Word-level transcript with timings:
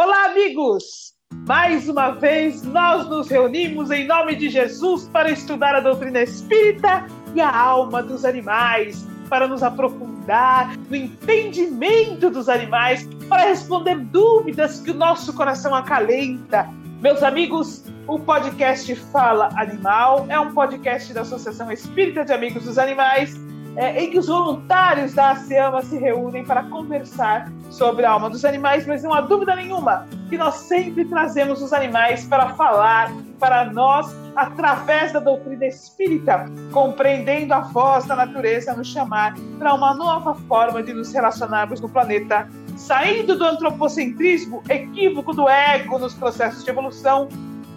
Olá, 0.00 0.26
amigos! 0.26 1.12
Mais 1.44 1.88
uma 1.88 2.10
vez 2.10 2.62
nós 2.62 3.08
nos 3.08 3.28
reunimos 3.28 3.90
em 3.90 4.06
nome 4.06 4.36
de 4.36 4.48
Jesus 4.48 5.08
para 5.08 5.28
estudar 5.28 5.74
a 5.74 5.80
doutrina 5.80 6.22
espírita 6.22 7.04
e 7.34 7.40
a 7.40 7.52
alma 7.52 8.00
dos 8.00 8.24
animais, 8.24 9.04
para 9.28 9.48
nos 9.48 9.60
aprofundar 9.60 10.76
no 10.88 10.94
entendimento 10.94 12.30
dos 12.30 12.48
animais, 12.48 13.08
para 13.28 13.48
responder 13.48 13.98
dúvidas 13.98 14.78
que 14.78 14.92
o 14.92 14.94
nosso 14.94 15.32
coração 15.32 15.74
acalenta. 15.74 16.68
Meus 17.00 17.24
amigos, 17.24 17.84
o 18.06 18.20
podcast 18.20 18.94
Fala 19.10 19.48
Animal 19.56 20.26
é 20.28 20.38
um 20.38 20.54
podcast 20.54 21.12
da 21.12 21.22
Associação 21.22 21.72
Espírita 21.72 22.24
de 22.24 22.32
Amigos 22.32 22.62
dos 22.62 22.78
Animais 22.78 23.34
é, 23.78 24.02
em 24.02 24.10
que 24.10 24.18
os 24.18 24.26
voluntários 24.26 25.14
da 25.14 25.30
ASEAMA 25.30 25.82
se 25.82 25.96
reúnem 25.96 26.44
para 26.44 26.64
conversar 26.64 27.48
sobre 27.70 28.04
a 28.04 28.10
alma 28.10 28.28
dos 28.28 28.44
animais, 28.44 28.84
mas 28.84 29.04
não 29.04 29.14
há 29.14 29.20
dúvida 29.20 29.54
nenhuma 29.54 30.04
que 30.28 30.36
nós 30.36 30.56
sempre 30.56 31.04
trazemos 31.04 31.62
os 31.62 31.72
animais 31.72 32.24
para 32.24 32.48
falar 32.54 33.12
para 33.38 33.66
nós 33.66 34.12
através 34.34 35.12
da 35.12 35.20
doutrina 35.20 35.64
espírita, 35.64 36.46
compreendendo 36.72 37.54
a 37.54 37.60
voz 37.60 38.04
da 38.04 38.16
natureza 38.16 38.74
nos 38.74 38.88
chamar 38.88 39.36
para 39.60 39.72
uma 39.72 39.94
nova 39.94 40.34
forma 40.34 40.82
de 40.82 40.92
nos 40.92 41.12
relacionarmos 41.12 41.80
no 41.80 41.88
planeta, 41.88 42.48
saindo 42.76 43.38
do 43.38 43.44
antropocentrismo 43.44 44.60
equívoco 44.68 45.32
do 45.32 45.48
ego 45.48 46.00
nos 46.00 46.14
processos 46.14 46.64
de 46.64 46.70
evolução 46.70 47.28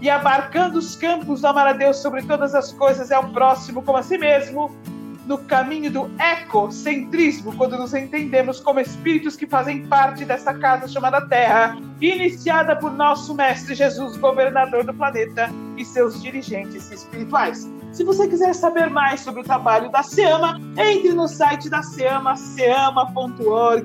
e 0.01 0.09
abarcando 0.09 0.79
os 0.79 0.95
campos 0.95 1.41
do 1.41 1.47
amar 1.47 1.67
a 1.67 1.73
Deus 1.73 1.97
sobre 1.97 2.23
todas 2.23 2.55
as 2.55 2.73
coisas 2.73 3.11
é 3.11 3.19
o 3.19 3.29
próximo 3.29 3.83
como 3.83 3.99
a 3.99 4.03
si 4.03 4.17
mesmo, 4.17 4.75
no 5.25 5.37
caminho 5.37 5.91
do 5.91 6.09
ecocentrismo, 6.19 7.55
quando 7.55 7.77
nos 7.77 7.93
entendemos 7.93 8.59
como 8.59 8.79
espíritos 8.79 9.35
que 9.35 9.45
fazem 9.45 9.85
parte 9.87 10.25
dessa 10.25 10.53
casa 10.53 10.87
chamada 10.87 11.27
Terra, 11.27 11.77
iniciada 11.99 12.75
por 12.75 12.91
nosso 12.91 13.33
Mestre 13.33 13.75
Jesus, 13.75 14.17
governador 14.17 14.83
do 14.83 14.93
planeta, 14.93 15.49
e 15.77 15.85
seus 15.85 16.21
dirigentes 16.21 16.91
espirituais. 16.91 17.67
Se 17.91 18.05
você 18.05 18.27
quiser 18.27 18.55
saber 18.55 18.89
mais 18.89 19.19
sobre 19.19 19.41
o 19.41 19.43
trabalho 19.43 19.91
da 19.91 20.01
SEAMA, 20.01 20.59
entre 20.77 21.11
no 21.11 21.27
site 21.27 21.69
da 21.69 21.83
SEAMA, 21.83 22.37
seama.org.br 22.37 23.81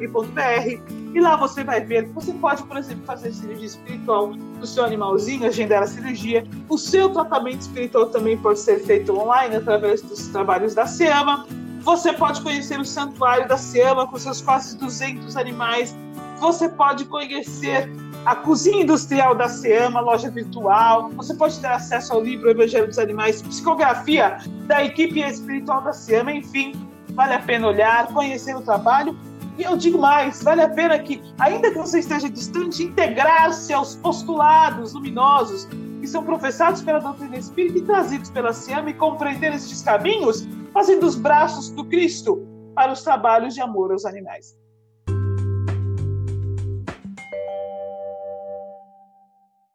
e 1.12 1.20
lá 1.20 1.34
você 1.34 1.64
vai 1.64 1.80
ver 1.80 2.06
você 2.12 2.32
pode, 2.34 2.62
por 2.62 2.76
exemplo, 2.76 3.04
fazer 3.04 3.32
cirurgia 3.32 3.66
espiritual 3.66 4.28
do 4.28 4.66
seu 4.66 4.84
animalzinho, 4.84 5.46
agendar 5.46 5.82
a 5.82 5.86
cirurgia. 5.86 6.46
O 6.68 6.78
seu 6.78 7.08
tratamento 7.08 7.62
espiritual 7.62 8.06
também 8.06 8.38
pode 8.38 8.60
ser 8.60 8.78
feito 8.80 9.18
online 9.18 9.56
através 9.56 10.02
dos 10.02 10.28
trabalhos 10.28 10.74
da 10.74 10.86
SEAMA. 10.86 11.44
Você 11.80 12.12
pode 12.12 12.42
conhecer 12.42 12.78
o 12.78 12.84
santuário 12.84 13.48
da 13.48 13.56
SEAMA 13.56 14.06
com 14.06 14.18
seus 14.18 14.40
quase 14.40 14.76
200 14.76 15.36
animais. 15.36 15.96
Você 16.38 16.68
pode 16.68 17.06
conhecer 17.06 17.90
a 18.26 18.34
cozinha 18.34 18.82
industrial 18.82 19.36
da 19.36 19.48
SEAMA, 19.48 20.00
loja 20.00 20.28
virtual. 20.28 21.10
Você 21.10 21.32
pode 21.32 21.60
ter 21.60 21.68
acesso 21.68 22.12
ao 22.12 22.20
livro 22.20 22.50
Evangelho 22.50 22.88
dos 22.88 22.98
Animais, 22.98 23.40
psicografia 23.40 24.38
da 24.66 24.84
equipe 24.84 25.20
espiritual 25.20 25.80
da 25.80 25.92
SEAMA. 25.92 26.32
Enfim, 26.32 26.72
vale 27.10 27.34
a 27.34 27.38
pena 27.38 27.68
olhar, 27.68 28.08
conhecer 28.08 28.56
o 28.56 28.60
trabalho 28.62 29.16
e 29.56 29.62
eu 29.62 29.76
digo 29.76 29.96
mais, 29.96 30.42
vale 30.42 30.60
a 30.60 30.68
pena 30.68 30.98
que, 30.98 31.22
ainda 31.38 31.70
que 31.70 31.78
você 31.78 32.00
esteja 32.00 32.28
distante, 32.28 32.82
integrar-se 32.82 33.72
aos 33.72 33.94
postulados 33.94 34.92
luminosos 34.92 35.66
que 36.00 36.06
são 36.06 36.24
professados 36.24 36.82
pela 36.82 36.98
doutrina 36.98 37.38
espírita 37.38 37.78
e 37.78 37.82
trazidos 37.82 38.28
pela 38.28 38.52
SIAM 38.52 38.88
e 38.88 38.94
compreender 38.94 39.54
estes 39.54 39.82
caminhos, 39.82 40.46
fazendo 40.74 41.06
os 41.06 41.14
braços 41.14 41.70
do 41.70 41.84
Cristo 41.84 42.44
para 42.74 42.92
os 42.92 43.02
trabalhos 43.02 43.54
de 43.54 43.62
amor 43.62 43.92
aos 43.92 44.04
animais. 44.04 44.54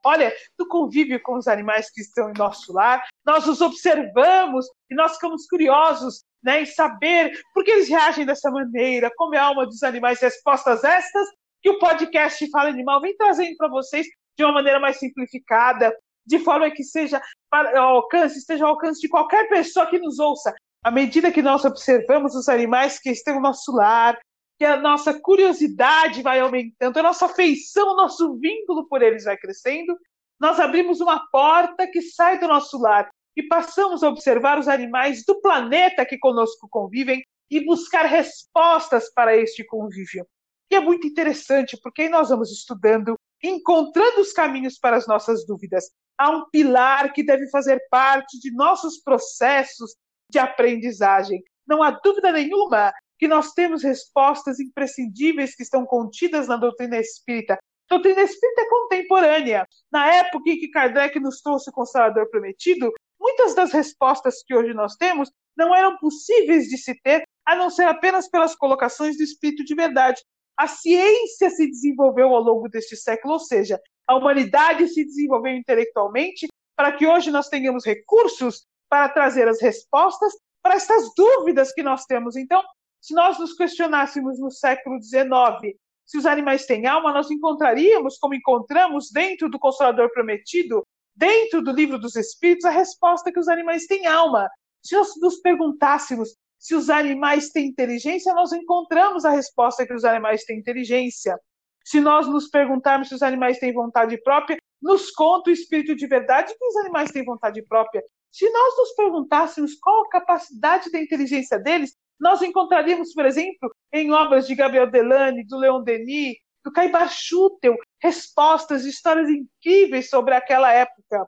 Olha, 0.04 0.34
no 0.58 0.68
convívio 0.68 1.22
com 1.22 1.38
os 1.38 1.48
animais 1.48 1.92
que 1.92 2.02
estão 2.02 2.30
em 2.30 2.38
nosso 2.38 2.74
lar, 2.74 3.04
nós 3.26 3.48
os 3.48 3.62
observamos 3.62 4.66
e 4.90 4.96
nós 4.96 5.14
ficamos 5.14 5.46
curiosos 5.48 6.24
né, 6.44 6.62
em 6.62 6.66
saber 6.66 7.40
por 7.54 7.64
que 7.64 7.72
eles 7.72 7.88
reagem 7.88 8.26
dessa 8.26 8.50
maneira, 8.50 9.12
como 9.16 9.36
é 9.36 9.38
a 9.38 9.46
alma 9.46 9.66
dos 9.66 9.84
animais, 9.84 10.20
respostas 10.20 10.84
estas 10.84 11.28
que 11.62 11.70
o 11.70 11.78
podcast 11.78 12.50
Fala 12.50 12.70
Animal 12.70 13.00
vem 13.00 13.16
trazendo 13.16 13.56
para 13.56 13.70
vocês 13.70 14.08
de 14.36 14.44
uma 14.44 14.54
maneira 14.54 14.80
mais 14.80 14.98
simplificada, 14.98 15.96
de 16.26 16.40
forma 16.40 16.72
que 16.72 16.84
seja 16.84 17.22
para 17.50 17.80
ao 17.80 17.98
alcance, 17.98 18.40
esteja 18.40 18.66
ao 18.66 18.72
alcance 18.72 19.00
de 19.00 19.10
qualquer 19.10 19.48
pessoa 19.50 19.86
que 19.86 20.00
nos 20.00 20.18
ouça. 20.18 20.54
À 20.84 20.90
medida 20.90 21.32
que 21.32 21.44
nós 21.44 21.64
observamos 21.64 22.34
os 22.34 22.50
animais 22.50 23.00
que 23.00 23.12
estão 23.12 23.36
no 23.36 23.42
nosso 23.42 23.72
lar, 23.72 24.18
que 24.62 24.66
a 24.66 24.80
nossa 24.80 25.20
curiosidade 25.20 26.22
vai 26.22 26.40
aumentando, 26.40 27.00
a 27.00 27.02
nossa 27.02 27.26
afeição, 27.26 27.94
o 27.94 27.96
nosso 27.96 28.38
vínculo 28.38 28.88
por 28.88 29.02
eles 29.02 29.24
vai 29.24 29.36
crescendo, 29.36 29.98
nós 30.40 30.60
abrimos 30.60 31.02
uma 31.02 31.20
porta 31.32 31.88
que 31.88 32.00
sai 32.00 32.40
do 32.40 32.48
nosso 32.48 32.80
lar 32.80 33.10
e 33.36 33.42
passamos 33.42 34.04
a 34.04 34.08
observar 34.08 34.60
os 34.60 34.68
animais 34.68 35.26
do 35.26 35.42
planeta 35.42 36.06
que 36.06 36.16
conosco 36.20 36.68
convivem 36.70 37.24
e 37.50 37.66
buscar 37.66 38.06
respostas 38.06 39.12
para 39.12 39.36
este 39.36 39.64
convívio. 39.66 40.28
E 40.70 40.76
é 40.76 40.80
muito 40.80 41.08
interessante 41.08 41.76
porque 41.82 42.08
nós 42.08 42.30
vamos 42.30 42.52
estudando, 42.52 43.16
encontrando 43.44 44.22
os 44.22 44.32
caminhos 44.32 44.78
para 44.78 44.96
as 44.96 45.08
nossas 45.08 45.44
dúvidas. 45.44 45.86
Há 46.16 46.30
um 46.30 46.46
pilar 46.52 47.14
que 47.14 47.26
deve 47.26 47.50
fazer 47.50 47.82
parte 47.90 48.40
de 48.40 48.54
nossos 48.54 49.00
processos 49.00 49.96
de 50.30 50.38
aprendizagem. 50.38 51.44
Não 51.68 51.82
há 51.82 51.90
dúvida 51.90 52.32
nenhuma 52.32 52.94
que 53.22 53.28
nós 53.28 53.54
temos 53.54 53.84
respostas 53.84 54.60
imprescindíveis 54.60 55.56
que 55.56 55.62
estão 55.62 55.86
contidas 55.86 56.48
na 56.48 56.58
doutrina 56.58 56.98
espírita. 56.98 57.54
A 57.54 57.94
doutrina 57.96 58.24
espírita 58.24 58.62
é 58.62 58.68
contemporânea. 58.68 59.68
Na 59.92 60.12
época 60.12 60.50
em 60.50 60.58
que 60.58 60.72
Kardec 60.72 61.20
nos 61.20 61.40
trouxe 61.40 61.70
o 61.70 61.74
Consolador 61.74 62.28
Prometido, 62.32 62.92
muitas 63.20 63.54
das 63.54 63.72
respostas 63.72 64.42
que 64.44 64.56
hoje 64.56 64.74
nós 64.74 64.96
temos 64.96 65.32
não 65.56 65.76
eram 65.76 65.98
possíveis 65.98 66.68
de 66.68 66.80
se 66.80 67.00
ter 67.04 67.24
a 67.46 67.56
não 67.56 67.70
ser 67.70 67.84
apenas 67.84 68.28
pelas 68.28 68.56
colocações 68.56 69.18
do 69.18 69.24
espírito 69.24 69.64
de 69.64 69.76
verdade. 69.76 70.20
A 70.58 70.66
ciência 70.66 71.52
se 71.52 71.68
desenvolveu 71.68 72.30
ao 72.30 72.42
longo 72.42 72.68
deste 72.70 72.96
século, 72.96 73.34
ou 73.34 73.40
seja, 73.40 73.80
a 74.08 74.16
humanidade 74.16 74.88
se 74.88 75.06
desenvolveu 75.06 75.54
intelectualmente 75.54 76.48
para 76.76 76.92
que 76.92 77.06
hoje 77.06 77.30
nós 77.30 77.50
tenhamos 77.50 77.86
recursos 77.86 78.66
para 78.90 79.08
trazer 79.10 79.48
as 79.48 79.62
respostas 79.62 80.34
para 80.64 80.74
essas 80.74 81.14
dúvidas 81.16 81.72
que 81.72 81.84
nós 81.84 82.06
temos. 82.06 82.36
Então, 82.36 82.64
se 83.02 83.14
nós 83.14 83.40
nos 83.40 83.54
questionássemos 83.54 84.40
no 84.40 84.52
século 84.52 85.02
XIX 85.02 85.76
se 86.06 86.18
os 86.18 86.26
animais 86.26 86.66
têm 86.66 86.88
alma, 86.88 87.14
nós 87.14 87.32
encontraríamos, 87.32 88.18
como 88.18 88.36
encontramos 88.36 89.10
dentro 89.12 89.50
do 89.50 89.58
Consolador 89.58 90.12
Prometido, 90.12 90.86
dentro 91.16 91.62
do 91.62 91.72
livro 91.72 91.98
dos 91.98 92.16
Espíritos, 92.18 92.66
a 92.66 92.70
resposta 92.70 93.32
que 93.32 93.40
os 93.40 93.48
animais 93.48 93.86
têm 93.86 94.06
alma. 94.06 94.50
Se 94.84 94.94
nós 94.94 95.10
nos 95.22 95.38
perguntássemos 95.38 96.36
se 96.60 96.76
os 96.76 96.90
animais 96.90 97.50
têm 97.50 97.68
inteligência, 97.68 98.34
nós 98.34 98.52
encontramos 98.52 99.26
a 99.26 99.32
resposta 99.32 99.88
que 99.88 99.94
os 99.94 100.04
animais 100.04 100.44
têm 100.44 100.60
inteligência. 100.60 101.40
Se 101.84 102.00
nós 102.00 102.28
nos 102.28 102.50
perguntarmos 102.50 103.08
se 103.08 103.16
os 103.16 103.24
animais 103.24 103.58
têm 103.58 103.74
vontade 103.74 104.22
própria, 104.22 104.58
nos 104.82 105.12
conta 105.12 105.50
o 105.50 105.54
Espírito 105.54 105.96
de 105.96 106.08
verdade 106.08 106.54
que 106.54 106.66
os 106.66 106.76
animais 106.76 107.10
têm 107.10 107.24
vontade 107.24 107.62
própria. 107.64 108.04
Se 108.32 108.50
nós 108.50 108.78
nos 108.78 108.92
perguntássemos 108.94 109.76
qual 109.76 110.06
a 110.06 110.10
capacidade 110.10 110.92
da 110.92 111.00
inteligência 111.00 111.58
deles, 111.58 111.96
nós 112.22 112.40
encontraríamos, 112.44 113.14
por 113.14 113.26
exemplo, 113.26 113.76
em 113.92 114.12
obras 114.12 114.46
de 114.46 114.54
Gabriel 114.54 114.90
Delane, 114.90 115.44
do 115.44 115.58
Leon 115.58 115.82
Denis, 115.82 116.36
do 116.64 116.72
Caibar 116.72 117.10
Schutel, 117.10 117.76
respostas, 118.00 118.86
histórias 118.86 119.28
incríveis 119.28 120.08
sobre 120.08 120.36
aquela 120.36 120.72
época. 120.72 121.26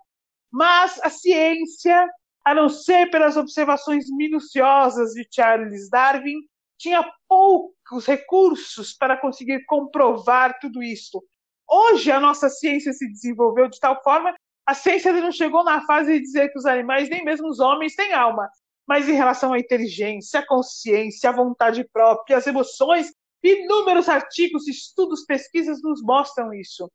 Mas 0.51 1.01
a 1.03 1.09
ciência, 1.09 2.07
a 2.45 2.53
não 2.53 2.69
ser 2.69 3.09
pelas 3.09 3.35
observações 3.35 4.05
minuciosas 4.11 5.13
de 5.13 5.27
Charles 5.33 5.89
Darwin, 5.89 6.37
tinha 6.77 7.03
poucos 7.27 8.05
recursos 8.05 8.93
para 8.93 9.17
conseguir 9.17 9.65
comprovar 9.65 10.59
tudo 10.59 10.83
isso. 10.83 11.23
Hoje 11.67 12.11
a 12.11 12.19
nossa 12.19 12.49
ciência 12.49 12.93
se 12.93 13.07
desenvolveu 13.07 13.67
de 13.67 13.79
tal 13.79 13.99
forma, 14.03 14.35
a 14.63 14.75
ciência 14.75 15.11
não 15.11 15.31
chegou 15.31 15.63
na 15.63 15.83
fase 15.87 16.13
de 16.13 16.19
dizer 16.19 16.49
que 16.51 16.59
os 16.59 16.67
animais, 16.67 17.09
nem 17.09 17.23
mesmo 17.23 17.47
os 17.47 17.59
homens, 17.59 17.95
têm 17.95 18.13
alma. 18.13 18.47
Mas 18.87 19.07
em 19.07 19.13
relação 19.13 19.53
à 19.53 19.59
inteligência, 19.59 20.41
à 20.41 20.45
consciência, 20.45 21.29
à 21.29 21.33
vontade 21.33 21.87
própria, 21.91 22.37
às 22.37 22.47
emoções, 22.47 23.11
Inúmeros 23.43 24.07
artigos, 24.07 24.69
estudos, 24.69 25.25
pesquisas 25.25 25.81
nos 25.81 26.01
mostram 26.01 26.53
isso. 26.53 26.89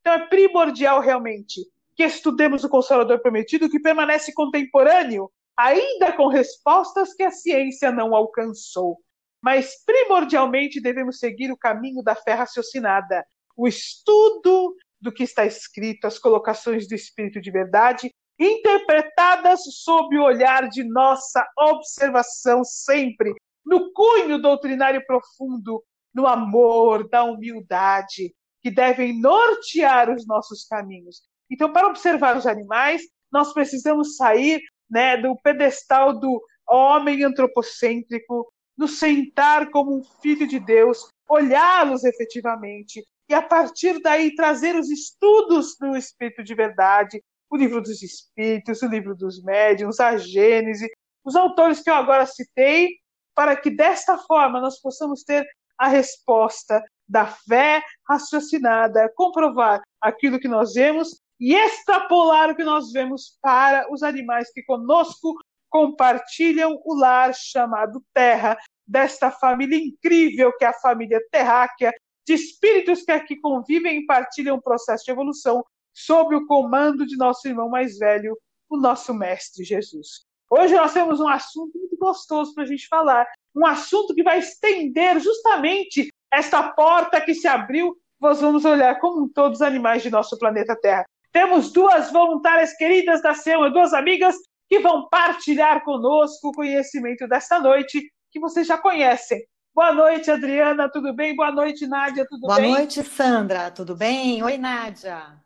Então 0.00 0.14
é 0.14 0.26
primordial 0.28 0.98
realmente 0.98 1.60
que 1.94 2.02
estudemos 2.02 2.64
o 2.64 2.70
Consolador 2.70 3.20
Prometido, 3.20 3.68
que 3.68 3.78
permanece 3.78 4.32
contemporâneo, 4.32 5.30
ainda 5.54 6.10
com 6.12 6.28
respostas 6.28 7.12
que 7.12 7.22
a 7.22 7.30
ciência 7.30 7.92
não 7.92 8.14
alcançou. 8.14 8.98
Mas 9.42 9.84
primordialmente 9.84 10.80
devemos 10.80 11.18
seguir 11.18 11.52
o 11.52 11.56
caminho 11.56 12.02
da 12.02 12.14
fé 12.14 12.32
raciocinada, 12.32 13.22
o 13.54 13.68
estudo 13.68 14.74
do 14.98 15.12
que 15.12 15.24
está 15.24 15.44
escrito, 15.44 16.06
as 16.06 16.18
colocações 16.18 16.88
do 16.88 16.94
Espírito 16.94 17.42
de 17.42 17.50
verdade, 17.50 18.10
interpretadas 18.40 19.60
sob 19.84 20.18
o 20.18 20.24
olhar 20.24 20.68
de 20.70 20.82
nossa 20.82 21.46
observação 21.58 22.64
sempre, 22.64 23.34
no 23.64 23.92
cunho 23.92 24.40
doutrinário 24.40 25.04
profundo 25.06 25.84
no 26.14 26.26
amor, 26.26 27.06
da 27.08 27.22
humildade, 27.22 28.34
que 28.62 28.70
devem 28.70 29.20
nortear 29.20 30.10
os 30.10 30.26
nossos 30.26 30.64
caminhos. 30.64 31.22
Então, 31.50 31.70
para 31.70 31.86
observar 31.86 32.36
os 32.36 32.46
animais, 32.46 33.02
nós 33.30 33.52
precisamos 33.52 34.16
sair 34.16 34.60
né, 34.90 35.16
do 35.18 35.36
pedestal 35.36 36.18
do 36.18 36.42
homem 36.68 37.22
antropocêntrico, 37.22 38.50
nos 38.76 38.98
sentar 38.98 39.70
como 39.70 39.98
um 39.98 40.02
filho 40.22 40.48
de 40.48 40.58
Deus, 40.58 41.10
olhá-los 41.28 42.04
efetivamente 42.04 43.04
e, 43.28 43.34
a 43.34 43.42
partir 43.42 44.00
daí, 44.00 44.34
trazer 44.34 44.74
os 44.74 44.90
estudos 44.90 45.76
do 45.78 45.96
Espírito 45.96 46.42
de 46.42 46.54
verdade, 46.54 47.22
o 47.50 47.56
livro 47.56 47.82
dos 47.82 48.02
Espíritos, 48.02 48.80
o 48.80 48.86
livro 48.86 49.14
dos 49.14 49.42
Médiuns, 49.42 49.98
a 49.98 50.16
Gênese, 50.16 50.88
os 51.24 51.34
autores 51.34 51.80
que 51.80 51.90
eu 51.90 51.94
agora 51.94 52.24
citei, 52.24 52.96
para 53.34 53.56
que 53.56 53.70
desta 53.70 54.16
forma 54.16 54.60
nós 54.60 54.80
possamos 54.80 55.24
ter 55.24 55.44
a 55.76 55.88
resposta 55.88 56.82
da 57.08 57.26
fé 57.26 57.82
raciocinada, 58.08 59.12
comprovar 59.16 59.82
aquilo 60.00 60.38
que 60.38 60.46
nós 60.46 60.74
vemos 60.74 61.20
e 61.40 61.54
extrapolar 61.54 62.50
o 62.50 62.56
que 62.56 62.62
nós 62.62 62.92
vemos 62.92 63.36
para 63.42 63.92
os 63.92 64.02
animais 64.02 64.52
que 64.52 64.62
conosco 64.62 65.34
compartilham 65.68 66.80
o 66.84 66.94
lar 66.94 67.34
chamado 67.34 68.02
Terra, 68.12 68.58
desta 68.86 69.30
família 69.30 69.78
incrível 69.78 70.52
que 70.56 70.64
é 70.64 70.68
a 70.68 70.80
família 70.80 71.20
terráquea, 71.30 71.92
de 72.26 72.34
espíritos 72.34 73.02
que 73.02 73.12
aqui 73.12 73.36
convivem 73.36 74.00
e 74.00 74.06
partilham 74.06 74.56
o 74.56 74.62
processo 74.62 75.04
de 75.04 75.10
evolução 75.10 75.64
sob 75.92 76.34
o 76.34 76.46
comando 76.46 77.06
de 77.06 77.16
nosso 77.16 77.46
irmão 77.46 77.68
mais 77.68 77.98
velho, 77.98 78.36
o 78.68 78.76
nosso 78.76 79.12
Mestre 79.12 79.64
Jesus. 79.64 80.24
Hoje 80.50 80.74
nós 80.74 80.92
temos 80.92 81.20
um 81.20 81.28
assunto 81.28 81.78
muito 81.78 81.96
gostoso 81.96 82.54
para 82.54 82.64
a 82.64 82.66
gente 82.66 82.88
falar, 82.88 83.26
um 83.54 83.66
assunto 83.66 84.14
que 84.14 84.22
vai 84.22 84.38
estender 84.38 85.20
justamente 85.20 86.08
esta 86.32 86.62
porta 86.72 87.20
que 87.20 87.34
se 87.34 87.46
abriu. 87.46 87.96
Nós 88.20 88.40
vamos 88.40 88.64
olhar 88.64 88.98
como 89.00 89.28
todos 89.28 89.58
os 89.58 89.62
animais 89.62 90.02
de 90.02 90.10
nosso 90.10 90.38
planeta 90.38 90.76
Terra. 90.76 91.04
Temos 91.32 91.72
duas 91.72 92.10
voluntárias 92.12 92.76
queridas 92.76 93.22
da 93.22 93.34
SEMA, 93.34 93.70
duas 93.70 93.92
amigas 93.92 94.36
que 94.68 94.80
vão 94.80 95.08
partilhar 95.08 95.82
conosco 95.84 96.48
o 96.48 96.52
conhecimento 96.52 97.26
desta 97.26 97.58
noite, 97.58 98.00
que 98.30 98.40
vocês 98.40 98.66
já 98.66 98.78
conhecem. 98.78 99.44
Boa 99.74 99.92
noite, 99.92 100.30
Adriana, 100.30 100.90
tudo 100.90 101.14
bem? 101.14 101.34
Boa 101.34 101.52
noite, 101.52 101.86
Nádia, 101.86 102.26
tudo 102.28 102.42
Boa 102.42 102.56
bem? 102.56 102.66
Boa 102.66 102.78
noite, 102.78 103.02
Sandra, 103.04 103.70
tudo 103.70 103.96
bem? 103.96 104.42
Oi, 104.42 104.58
Nádia. 104.58 105.40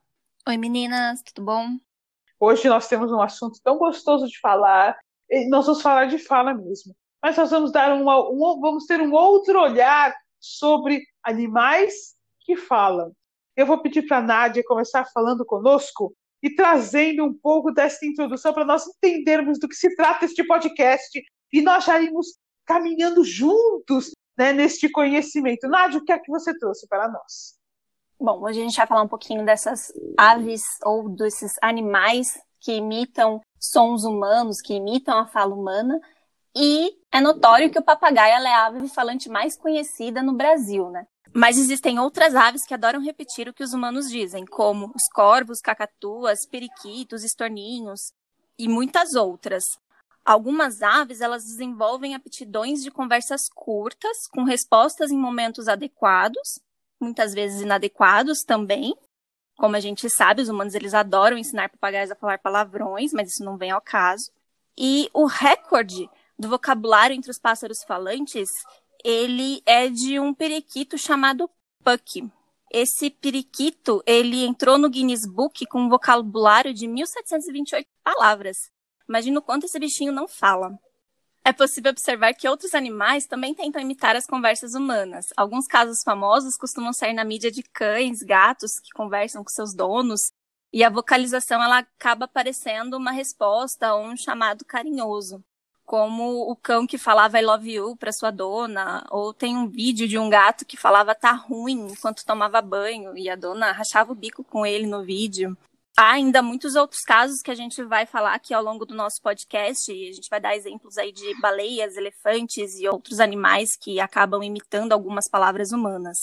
Oi, 0.47 0.59
meninas, 0.59 1.23
tudo 1.23 1.43
bom? 1.43 1.79
Hoje 2.39 2.69
nós 2.69 2.87
temos 2.87 3.11
um 3.11 3.23
assunto 3.23 3.59
tão 3.65 3.79
gostoso 3.79 4.27
de 4.27 4.39
falar, 4.41 4.95
nós 5.49 5.65
vamos 5.65 5.81
falar 5.81 6.05
de 6.05 6.19
fala 6.19 6.53
mesmo, 6.53 6.95
mas 7.23 7.35
nós 7.39 7.51
vamos 7.51 7.73
dar 7.73 7.91
uma, 7.95 8.29
um, 8.29 8.61
vamos 8.61 8.85
ter 8.85 9.01
um 9.01 9.11
outro 9.15 9.59
olhar 9.59 10.15
sobre 10.39 11.03
animais 11.23 12.15
que 12.41 12.57
falam. 12.57 13.11
Eu 13.57 13.65
vou 13.65 13.81
pedir 13.81 14.03
para 14.03 14.19
a 14.19 14.23
Nádia 14.23 14.63
começar 14.67 15.07
falando 15.15 15.47
conosco 15.47 16.15
e 16.43 16.55
trazendo 16.55 17.25
um 17.25 17.33
pouco 17.33 17.73
dessa 17.73 18.05
introdução 18.05 18.53
para 18.53 18.67
nós 18.67 18.85
entendermos 18.87 19.59
do 19.59 19.67
que 19.67 19.75
se 19.75 19.97
trata 19.97 20.27
este 20.27 20.47
podcast 20.47 21.23
e 21.55 21.63
nós 21.63 21.87
já 21.87 21.99
irmos 21.99 22.39
caminhando 22.67 23.25
juntos 23.25 24.11
né, 24.37 24.53
neste 24.53 24.91
conhecimento. 24.91 25.67
Nádia, 25.69 25.99
o 25.99 26.05
que 26.05 26.13
é 26.13 26.19
que 26.19 26.31
você 26.31 26.55
trouxe 26.59 26.87
para 26.87 27.09
nós? 27.09 27.64
Bom, 28.19 28.43
hoje 28.43 28.61
a 28.61 28.65
gente 28.65 28.77
vai 28.77 28.87
falar 28.87 29.03
um 29.03 29.09
pouquinho 29.09 29.45
dessas 29.45 29.93
aves 30.17 30.63
ou 30.85 31.09
desses 31.09 31.57
animais 31.61 32.39
que 32.61 32.73
imitam 32.73 33.41
sons 33.59 34.05
humanos, 34.05 34.61
que 34.61 34.75
imitam 34.75 35.19
a 35.19 35.27
fala 35.27 35.55
humana. 35.55 36.01
E 36.57 36.97
é 37.13 37.21
notório 37.21 37.71
que 37.71 37.79
o 37.79 37.85
papagaio 37.85 38.35
é 38.47 38.55
a 38.55 38.67
ave 38.67 38.89
falante 38.89 39.29
mais 39.29 39.57
conhecida 39.57 40.23
no 40.23 40.33
Brasil, 40.33 40.89
né? 40.91 41.07
Mas 41.35 41.59
existem 41.59 41.99
outras 41.99 42.37
aves 42.37 42.65
que 42.65 42.73
adoram 42.73 43.01
repetir 43.01 43.49
o 43.49 43.53
que 43.53 43.65
os 43.65 43.73
humanos 43.73 44.09
dizem, 44.09 44.47
como 44.47 44.87
os 44.95 45.09
corvos, 45.13 45.61
cacatuas, 45.61 46.47
periquitos, 46.47 47.25
estorninhos 47.25 48.13
e 48.57 48.69
muitas 48.69 49.15
outras. 49.15 49.65
Algumas 50.25 50.81
aves, 50.81 51.21
elas 51.21 51.43
desenvolvem 51.45 52.15
aptidões 52.15 52.83
de 52.83 52.91
conversas 52.91 53.49
curtas, 53.53 54.29
com 54.33 54.45
respostas 54.45 55.11
em 55.11 55.19
momentos 55.19 55.67
adequados, 55.67 56.61
muitas 57.05 57.33
vezes 57.35 57.61
inadequados 57.61 58.43
também. 58.43 58.95
Como 59.57 59.77
a 59.77 59.81
gente 59.81 60.09
sabe, 60.11 60.43
os 60.43 60.49
humanos 60.49 60.75
eles 60.75 60.95
adoram 60.95 61.39
ensinar 61.39 61.69
papagaios 61.69 62.11
a 62.11 62.17
falar 62.17 62.39
palavrões, 62.39 63.13
mas 63.13 63.31
isso 63.31 63.45
não 63.45 63.57
vem 63.57 63.71
ao 63.71 63.81
caso. 63.81 64.33
E 64.77 65.09
o 65.15 65.27
recorde 65.27 66.11
do 66.37 66.49
vocabulário 66.49 67.15
entre 67.15 67.31
os 67.31 67.39
pássaros 67.39 67.85
falantes 67.85 68.49
ele 69.05 69.63
é 69.67 69.89
de 69.89 70.19
um 70.19 70.33
periquito 70.33 70.97
chamado 70.97 71.49
Puck. 71.85 72.27
Esse 72.73 73.11
periquito, 73.11 74.03
ele 74.07 74.45
entrou 74.45 74.79
no 74.79 74.89
Guinness 74.89 75.27
Book 75.27 75.67
com 75.67 75.83
um 75.83 75.89
vocabulário 75.91 76.73
de 76.73 76.89
1728 76.89 77.87
palavras. 78.03 78.57
Imagina 79.07 79.39
o 79.39 79.43
quanto 79.43 79.67
esse 79.67 79.79
bichinho 79.79 80.11
não 80.11 80.27
fala. 80.27 80.77
É 81.47 81.53
possível 81.53 81.91
observar 81.91 82.33
que 82.33 82.49
outros 82.49 82.75
animais 82.75 83.27
também 83.27 83.55
tentam 83.55 83.83
imitar 83.83 84.17
as 84.17 84.27
conversas 84.27 84.75
humanas. 84.75 85.27
Alguns 85.37 85.67
casos 85.67 86.03
famosos 86.03 86.57
costumam 86.57 86.93
sair 86.93 87.13
na 87.13 87.23
mídia 87.23 87.51
de 87.51 87.63
cães, 87.63 88.23
gatos 88.23 88.81
que 88.81 88.91
conversam 88.95 89.45
com 89.45 89.51
seus 89.51 89.75
donos, 89.75 90.33
e 90.73 90.83
a 90.83 90.89
vocalização 90.89 91.63
ela 91.63 91.79
acaba 91.79 92.27
parecendo 92.27 92.97
uma 92.97 93.13
resposta 93.13 93.95
ou 93.95 94.07
um 94.07 94.17
chamado 94.17 94.65
carinhoso 94.65 95.45
como 95.85 96.51
o 96.51 96.57
cão 96.57 96.87
que 96.87 96.97
falava 96.97 97.39
I 97.39 97.45
love 97.45 97.71
you 97.71 97.97
para 97.97 98.13
sua 98.13 98.31
dona, 98.31 99.05
ou 99.11 99.35
tem 99.35 99.57
um 99.57 99.69
vídeo 99.69 100.09
de 100.09 100.19
um 100.19 100.31
gato 100.31 100.65
que 100.65 100.77
falava 100.77 101.15
tá 101.15 101.33
ruim 101.33 101.89
enquanto 101.91 102.25
tomava 102.25 102.61
banho 102.63 103.17
e 103.17 103.29
a 103.29 103.37
dona 103.37 103.71
rachava 103.73 104.13
o 104.13 104.15
bico 104.15 104.43
com 104.43 104.65
ele 104.65 104.87
no 104.87 105.05
vídeo. 105.05 105.57
Há 105.97 106.13
ainda 106.13 106.43
muitos 106.43 106.75
outros 106.75 107.03
casos 107.03 107.41
que 107.41 107.51
a 107.51 107.55
gente 107.55 107.83
vai 107.85 108.05
falar 108.05 108.35
aqui 108.35 108.53
ao 108.53 108.63
longo 108.63 108.85
do 108.85 108.95
nosso 108.95 109.23
podcast, 109.23 109.93
e 109.93 110.09
a 110.09 110.13
gente 110.13 110.29
vai 110.29 110.41
dar 110.41 110.57
exemplos 110.57 110.99
aí 110.99 111.13
de 111.13 111.41
baleias, 111.41 111.97
elefantes 111.97 112.75
e 112.79 112.89
outros 112.89 113.21
animais 113.21 113.77
que 113.81 114.01
acabam 114.01 114.43
imitando 114.43 114.93
algumas 114.93 115.29
palavras 115.29 115.71
humanas. 115.71 116.19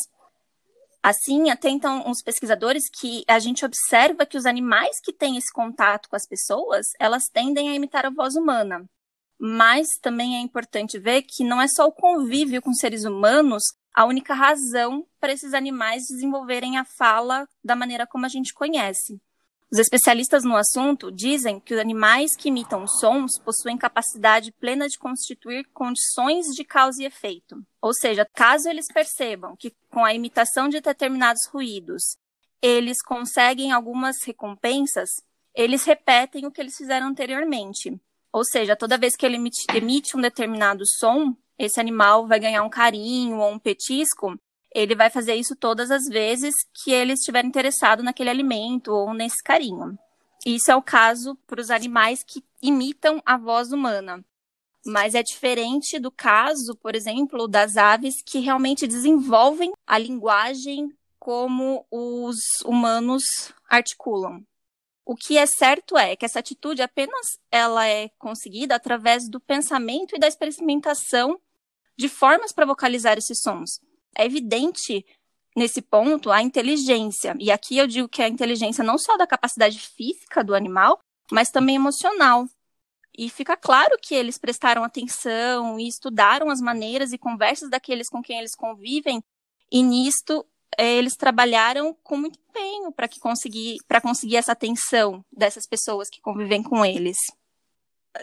Assim, 1.01 1.49
atentam 1.49 2.09
os 2.09 2.21
pesquisadores 2.21 2.83
que 2.89 3.23
a 3.27 3.39
gente 3.39 3.65
observa 3.65 4.25
que 4.25 4.37
os 4.37 4.45
animais 4.45 4.99
que 5.01 5.13
têm 5.13 5.37
esse 5.37 5.51
contato 5.51 6.09
com 6.09 6.15
as 6.15 6.27
pessoas, 6.27 6.87
elas 6.99 7.23
tendem 7.31 7.69
a 7.69 7.73
imitar 7.73 8.05
a 8.05 8.11
voz 8.11 8.35
humana 8.35 8.85
mas 9.43 9.87
também 9.99 10.35
é 10.35 10.39
importante 10.39 10.99
ver 10.99 11.23
que 11.23 11.43
não 11.43 11.59
é 11.59 11.67
só 11.67 11.87
o 11.87 11.91
convívio 11.91 12.61
com 12.61 12.71
seres 12.75 13.05
humanos 13.05 13.63
a 13.91 14.05
única 14.05 14.35
razão 14.35 15.03
para 15.19 15.33
esses 15.33 15.55
animais 15.55 16.03
desenvolverem 16.07 16.77
a 16.77 16.85
fala 16.85 17.47
da 17.63 17.75
maneira 17.75 18.05
como 18.05 18.23
a 18.23 18.29
gente 18.29 18.53
conhece. 18.53 19.19
Os 19.71 19.79
especialistas 19.79 20.43
no 20.43 20.57
assunto 20.57 21.09
dizem 21.09 21.57
que 21.57 21.73
os 21.73 21.79
animais 21.79 22.35
que 22.35 22.49
imitam 22.49 22.85
sons 22.85 23.39
possuem 23.39 23.77
capacidade 23.77 24.51
plena 24.51 24.85
de 24.89 24.99
constituir 24.99 25.65
condições 25.73 26.47
de 26.47 26.65
causa 26.65 27.01
e 27.01 27.05
efeito. 27.05 27.55
Ou 27.81 27.93
seja, 27.93 28.27
caso 28.33 28.67
eles 28.67 28.91
percebam 28.93 29.55
que 29.55 29.73
com 29.89 30.03
a 30.03 30.13
imitação 30.13 30.67
de 30.67 30.81
determinados 30.81 31.47
ruídos 31.47 32.17
eles 32.61 33.01
conseguem 33.01 33.71
algumas 33.71 34.17
recompensas, 34.25 35.09
eles 35.55 35.85
repetem 35.85 36.45
o 36.45 36.51
que 36.51 36.59
eles 36.59 36.75
fizeram 36.75 37.07
anteriormente. 37.07 37.97
Ou 38.33 38.43
seja, 38.43 38.75
toda 38.75 38.97
vez 38.97 39.15
que 39.15 39.25
ele 39.25 39.37
emite, 39.73 40.17
um 40.17 40.21
determinado 40.21 40.83
som, 40.85 41.33
esse 41.57 41.79
animal 41.79 42.27
vai 42.27 42.41
ganhar 42.41 42.63
um 42.63 42.69
carinho 42.69 43.37
ou 43.37 43.51
um 43.51 43.59
petisco, 43.59 44.37
ele 44.73 44.95
vai 44.95 45.09
fazer 45.09 45.35
isso 45.35 45.55
todas 45.55 45.91
as 45.91 46.03
vezes 46.05 46.53
que 46.73 46.91
ele 46.91 47.13
estiver 47.13 47.43
interessado 47.43 48.01
naquele 48.01 48.29
alimento 48.29 48.91
ou 48.91 49.13
nesse 49.13 49.43
carinho. 49.43 49.97
Isso 50.45 50.71
é 50.71 50.75
o 50.75 50.81
caso 50.81 51.35
para 51.45 51.61
os 51.61 51.69
animais 51.69 52.23
que 52.23 52.43
imitam 52.61 53.21
a 53.25 53.37
voz 53.37 53.71
humana. 53.71 54.23
Mas 54.85 55.13
é 55.13 55.21
diferente 55.21 55.99
do 55.99 56.09
caso, 56.09 56.75
por 56.75 56.95
exemplo, 56.95 57.47
das 57.47 57.77
aves 57.77 58.21
que 58.25 58.39
realmente 58.39 58.87
desenvolvem 58.87 59.71
a 59.85 59.97
linguagem 59.97 60.91
como 61.19 61.85
os 61.91 62.37
humanos 62.65 63.23
articulam. 63.69 64.43
O 65.05 65.15
que 65.15 65.37
é 65.37 65.45
certo 65.45 65.97
é 65.97 66.15
que 66.15 66.25
essa 66.25 66.39
atitude 66.39 66.81
apenas 66.81 67.37
ela 67.51 67.87
é 67.87 68.09
conseguida 68.17 68.75
através 68.75 69.29
do 69.29 69.39
pensamento 69.39 70.15
e 70.15 70.19
da 70.19 70.27
experimentação 70.27 71.39
de 71.95 72.09
formas 72.09 72.51
para 72.51 72.65
vocalizar 72.65 73.17
esses 73.17 73.39
sons. 73.39 73.79
É 74.15 74.25
evidente 74.25 75.05
nesse 75.55 75.81
ponto 75.81 76.31
a 76.31 76.41
inteligência, 76.41 77.35
e 77.39 77.51
aqui 77.51 77.77
eu 77.77 77.85
digo 77.85 78.07
que 78.07 78.21
a 78.21 78.27
inteligência 78.27 78.83
não 78.83 78.97
só 78.97 79.17
da 79.17 79.27
capacidade 79.27 79.79
física 79.79 80.43
do 80.43 80.55
animal, 80.55 80.99
mas 81.31 81.49
também 81.49 81.75
emocional. 81.75 82.47
E 83.17 83.29
fica 83.29 83.57
claro 83.57 83.97
que 84.01 84.15
eles 84.15 84.37
prestaram 84.37 84.83
atenção 84.83 85.77
e 85.77 85.87
estudaram 85.87 86.49
as 86.49 86.61
maneiras 86.61 87.11
e 87.11 87.17
conversas 87.17 87.69
daqueles 87.69 88.07
com 88.07 88.21
quem 88.21 88.39
eles 88.39 88.55
convivem, 88.55 89.21
e 89.69 89.83
nisto 89.83 90.45
é, 90.77 90.95
eles 90.95 91.15
trabalharam 91.15 91.93
com 92.01 92.17
muito 92.17 92.39
empenho 92.39 92.91
para 92.91 93.09
conseguir 93.19 93.77
conseguir 94.01 94.37
essa 94.37 94.53
atenção 94.53 95.23
dessas 95.31 95.67
pessoas 95.67 96.09
que 96.09 96.21
convivem 96.21 96.63
com 96.63 96.85
eles. 96.85 97.17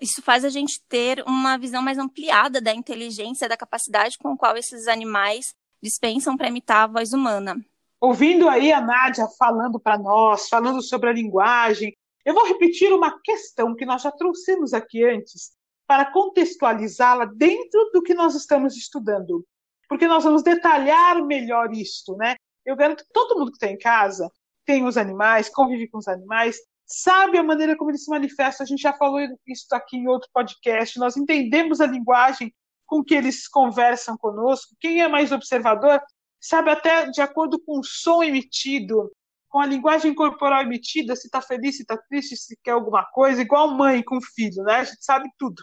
Isso 0.03 0.21
faz 0.23 0.45
a 0.45 0.51
gente 0.51 0.81
ter 0.89 1.23
uma 1.27 1.57
visão 1.57 1.83
mais 1.83 1.99
ampliada 1.99 2.61
da 2.61 2.75
inteligência, 2.75 3.49
da 3.49 3.57
capacidade 3.57 4.19
com 4.19 4.33
a 4.33 4.37
qual 4.37 4.57
esses 4.57 4.87
animais 4.87 5.55
dispensam 5.83 6.37
para 6.37 6.49
imitar 6.49 6.85
a 6.85 6.87
voz 6.87 7.13
humana. 7.13 7.57
ouvindo 8.01 8.49
aí 8.49 8.73
a 8.73 8.81
Nádia 8.81 9.27
falando 9.39 9.81
para 9.81 9.99
nós, 9.99 10.49
falando 10.49 10.81
sobre 10.83 11.11
a 11.11 11.13
linguagem, 11.13 11.97
eu 12.25 12.35
vou 12.35 12.47
repetir 12.47 12.93
uma 12.93 13.19
questão 13.21 13.75
que 13.75 13.87
nós 13.87 14.03
já 14.03 14.13
trouxemos 14.13 14.73
aqui 14.73 15.05
antes, 15.05 15.53
para 15.87 16.13
contextualizá-la 16.13 17.25
dentro 17.25 17.91
do 17.93 18.03
que 18.03 18.13
nós 18.13 18.35
estamos 18.35 18.77
estudando. 18.77 19.45
Porque 19.89 20.07
nós 20.07 20.23
vamos 20.23 20.43
detalhar 20.43 21.25
melhor 21.25 21.73
isto, 21.73 22.15
né? 22.17 22.37
Eu 22.65 22.77
garanto 22.77 23.03
que 23.03 23.13
todo 23.13 23.39
mundo 23.39 23.51
que 23.51 23.57
está 23.57 23.69
em 23.69 23.79
casa 23.79 24.31
tem 24.67 24.85
os 24.85 24.99
animais, 24.99 25.49
convive 25.49 25.89
com 25.89 25.97
os 25.97 26.07
animais, 26.07 26.59
sabe 26.85 27.39
a 27.39 27.43
maneira 27.43 27.75
como 27.75 27.91
eles 27.91 28.05
se 28.05 28.11
manifestam. 28.11 28.65
A 28.65 28.69
gente 28.69 28.83
já 28.83 28.93
falou 28.93 29.19
isso 29.47 29.67
aqui 29.73 29.97
em 29.97 30.07
outro 30.07 30.29
podcast. 30.31 30.99
Nós 30.99 31.17
entendemos 31.17 31.81
a 31.81 31.87
linguagem 31.87 32.53
com 32.89 33.05
que 33.05 33.15
eles 33.15 33.47
conversam 33.47 34.17
conosco. 34.17 34.75
Quem 34.81 35.03
é 35.03 35.07
mais 35.07 35.31
observador 35.31 36.01
sabe 36.41 36.71
até 36.71 37.11
de 37.11 37.21
acordo 37.21 37.61
com 37.61 37.79
o 37.79 37.85
som 37.85 38.23
emitido, 38.23 39.13
com 39.49 39.61
a 39.61 39.67
linguagem 39.67 40.15
corporal 40.15 40.63
emitida, 40.63 41.15
se 41.15 41.27
está 41.27 41.41
feliz, 41.41 41.77
se 41.77 41.83
está 41.83 41.97
triste, 41.97 42.37
se 42.37 42.59
quer 42.63 42.73
alguma 42.73 43.05
coisa, 43.13 43.43
igual 43.43 43.71
mãe 43.71 44.03
com 44.03 44.21
filho, 44.21 44.63
né? 44.65 44.77
A 44.77 44.85
gente 44.85 45.05
sabe 45.05 45.29
tudo. 45.39 45.63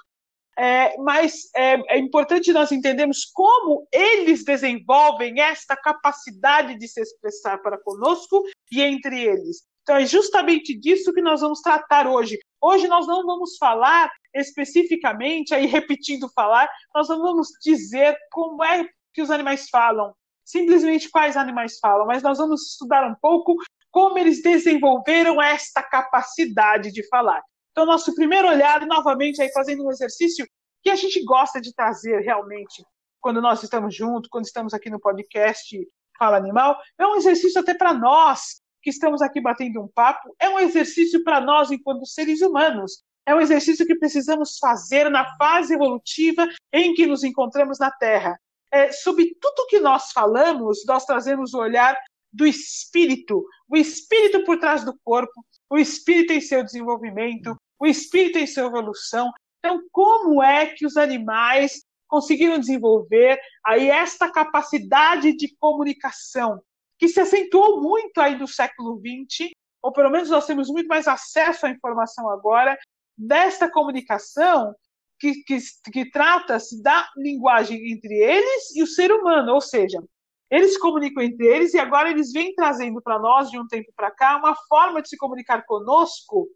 É, 0.58 0.98
mas 1.00 1.50
é, 1.53 1.96
é, 1.96 1.98
importante 1.98 2.53
nós 2.53 2.72
entendermos 2.72 3.25
como 3.25 3.86
eles 3.91 4.46
desenvolvem 4.46 5.41
esta 5.41 5.75
capacidade 5.75 6.77
de 6.77 6.88
se 6.88 7.01
expressar 7.01 7.58
para 7.58 7.77
conosco 7.77 8.41
e 8.72 8.82
entre 8.82 9.22
eles. 9.22 9.63
Então, 9.82 9.98
é 9.98 10.05
justamente 10.05 10.77
disso 10.79 11.13
que 11.13 11.22
nós 11.22 11.41
vamos 11.41 11.60
tratar 11.62 12.08
hoje. 12.08 12.39
Hoje 12.62 12.88
nós 12.88 13.05
não 13.05 13.25
vamos 13.25 13.58
falar 13.58 14.10
especificamente, 14.36 15.54
aí 15.54 15.65
repetindo 15.65 16.30
falar, 16.34 16.70
nós 16.94 17.08
não 17.08 17.22
vamos 17.22 17.48
dizer 17.63 18.15
como 18.32 18.63
é 18.63 18.88
que 19.13 19.22
os 19.22 19.32
animais 19.32 19.70
falam, 19.70 20.13
simplesmente 20.44 21.10
quais 21.10 21.38
animais 21.38 21.80
falam, 21.80 22.06
mas 22.06 22.22
nós 22.22 22.38
vamos 22.38 22.72
estudar 22.72 23.10
um 23.10 23.15
pouco 23.22 23.56
como 23.89 24.20
eles 24.20 24.42
desenvolveram 24.42 25.42
esta 25.42 25.82
capacidade 25.82 26.92
de 26.92 27.08
falar. 27.08 27.42
Então, 27.72 27.86
nosso 27.86 28.13
primeiro 28.13 28.48
olhar, 28.48 28.86
novamente, 28.86 29.42
aí 29.42 29.51
fazendo 29.51 29.86
um 29.86 29.92
exercício 29.92 30.46
que 30.84 30.89
a 30.89 30.96
gente 30.96 31.24
gosta 31.24 31.60
de 31.60 31.74
trazer 31.74 32.20
realmente 32.20 32.86
quando 33.22 33.42
nós 33.42 33.63
estamos 33.63 33.96
juntos, 33.96 34.30
quando 34.30 34.46
estamos 34.46 34.74
aqui 34.74 34.89
no 34.89 35.00
podcast 35.00 35.75
Fala 36.18 36.38
Animal, 36.38 36.77
é 37.00 37.08
um 37.08 37.15
exercício 37.15 37.60
até 37.60 37.74
para 37.74 37.94
nós 37.94 38.62
que 38.84 38.92
estamos 38.92 39.20
aqui 39.20 39.42
batendo 39.42 39.82
um 39.82 39.88
papo, 39.88 40.36
é 40.39 40.48
um 40.48 40.60
exercício 40.60 41.24
para 41.24 41.42
nós 41.42 41.72
enquanto 41.72 42.06
seres 42.06 42.42
humanos. 42.42 43.04
É 43.25 43.34
um 43.34 43.41
exercício 43.41 43.86
que 43.86 43.96
precisamos 43.96 44.58
fazer 44.60 45.10
na 45.10 45.36
fase 45.38 45.74
evolutiva 45.74 46.48
em 46.72 46.94
que 46.94 47.08
nos 47.08 47.24
encontramos 47.24 47.79
na 47.79 47.89
Terra. 47.89 48.39
É, 48.72 48.91
sobre 48.91 49.36
tudo 49.41 49.67
que 49.67 49.79
nós 49.79 50.12
falamos, 50.12 50.84
nós 50.86 51.05
trazemos 51.05 51.53
o 51.53 51.60
olhar 51.60 51.98
do 52.32 52.46
espírito, 52.46 53.46
o 53.70 53.77
espírito 53.77 54.44
por 54.44 54.60
trás 54.60 54.84
do 54.84 54.98
corpo, 55.03 55.44
o 55.70 55.77
espírito 55.77 56.34
em 56.34 56.41
seu 56.41 56.63
desenvolvimento, 56.63 57.55
o 57.79 57.88
espírito 57.88 58.38
em 58.38 58.46
sua 58.46 58.65
evolução. 58.65 59.32
Então, 59.60 59.82
como 59.91 60.44
é 60.44 60.67
que 60.67 60.86
os 60.86 60.98
animais 60.98 61.84
conseguiram 62.08 62.60
desenvolver 62.60 63.39
aí 63.65 63.89
esta 63.89 64.29
capacidade 64.32 65.36
de 65.36 65.55
comunicação 65.58 66.62
que 67.00 67.08
se 67.08 67.20
acentuou 67.20 67.82
muito 67.82 68.20
aí 68.20 68.38
no 68.38 68.48
século 68.48 69.00
XX, 69.00 69.51
ou 69.82 69.91
pelo 69.91 70.10
menos 70.10 70.29
nós 70.29 70.46
temos 70.46 70.70
muito 70.70 70.88
mais 70.88 71.08
acesso 71.08 71.65
à 71.65 71.70
informação 71.70 72.29
agora 72.29 72.77
desta 73.17 73.69
comunicação 73.69 74.74
que, 75.19 75.43
que, 75.43 75.57
que 75.91 76.10
trata-se 76.10 76.81
da 76.81 77.10
linguagem 77.15 77.91
entre 77.91 78.13
eles 78.13 78.75
e 78.75 78.84
o 78.84 78.88
ser 78.88 79.12
humano, 79.12 79.53
ou 79.53 79.62
seja, 79.62 80.03
eles 80.50 80.74
se 80.74 80.79
comunicam 80.79 81.24
entre 81.24 81.45
eles 81.48 81.74
e 81.74 81.79
agora 81.79 82.10
eles 82.10 82.31
vêm 82.31 82.53
trazendo 82.53 83.01
para 83.01 83.17
nós, 83.19 83.50
de 83.50 83.60
um 83.60 83.67
tempo 83.67 83.91
para 83.95 84.12
cá, 84.12 84.38
uma 84.38 84.55
forma 84.67 85.01
de 85.01 85.10
se 85.10 85.17
comunicar 85.17 85.65
conosco 85.65 86.48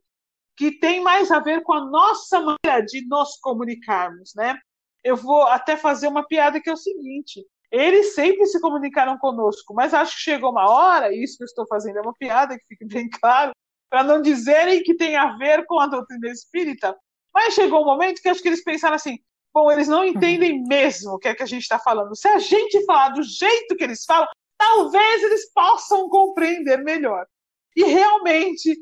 que 0.55 0.71
tem 0.71 1.01
mais 1.01 1.31
a 1.31 1.39
ver 1.39 1.63
com 1.63 1.73
a 1.73 1.85
nossa 1.85 2.39
maneira 2.39 2.85
de 2.85 3.07
nos 3.07 3.37
comunicarmos, 3.37 4.33
né? 4.35 4.57
Eu 5.03 5.15
vou 5.15 5.43
até 5.43 5.77
fazer 5.77 6.07
uma 6.07 6.27
piada 6.27 6.59
que 6.59 6.69
é 6.69 6.73
o 6.73 6.77
seguinte: 6.77 7.45
eles 7.71 8.13
sempre 8.13 8.45
se 8.45 8.59
comunicaram 8.59 9.17
conosco, 9.17 9.73
mas 9.73 9.93
acho 9.93 10.17
que 10.17 10.21
chegou 10.21 10.51
uma 10.51 10.69
hora, 10.69 11.13
e 11.13 11.23
isso 11.23 11.37
que 11.37 11.43
eu 11.43 11.45
estou 11.45 11.65
fazendo 11.65 11.99
é 11.99 12.01
uma 12.01 12.13
piada, 12.13 12.57
que 12.57 12.65
fique 12.67 12.85
bem 12.85 13.09
claro, 13.09 13.53
para 13.89 14.03
não 14.03 14.21
dizerem 14.21 14.83
que 14.83 14.95
tem 14.95 15.15
a 15.15 15.35
ver 15.37 15.65
com 15.65 15.79
a 15.79 15.87
doutrina 15.87 16.29
espírita, 16.29 16.95
mas 17.33 17.53
chegou 17.53 17.81
um 17.81 17.85
momento 17.85 18.21
que 18.21 18.29
acho 18.29 18.41
que 18.41 18.47
eles 18.47 18.63
pensaram 18.63 18.95
assim: 18.95 19.17
bom, 19.53 19.71
eles 19.71 19.87
não 19.87 20.03
entendem 20.03 20.63
mesmo 20.63 21.13
o 21.13 21.19
que 21.19 21.27
é 21.27 21.35
que 21.35 21.43
a 21.43 21.47
gente 21.47 21.63
está 21.63 21.79
falando. 21.79 22.15
Se 22.15 22.27
a 22.27 22.39
gente 22.39 22.83
falar 22.85 23.09
do 23.09 23.23
jeito 23.23 23.75
que 23.75 23.83
eles 23.83 24.05
falam, 24.05 24.27
talvez 24.57 25.23
eles 25.23 25.51
possam 25.53 26.09
compreender 26.09 26.83
melhor. 26.83 27.25
E 27.75 27.83
realmente 27.83 28.79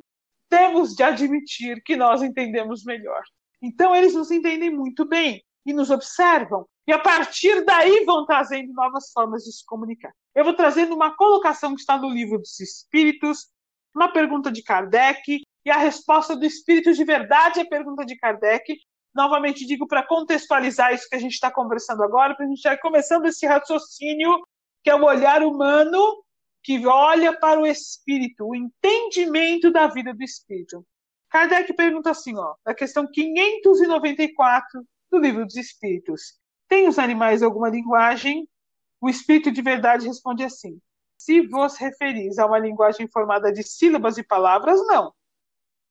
temos 0.49 0.95
de 0.95 1.03
admitir 1.03 1.81
que 1.83 1.95
nós 1.95 2.21
entendemos 2.21 2.83
melhor. 2.83 3.21
Então 3.61 3.95
eles 3.95 4.13
nos 4.13 4.31
entendem 4.31 4.69
muito 4.69 5.05
bem 5.05 5.43
e 5.65 5.73
nos 5.73 5.89
observam. 5.89 6.65
E 6.87 6.93
a 6.93 6.99
partir 6.99 7.65
daí 7.65 8.05
vão 8.05 8.25
trazendo 8.25 8.71
novas 8.73 9.11
formas 9.11 9.43
de 9.43 9.51
se 9.51 9.65
comunicar. 9.65 10.13
Eu 10.33 10.45
vou 10.45 10.53
trazendo 10.53 10.95
uma 10.95 11.15
colocação 11.15 11.75
que 11.75 11.81
está 11.81 11.97
no 11.97 12.09
livro 12.09 12.37
dos 12.37 12.59
Espíritos, 12.59 13.49
uma 13.98 14.12
pergunta 14.12 14.51
de 14.51 14.62
Kardec, 14.62 15.42
e 15.66 15.70
a 15.72 15.77
resposta 15.77 16.36
do 16.36 16.46
Espírito 16.46 16.94
de 16.94 17.04
Verdade 17.04 17.60
à 17.60 17.66
pergunta 17.66 18.06
de 18.06 18.16
Kardec, 18.16 18.77
novamente 19.13 19.66
digo 19.66 19.88
para 19.88 20.06
contextualizar 20.06 20.94
isso 20.94 21.10
que 21.10 21.16
a 21.16 21.20
gente 21.20 21.34
está 21.34 21.51
conversando 21.51 22.04
agora, 22.04 22.36
para 22.36 22.46
a 22.46 22.48
gente 22.48 22.62
já 22.62 22.77
começando 22.77 23.25
esse 23.25 23.46
raciocínio, 23.46 24.38
que 24.84 24.89
é 24.92 24.96
o 24.96 25.04
olhar 25.04 25.42
humano 25.42 26.24
que 26.63 26.86
olha 26.86 27.38
para 27.38 27.60
o 27.60 27.66
espírito, 27.66 28.46
o 28.46 28.56
entendimento 28.56 29.72
da 29.72 29.88
vida 29.88 30.13
do 30.13 30.24
espírito. 30.24 30.86
Kardec 31.30 31.74
pergunta 31.74 32.12
assim, 32.12 32.38
ó, 32.38 32.56
na 32.66 32.75
questão 32.75 33.10
594 33.12 34.86
do 35.10 35.18
Livro 35.18 35.46
dos 35.46 35.56
Espíritos: 35.56 36.38
Tem 36.68 36.88
os 36.88 37.00
animais 37.00 37.42
alguma 37.42 37.70
linguagem? 37.70 38.48
O 39.01 39.10
espírito 39.10 39.51
de 39.51 39.62
verdade 39.62 40.08
responde 40.08 40.44
assim: 40.44 40.80
Se 41.27 41.41
vos 41.41 41.75
referis 41.75 42.39
a 42.39 42.46
uma 42.46 42.57
linguagem 42.57 43.05
formada 43.05 43.51
de 43.51 43.62
sílabas 43.62 44.17
e 44.17 44.24
palavras, 44.24 44.79
não. 44.88 45.13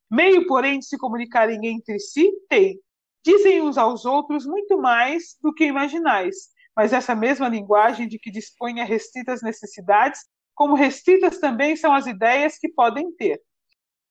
Meio, 0.09 0.47
porém, 0.47 0.79
de 0.79 0.87
se 0.87 0.97
comunicarem 0.97 1.59
entre 1.63 1.99
si, 1.99 2.31
tem 2.49 2.81
dizem 3.23 3.61
uns 3.61 3.77
aos 3.77 4.03
outros 4.03 4.47
muito 4.47 4.79
mais 4.79 5.37
do 5.39 5.53
que 5.53 5.65
imaginais, 5.65 6.47
mas 6.75 6.91
essa 6.91 7.13
mesma 7.13 7.47
linguagem 7.47 8.07
de 8.07 8.17
que 8.17 8.31
dispõe 8.31 8.81
a 8.81 8.83
restritas 8.83 9.43
necessidades, 9.43 10.21
como 10.55 10.73
restritas 10.73 11.37
também 11.37 11.75
são 11.75 11.93
as 11.93 12.07
ideias 12.07 12.57
que 12.57 12.69
podem 12.69 13.11
ter. 13.11 13.39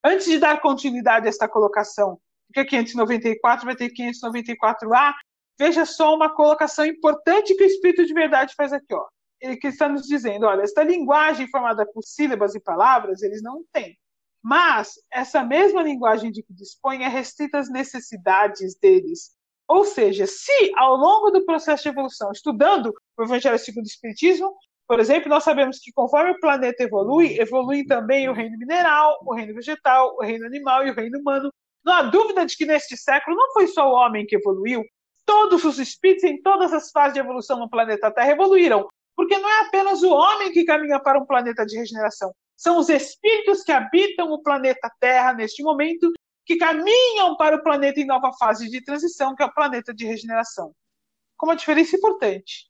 Antes 0.04 0.26
de 0.26 0.38
dar 0.38 0.60
continuidade 0.60 1.26
a 1.26 1.28
esta 1.28 1.48
colocação, 1.48 2.20
porque 2.46 2.64
594 2.68 3.66
vai 3.66 3.74
ter 3.74 3.90
594A, 3.90 5.12
veja 5.58 5.84
só 5.84 6.14
uma 6.14 6.32
colocação 6.32 6.86
importante 6.86 7.56
que 7.56 7.64
o 7.64 7.66
Espírito 7.66 8.06
de 8.06 8.14
Verdade 8.14 8.54
faz 8.56 8.72
aqui. 8.72 8.94
Ó. 8.94 9.04
Ele 9.40 9.56
que 9.56 9.68
está 9.68 9.88
nos 9.88 10.06
dizendo, 10.06 10.46
olha, 10.46 10.62
esta 10.62 10.82
linguagem 10.82 11.48
formada 11.48 11.86
por 11.86 12.02
sílabas 12.02 12.54
e 12.54 12.60
palavras, 12.60 13.22
eles 13.22 13.42
não 13.42 13.64
têm. 13.72 13.96
Mas 14.42 14.94
essa 15.12 15.42
mesma 15.42 15.82
linguagem 15.82 16.30
de 16.30 16.42
que 16.42 16.52
dispõe 16.52 17.02
é 17.02 17.08
restrita 17.08 17.58
às 17.58 17.70
necessidades 17.70 18.78
deles. 18.78 19.32
Ou 19.68 19.84
seja, 19.84 20.26
se 20.26 20.72
ao 20.76 20.96
longo 20.96 21.30
do 21.30 21.44
processo 21.44 21.82
de 21.82 21.88
evolução, 21.88 22.30
estudando 22.30 22.94
o 23.18 23.22
Evangelho 23.22 23.58
segundo 23.58 23.84
o 23.84 23.88
Espiritismo, 23.88 24.54
por 24.86 25.00
exemplo, 25.00 25.28
nós 25.28 25.42
sabemos 25.42 25.80
que 25.80 25.92
conforme 25.92 26.30
o 26.30 26.40
planeta 26.40 26.84
evolui, 26.84 27.36
evolui 27.40 27.84
também 27.84 28.28
o 28.28 28.32
reino 28.32 28.56
mineral, 28.56 29.18
o 29.26 29.34
reino 29.34 29.52
vegetal, 29.52 30.14
o 30.16 30.22
reino 30.22 30.46
animal 30.46 30.86
e 30.86 30.90
o 30.90 30.94
reino 30.94 31.18
humano. 31.18 31.52
Não 31.84 31.92
há 31.92 32.02
dúvida 32.02 32.46
de 32.46 32.56
que 32.56 32.64
neste 32.64 32.96
século 32.96 33.36
não 33.36 33.52
foi 33.52 33.66
só 33.66 33.90
o 33.90 33.94
homem 33.94 34.24
que 34.24 34.36
evoluiu, 34.36 34.84
todos 35.24 35.64
os 35.64 35.78
espíritos 35.80 36.24
em 36.24 36.40
todas 36.40 36.72
as 36.72 36.90
fases 36.92 37.14
de 37.14 37.20
evolução 37.20 37.58
no 37.58 37.68
planeta 37.68 38.12
Terra 38.12 38.30
evoluíram, 38.30 38.88
porque 39.16 39.38
não 39.38 39.48
é 39.48 39.60
apenas 39.62 40.02
o 40.02 40.10
homem 40.10 40.52
que 40.52 40.64
caminha 40.64 41.00
para 41.00 41.18
um 41.18 41.24
planeta 41.24 41.64
de 41.64 41.76
regeneração, 41.76 42.32
são 42.54 42.78
os 42.78 42.88
espíritos 42.88 43.62
que 43.62 43.72
habitam 43.72 44.30
o 44.30 44.42
planeta 44.42 44.90
Terra 45.00 45.32
neste 45.32 45.62
momento, 45.62 46.12
que 46.44 46.56
caminham 46.56 47.36
para 47.36 47.56
o 47.56 47.62
planeta 47.62 48.00
em 48.00 48.06
nova 48.06 48.32
fase 48.38 48.68
de 48.68 48.82
transição, 48.82 49.34
que 49.34 49.42
é 49.42 49.46
o 49.46 49.52
planeta 49.52 49.92
de 49.92 50.06
regeneração. 50.06 50.72
Com 51.36 51.46
uma 51.46 51.56
diferença 51.56 51.96
importante. 51.96 52.68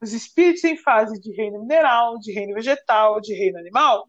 Os 0.00 0.12
espíritos 0.12 0.62
em 0.64 0.76
fase 0.76 1.18
de 1.20 1.32
reino 1.32 1.60
mineral, 1.60 2.18
de 2.18 2.32
reino 2.32 2.54
vegetal, 2.54 3.20
de 3.20 3.32
reino 3.32 3.58
animal, 3.58 4.08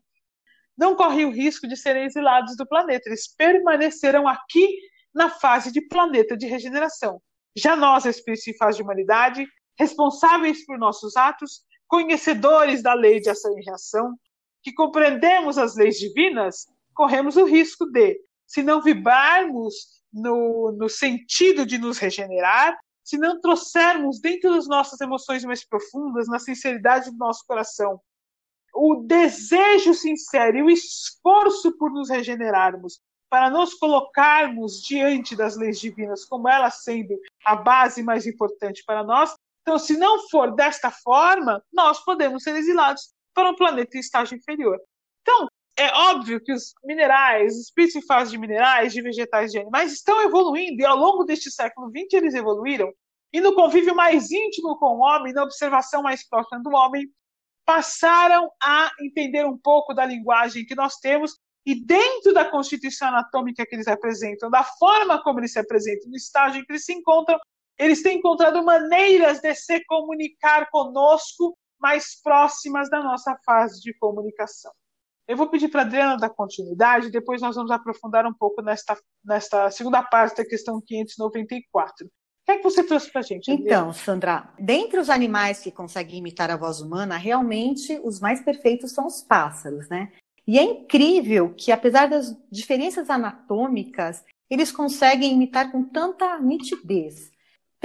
não 0.77 0.96
correm 0.96 1.25
o 1.25 1.32
risco 1.32 1.68
de 1.68 1.77
serem 1.77 2.04
exilados 2.04 2.58
do 2.58 2.68
planeta. 2.68 3.08
Eles 3.08 3.34
permaneceram 3.34 4.27
aqui 4.27 4.68
na 5.13 5.30
fase 5.30 5.72
de 5.72 5.82
planeta 5.82 6.36
de 6.36 6.46
regeneração. 6.46 7.22
Já 7.56 7.75
nós, 7.75 8.06
espíritos 8.06 8.46
em 8.48 8.58
fase 8.58 8.77
de 8.77 8.84
humanidade, 8.84 9.48
responsáveis 9.80 10.65
por 10.65 10.77
nossos 10.77 11.15
atos, 11.15 11.62
conhecedores 11.96 12.84
da 12.84 12.94
lei 12.94 13.22
de 13.22 13.30
ação 13.30 13.58
e 13.58 13.64
reação, 13.64 14.20
que 14.62 14.74
compreendemos 14.74 15.58
as 15.58 15.78
leis 15.78 15.98
divinas, 15.98 16.66
corremos 16.94 17.38
o 17.38 17.46
risco 17.46 17.86
de, 17.86 18.20
se 18.46 18.62
não 18.62 18.82
vibrarmos 18.82 19.74
no, 20.12 20.74
no 20.78 20.90
sentido 20.90 21.66
de 21.66 21.78
nos 21.78 21.98
regenerar, 21.98 22.78
se 23.02 23.18
não 23.18 23.40
trouxermos 23.40 24.20
dentro 24.20 24.54
das 24.54 24.68
nossas 24.68 25.00
emoções 25.00 25.46
mais 25.46 25.66
profundas, 25.66 26.28
na 26.28 26.38
sinceridade 26.38 27.12
do 27.12 27.18
nosso 27.18 27.46
coração, 27.48 28.02
o 28.74 28.96
desejo 28.96 29.94
sincero 29.94 30.58
e 30.58 30.64
o 30.64 30.70
esforço 30.70 31.78
por 31.78 31.90
nos 31.92 32.10
regenerarmos, 32.10 33.00
para 33.30 33.50
nos 33.50 33.74
colocarmos 33.74 34.82
diante 34.82 35.34
das 35.34 35.56
leis 35.56 35.80
divinas 35.80 36.25
como 36.25 36.50
elas 36.50 36.84
sendo 36.84 37.18
a 37.46 37.56
base 37.56 38.04
mais 38.04 38.28
importante 38.28 38.84
para 38.86 39.02
nós. 39.02 39.34
Então, 39.66 39.80
se 39.80 39.98
não 39.98 40.30
for 40.30 40.56
desta 40.56 40.92
forma, 40.92 41.60
nós 41.74 42.00
podemos 42.06 42.44
ser 42.44 42.56
exilados 42.56 43.10
para 43.34 43.50
um 43.50 43.56
planeta 43.56 43.98
em 43.98 44.00
estágio 44.00 44.38
inferior. 44.38 44.78
Então, 45.24 45.48
é 45.76 45.92
óbvio 46.12 46.40
que 46.40 46.54
os 46.54 46.76
minerais, 46.84 47.58
os 47.58 47.72
principais 47.72 48.30
de 48.30 48.38
minerais, 48.38 48.94
de 48.94 49.02
vegetais, 49.02 49.52
de 49.52 49.58
animais 49.58 49.92
estão 49.92 50.22
evoluindo 50.22 50.82
e 50.82 50.86
ao 50.86 50.96
longo 50.96 51.24
deste 51.24 51.50
século 51.50 51.90
XX 51.90 52.14
eles 52.14 52.36
evoluíram. 52.36 52.94
E 53.34 53.42
no 53.42 53.56
convívio 53.56 53.96
mais 53.96 54.32
íntimo 54.32 54.78
com 54.78 54.98
o 54.98 55.00
homem, 55.00 55.34
na 55.34 55.44
observação 55.44 56.04
mais 56.04 56.26
próxima 56.30 56.62
do 56.62 56.70
homem, 56.70 57.10
passaram 57.66 58.50
a 58.62 58.92
entender 59.02 59.46
um 59.46 59.58
pouco 59.58 59.96
da 59.96 60.06
linguagem 60.06 60.64
que 60.64 60.76
nós 60.76 60.98
temos 60.98 61.38
e 61.66 61.74
dentro 61.84 62.32
da 62.36 62.46
constituição 62.46 63.08
anatômica 63.08 63.66
que 63.66 63.76
eles 63.76 63.88
apresentam, 63.88 64.52
da 64.52 64.64
forma 64.64 65.22
como 65.24 65.40
eles 65.40 65.52
se 65.52 65.60
apresentam, 65.60 66.08
no 66.12 66.16
estágio 66.16 66.62
em 66.62 66.64
que 66.64 66.72
eles 66.72 66.86
se 66.86 66.94
encontram, 66.94 67.40
eles 67.77 68.01
têm 68.01 68.17
encontrado 68.17 68.63
maneiras 68.63 69.39
de 69.39 69.53
se 69.53 69.84
comunicar 69.86 70.70
conosco 70.70 71.58
mais 71.79 72.20
próximas 72.22 72.89
da 72.89 73.01
nossa 73.01 73.38
fase 73.46 73.82
de 73.82 73.94
comunicação. 73.98 74.72
Eu 75.27 75.36
vou 75.36 75.50
pedir 75.50 75.70
para 75.70 75.82
a 75.82 75.86
Adriana 75.86 76.17
dar 76.17 76.29
continuidade, 76.29 77.10
depois 77.10 77.41
nós 77.41 77.55
vamos 77.55 77.72
aprofundar 77.72 78.25
um 78.25 78.34
pouco 78.34 78.62
nesta, 78.62 78.96
nesta 79.24 79.72
segunda 79.72 80.03
parte 80.03 80.38
da 80.38 80.46
questão 80.46 80.82
594. 80.86 82.05
O 82.05 82.10
que 82.46 82.51
é 82.51 82.58
que 82.58 82.63
você 82.63 82.84
trouxe 82.84 83.12
para 83.12 83.22
a 83.22 83.24
gente? 83.24 83.51
Adriana? 83.51 83.72
Então, 83.72 83.94
Sandra, 83.94 84.53
dentre 84.60 85.00
os 85.00 85.10
animais 85.10 85.62
que 85.62 85.72
conseguem 85.72 86.20
imitar 86.20 86.51
a 86.51 86.55
voz 86.55 86.79
humana, 86.79 87.17
realmente 87.17 88.00
os 88.03 88.20
mais 88.20 88.39
perfeitos 88.39 88.91
são 88.91 89.08
os 89.08 89.24
pássaros, 89.24 89.89
né? 89.89 90.12
E 90.48 90.60
é 90.60 90.63
incrível 90.63 91.55
que, 91.55 91.72
apesar 91.72 92.08
das 92.08 92.38
diferenças 92.51 93.10
anatômicas, 93.10 94.24
eles 94.48 94.72
conseguem 94.72 95.34
imitar 95.34 95.72
com 95.72 95.84
tanta 95.84 96.38
nitidez. 96.38 97.32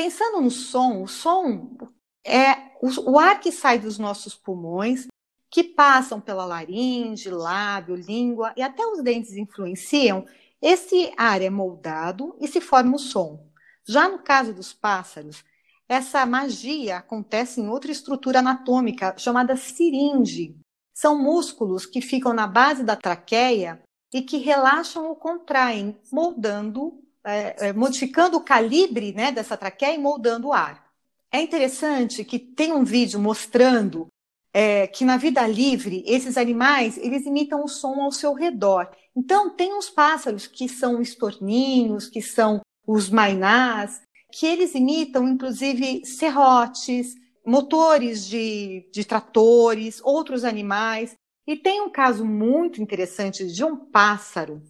Pensando 0.03 0.41
no 0.41 0.51
som, 0.51 1.03
o 1.03 1.07
som 1.07 1.77
é 2.25 2.73
o, 2.81 3.19
ar 3.19 3.39
que 3.39 3.53
sai 3.53 3.79
dos 3.79 3.99
nossos 3.99 4.35
pulmões 4.35 5.09
que 5.51 5.63
passam 5.63 6.19
pela 6.19 6.47
laringe, 6.47 7.29
lábio, 7.29 7.97
língua 7.97 8.51
e 8.57 8.63
até 8.63 8.83
os 8.87 9.03
dentes 9.03 9.37
influenciam, 9.37 10.25
esse 10.63 11.13
ar 11.19 11.43
é 11.43 11.51
moldado 11.51 12.35
e 12.41 12.49
se 12.49 12.63
forma 12.63 12.97
o 12.97 12.99
som. 12.99 13.47
Já 13.87 14.09
no 14.09 14.21
caso 14.21 14.55
dos 14.55 14.73
pássaros, 14.73 15.45
essa 15.87 16.25
magia 16.25 16.97
acontece 16.97 17.61
em 17.61 17.69
outra 17.69 17.93
estrutura 17.93 18.39
anatômica 18.39 19.15
chamada 19.19 19.55
siringe. 19.55 20.57
São 20.95 21.23
músculos 21.23 21.85
que 21.85 22.01
ficam 22.01 22.33
na 22.33 22.47
base 22.47 22.83
da 22.83 22.97
traqueia 22.97 23.83
e 24.11 24.23
que 24.23 24.39
relaxam 24.39 25.09
ou 25.09 25.15
contraem, 25.15 26.01
moldando, 26.11 27.05
é, 27.25 27.69
é, 27.69 27.73
modificando 27.73 28.37
o 28.37 28.45
calibre 28.45 29.13
né, 29.13 29.33
dessa 29.33 29.57
traqueia 29.57 29.95
e 29.95 29.99
moldando 29.99 30.49
o 30.49 30.53
ar. 30.53 30.91
É 31.33 31.41
interessante 31.41 32.25
que 32.25 32.39
tem 32.39 32.73
um 32.73 32.85
vídeo 32.85 33.21
mostrando 33.21 34.09
é, 34.53 34.87
que 34.87 35.05
na 35.05 35.17
vida 35.17 35.47
livre, 35.47 36.03
esses 36.07 36.37
animais, 36.37 36.99
eles 36.99 37.25
imitam 37.25 37.65
o 37.65 37.69
som 37.69 38.01
ao 38.01 38.11
seu 38.11 38.35
redor. 38.35 38.91
Então, 39.15 39.51
tem 39.51 39.73
uns 39.73 39.89
pássaros 39.89 40.47
que 40.47 40.69
são 40.69 41.01
estorninhos, 41.01 42.09
que 42.09 42.21
são 42.21 42.61
os 42.87 43.09
mainás, 43.09 44.03
que 44.33 44.47
eles 44.47 44.75
imitam, 44.75 45.29
inclusive, 45.29 46.05
serrotes, 46.05 47.15
motores 47.47 48.27
de, 48.27 48.89
de 48.93 49.05
tratores, 49.05 50.01
outros 50.03 50.45
animais. 50.45 51.15
E 51.47 51.57
tem 51.57 51.81
um 51.81 51.91
caso 51.91 52.25
muito 52.25 52.83
interessante 52.83 53.47
de 53.47 53.65
um 53.65 53.77
pássaro 53.77 54.63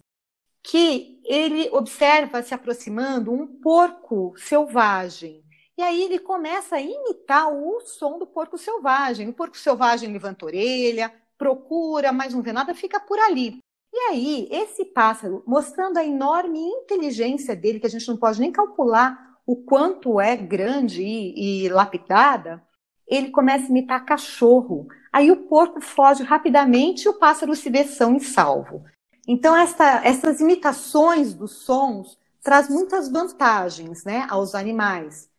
que 0.63 1.19
ele 1.25 1.69
observa 1.71 2.43
se 2.43 2.53
aproximando 2.53 3.31
um 3.31 3.47
porco 3.47 4.33
selvagem. 4.37 5.43
E 5.77 5.81
aí 5.81 6.03
ele 6.03 6.19
começa 6.19 6.75
a 6.75 6.81
imitar 6.81 7.51
o 7.51 7.79
som 7.81 8.19
do 8.19 8.27
porco 8.27 8.57
selvagem. 8.57 9.29
O 9.29 9.33
porco 9.33 9.57
selvagem 9.57 10.11
levanta 10.11 10.45
a 10.45 10.47
orelha, 10.47 11.13
procura, 11.37 12.11
mas 12.11 12.33
não 12.33 12.41
vê 12.41 12.53
nada, 12.53 12.75
fica 12.75 12.99
por 12.99 13.17
ali. 13.17 13.59
E 13.93 13.97
aí, 14.09 14.47
esse 14.51 14.85
pássaro, 14.85 15.43
mostrando 15.45 15.97
a 15.97 16.05
enorme 16.05 16.59
inteligência 16.59 17.55
dele, 17.55 17.79
que 17.79 17.87
a 17.87 17.89
gente 17.89 18.07
não 18.07 18.15
pode 18.15 18.39
nem 18.39 18.51
calcular 18.51 19.31
o 19.45 19.55
quanto 19.55 20.21
é 20.21 20.37
grande 20.37 21.03
e, 21.03 21.65
e 21.65 21.69
lapidada, 21.69 22.63
ele 23.07 23.31
começa 23.31 23.65
a 23.65 23.69
imitar 23.69 24.05
cachorro. 24.05 24.87
Aí 25.11 25.29
o 25.29 25.47
porco 25.47 25.81
foge 25.81 26.23
rapidamente 26.23 27.05
e 27.05 27.09
o 27.09 27.19
pássaro 27.19 27.53
se 27.55 27.69
vê 27.69 27.83
são 27.83 28.15
e 28.15 28.19
salvo. 28.21 28.85
Então, 29.27 29.55
essa, 29.55 30.01
essas 30.03 30.39
imitações 30.39 31.33
dos 31.33 31.51
sons 31.51 32.17
traz 32.43 32.69
muitas 32.69 33.09
vantagens 33.09 34.03
né, 34.03 34.25
aos 34.29 34.55
animais. 34.55 35.29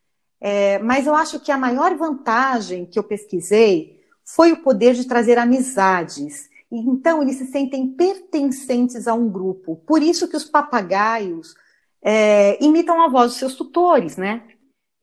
É, 0.40 0.78
mas 0.80 1.06
eu 1.06 1.14
acho 1.14 1.40
que 1.40 1.52
a 1.52 1.58
maior 1.58 1.96
vantagem 1.96 2.86
que 2.86 2.98
eu 2.98 3.04
pesquisei 3.04 4.00
foi 4.24 4.52
o 4.52 4.62
poder 4.62 4.94
de 4.94 5.06
trazer 5.06 5.38
amizades. 5.38 6.48
Então, 6.70 7.22
eles 7.22 7.36
se 7.36 7.46
sentem 7.46 7.88
pertencentes 7.88 9.06
a 9.06 9.14
um 9.14 9.28
grupo. 9.28 9.76
Por 9.86 10.02
isso 10.02 10.28
que 10.28 10.36
os 10.36 10.44
papagaios 10.44 11.54
é, 12.00 12.62
imitam 12.64 13.02
a 13.02 13.08
voz 13.08 13.32
dos 13.32 13.38
seus 13.38 13.54
tutores, 13.54 14.16
né? 14.16 14.42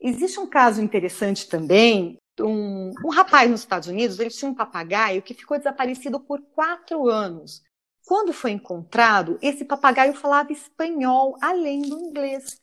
Existe 0.00 0.40
um 0.40 0.46
caso 0.46 0.82
interessante 0.82 1.48
também. 1.48 2.18
Um, 2.40 2.92
um 3.04 3.10
rapaz 3.10 3.50
nos 3.50 3.60
Estados 3.60 3.88
Unidos, 3.88 4.18
ele 4.18 4.30
tinha 4.30 4.50
um 4.50 4.54
papagaio 4.54 5.22
que 5.22 5.34
ficou 5.34 5.58
desaparecido 5.58 6.18
por 6.18 6.40
quatro 6.54 7.08
anos. 7.08 7.62
Quando 8.10 8.32
foi 8.32 8.50
encontrado, 8.50 9.38
esse 9.40 9.64
papagaio 9.64 10.14
falava 10.14 10.52
espanhol 10.52 11.36
além 11.40 11.82
do 11.82 11.96
inglês. 11.96 12.60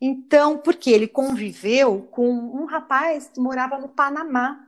Então, 0.00 0.56
porque 0.56 0.88
ele 0.88 1.06
conviveu 1.06 2.04
com 2.10 2.26
um 2.26 2.64
rapaz 2.64 3.28
que 3.28 3.38
morava 3.38 3.78
no 3.78 3.90
Panamá. 3.90 4.58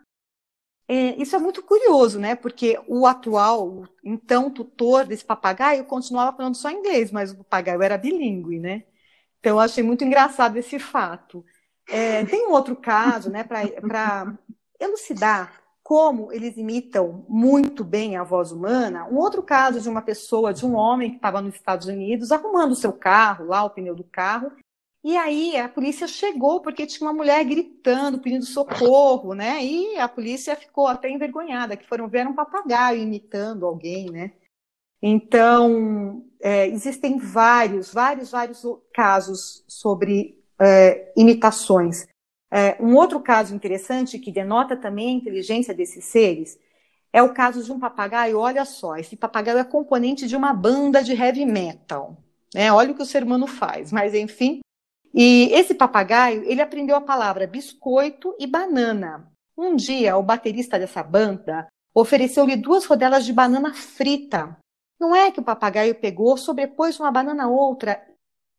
É, 0.87 1.17
isso 1.17 1.35
é 1.35 1.39
muito 1.39 1.63
curioso, 1.63 2.19
né? 2.21 2.35
Porque 2.35 2.79
o 2.87 3.07
atual, 3.07 3.89
então, 4.05 4.51
tutor 4.51 5.07
desse 5.07 5.25
papagaio 5.25 5.87
continuava 5.87 6.37
falando 6.37 6.57
só 6.57 6.71
inglês, 6.71 7.11
mas 7.11 7.33
o 7.33 7.39
papagaio 7.39 7.81
era 7.81 7.97
bilíngue, 7.97 8.59
né? 8.59 8.85
Então, 9.41 9.53
eu 9.57 9.61
achei 9.61 9.83
muito 9.83 10.05
engraçado 10.05 10.59
esse 10.59 10.79
fato. 10.79 11.43
É, 11.89 12.23
tem 12.27 12.47
um 12.47 12.53
outro 12.53 12.77
caso, 12.77 13.31
né, 13.31 13.45
para 13.45 14.37
elucidar 14.79 15.68
como 15.89 16.31
eles 16.31 16.59
imitam 16.59 17.25
muito 17.27 17.83
bem 17.83 18.15
a 18.15 18.23
voz 18.23 18.53
humana. 18.53 19.07
Um 19.07 19.17
outro 19.17 19.43
caso 19.43 19.81
de 19.81 19.89
uma 19.89 20.03
pessoa, 20.03 20.53
de 20.53 20.67
um 20.67 20.75
homem 20.77 21.13
que 21.13 21.17
estava 21.17 21.41
nos 21.41 21.55
Estados 21.55 21.87
Unidos, 21.87 22.31
arrumando 22.31 22.73
o 22.73 22.77
seu 22.77 22.93
carro, 22.93 23.47
lá 23.47 23.65
o 23.65 23.71
pneu 23.71 23.95
do 23.95 24.05
carro, 24.05 24.53
e 25.03 25.17
aí 25.17 25.57
a 25.57 25.67
polícia 25.67 26.07
chegou 26.07 26.61
porque 26.61 26.85
tinha 26.85 27.09
uma 27.09 27.17
mulher 27.17 27.43
gritando, 27.43 28.19
pedindo 28.19 28.45
socorro, 28.45 29.33
né? 29.33 29.65
E 29.65 29.97
a 29.97 30.07
polícia 30.07 30.55
ficou 30.55 30.87
até 30.87 31.09
envergonhada, 31.09 31.75
que 31.75 31.89
foram 31.89 32.07
ver 32.07 32.27
um 32.27 32.35
papagaio 32.35 33.01
imitando 33.01 33.65
alguém, 33.65 34.11
né? 34.11 34.33
Então, 35.01 36.23
é, 36.39 36.67
existem 36.67 37.17
vários, 37.17 37.95
vários, 37.95 38.31
vários 38.31 38.63
casos 38.93 39.65
sobre 39.67 40.39
é, 40.61 41.15
imitações. 41.17 42.07
É, 42.51 42.77
um 42.81 42.95
outro 42.97 43.21
caso 43.21 43.55
interessante 43.55 44.19
que 44.19 44.33
denota 44.33 44.77
também 44.77 45.09
a 45.09 45.19
inteligência 45.19 45.75
desses 45.75 46.05
seres 46.05 46.59
é 47.13 47.23
o 47.23 47.33
caso 47.33 47.63
de 47.63 47.71
um 47.73 47.79
papagaio. 47.79 48.39
Olha 48.39 48.65
só, 48.65 48.97
esse 48.97 49.17
papagaio 49.17 49.59
é 49.59 49.65
componente 49.65 50.27
de 50.27 50.37
uma 50.37 50.53
banda 50.53 51.03
de 51.03 51.13
heavy 51.13 51.45
metal. 51.45 52.17
Né? 52.55 52.73
Olha 52.73 52.93
o 52.93 52.95
que 52.95 53.03
o 53.03 53.07
ser 53.07 53.23
humano 53.23 53.47
faz, 53.47 53.93
mas 53.93 54.15
enfim, 54.15 54.61
e 55.15 55.49
esse 55.53 55.75
papagaio, 55.75 56.45
ele 56.45 56.61
aprendeu 56.61 56.97
a 56.97 57.01
palavra 57.01 57.47
biscoito 57.47 58.35
e 58.39 58.47
banana. 58.47 59.31
Um 59.57 59.75
dia, 59.75 60.17
o 60.17 60.23
baterista 60.23 60.79
dessa 60.79 61.03
banda 61.03 61.67
ofereceu-lhe 61.95 62.57
duas 62.57 62.85
rodelas 62.85 63.25
de 63.25 63.33
banana 63.33 63.75
frita. 63.75 64.57
Não 65.01 65.15
é 65.15 65.31
que 65.31 65.41
o 65.41 65.45
papagaio 65.45 65.95
pegou, 65.95 66.37
sobrepôs 66.37 67.01
uma 67.01 67.11
banana 67.11 67.45
a 67.45 67.49
outra 67.49 68.01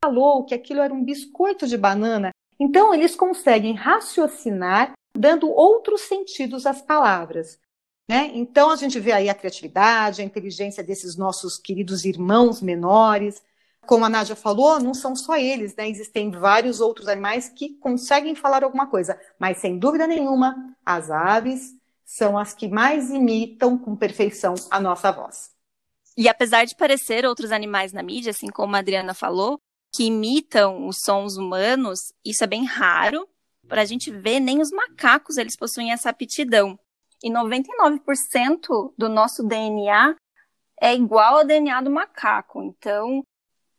falou 0.04 0.46
que 0.46 0.54
aquilo 0.54 0.82
era 0.82 0.94
um 0.94 1.04
biscoito 1.04 1.68
de 1.68 1.78
banana. 1.78 2.32
Então, 2.60 2.94
eles 2.94 3.16
conseguem 3.16 3.74
raciocinar 3.74 4.94
dando 5.16 5.50
outros 5.50 6.02
sentidos 6.02 6.66
às 6.66 6.82
palavras. 6.82 7.60
Né? 8.08 8.32
Então, 8.34 8.70
a 8.70 8.76
gente 8.76 9.00
vê 9.00 9.12
aí 9.12 9.30
a 9.30 9.36
criatividade, 9.36 10.22
a 10.22 10.26
inteligência 10.26 10.84
desses 10.84 11.16
nossos 11.16 11.58
queridos 11.58 12.06
irmãos 12.06 12.62
menores, 12.62 13.42
como 13.86 14.06
a 14.06 14.10
Nádia 14.10 14.36
falou, 14.36 14.80
não 14.80 14.94
são 14.94 15.16
só 15.16 15.36
eles, 15.36 15.76
né? 15.76 15.90
Existem 15.90 16.30
vários 16.30 16.80
outros 16.80 17.08
animais 17.08 17.50
que 17.50 17.70
conseguem 17.80 18.36
falar 18.36 18.64
alguma 18.64 18.86
coisa, 18.86 19.20
mas 19.40 19.58
sem 19.58 19.80
dúvida 19.80 20.06
nenhuma, 20.06 20.76
as 20.86 21.10
aves 21.10 21.74
são 22.06 22.38
as 22.38 22.54
que 22.54 22.68
mais 22.68 23.10
imitam 23.10 23.78
com 23.78 23.96
perfeição 23.96 24.54
a 24.70 24.80
nossa 24.80 25.12
voz. 25.12 25.52
E 26.16 26.28
apesar 26.28 26.66
de 26.66 26.76
parecer 26.76 27.26
outros 27.26 27.52
animais 27.52 27.92
na 27.92 28.04
mídia, 28.04 28.30
assim 28.32 28.48
como 28.48 28.76
a 28.76 28.80
Adriana 28.80 29.14
falou, 29.14 29.60
que 29.92 30.06
imitam 30.06 30.88
os 30.88 30.98
sons 31.04 31.38
humanos, 31.38 32.14
isso 32.24 32.44
é 32.44 32.48
bem 32.48 32.66
raro. 32.66 33.28
Para 33.68 33.82
a 33.82 33.86
gente 33.86 34.12
ver, 34.12 34.40
nem 34.40 34.62
os 34.62 34.72
macacos 34.72 35.38
eles 35.38 35.56
possuem 35.56 35.92
essa 35.92 36.10
aptidão. 36.10 36.78
E 37.24 37.30
99% 37.30 38.94
do 38.98 39.10
nosso 39.10 39.44
DNA 39.44 40.16
é 40.80 40.96
igual 40.96 41.40
ao 41.40 41.46
DNA 41.46 41.82
do 41.82 41.92
macaco. 41.92 42.64
Então, 42.64 43.24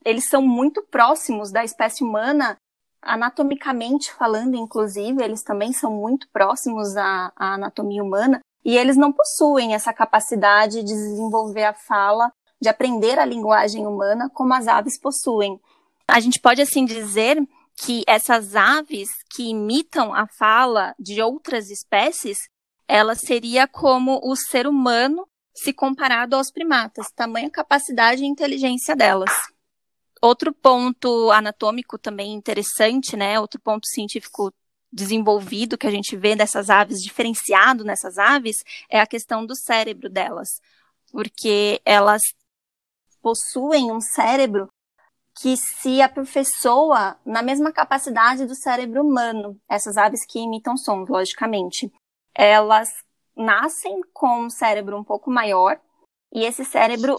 eles 0.04 0.28
são 0.28 0.42
muito 0.42 0.82
próximos 0.82 1.50
da 1.50 1.64
espécie 1.64 2.04
humana, 2.04 2.56
anatomicamente 3.00 4.12
falando, 4.12 4.56
inclusive, 4.56 5.22
eles 5.22 5.42
também 5.42 5.72
são 5.72 5.90
muito 5.92 6.28
próximos 6.30 6.96
à, 6.96 7.32
à 7.34 7.54
anatomia 7.54 8.02
humana. 8.02 8.40
E 8.62 8.76
eles 8.76 8.96
não 8.96 9.10
possuem 9.10 9.74
essa 9.74 9.92
capacidade 9.92 10.82
de 10.82 10.88
desenvolver 10.88 11.64
a 11.64 11.72
fala, 11.72 12.30
de 12.60 12.68
aprender 12.68 13.18
a 13.18 13.24
linguagem 13.24 13.86
humana 13.86 14.30
como 14.34 14.52
as 14.52 14.68
aves 14.68 14.98
possuem. 14.98 15.58
A 16.10 16.18
gente 16.18 16.40
pode 16.40 16.60
assim 16.60 16.84
dizer 16.84 17.40
que 17.76 18.02
essas 18.06 18.56
aves 18.56 19.08
que 19.30 19.50
imitam 19.50 20.12
a 20.12 20.26
fala 20.26 20.94
de 20.98 21.22
outras 21.22 21.70
espécies, 21.70 22.36
ela 22.88 23.14
seria 23.14 23.68
como 23.68 24.20
o 24.22 24.34
ser 24.34 24.66
humano 24.66 25.26
se 25.54 25.72
comparado 25.72 26.34
aos 26.34 26.50
primatas, 26.50 27.12
tamanha 27.14 27.48
capacidade 27.48 28.22
e 28.22 28.26
inteligência 28.26 28.96
delas. 28.96 29.30
Outro 30.20 30.52
ponto 30.52 31.30
anatômico 31.30 31.96
também 31.96 32.32
interessante, 32.32 33.16
né? 33.16 33.38
Outro 33.38 33.60
ponto 33.60 33.86
científico 33.86 34.52
desenvolvido 34.92 35.78
que 35.78 35.86
a 35.86 35.90
gente 35.90 36.16
vê 36.16 36.34
dessas 36.34 36.68
aves, 36.68 37.00
diferenciado 37.02 37.84
nessas 37.84 38.18
aves, 38.18 38.56
é 38.88 39.00
a 39.00 39.06
questão 39.06 39.46
do 39.46 39.54
cérebro 39.54 40.10
delas. 40.10 40.60
Porque 41.12 41.80
elas 41.84 42.20
possuem 43.22 43.92
um 43.92 44.00
cérebro 44.00 44.68
que 45.40 45.56
se 45.56 46.02
aperfeiçoa 46.02 47.16
na 47.24 47.42
mesma 47.42 47.72
capacidade 47.72 48.44
do 48.44 48.54
cérebro 48.54 49.02
humano. 49.02 49.58
Essas 49.66 49.96
aves 49.96 50.26
que 50.26 50.38
imitam 50.38 50.76
sons, 50.76 51.08
logicamente. 51.08 51.90
Elas 52.34 52.90
nascem 53.34 54.02
com 54.12 54.42
um 54.42 54.50
cérebro 54.50 54.98
um 54.98 55.04
pouco 55.04 55.30
maior 55.30 55.80
e 56.30 56.44
esse 56.44 56.62
cérebro, 56.62 57.16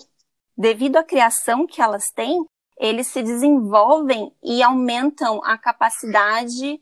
devido 0.55 0.97
à 0.97 1.03
criação 1.03 1.65
que 1.65 1.81
elas 1.81 2.12
têm, 2.13 2.45
eles 2.77 3.07
se 3.07 3.23
desenvolvem 3.23 4.31
e 4.43 4.62
aumentam 4.62 5.41
a 5.43 5.57
capacidade 5.57 6.79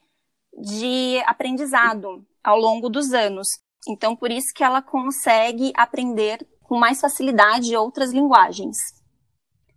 de 0.53 1.23
aprendizado 1.25 2.25
ao 2.43 2.59
longo 2.59 2.89
dos 2.89 3.13
anos. 3.13 3.47
Então, 3.87 4.13
por 4.13 4.29
isso 4.29 4.53
que 4.53 4.63
ela 4.63 4.81
consegue 4.81 5.71
aprender 5.75 6.45
com 6.63 6.77
mais 6.77 6.99
facilidade 6.99 7.75
outras 7.77 8.11
linguagens. 8.11 8.98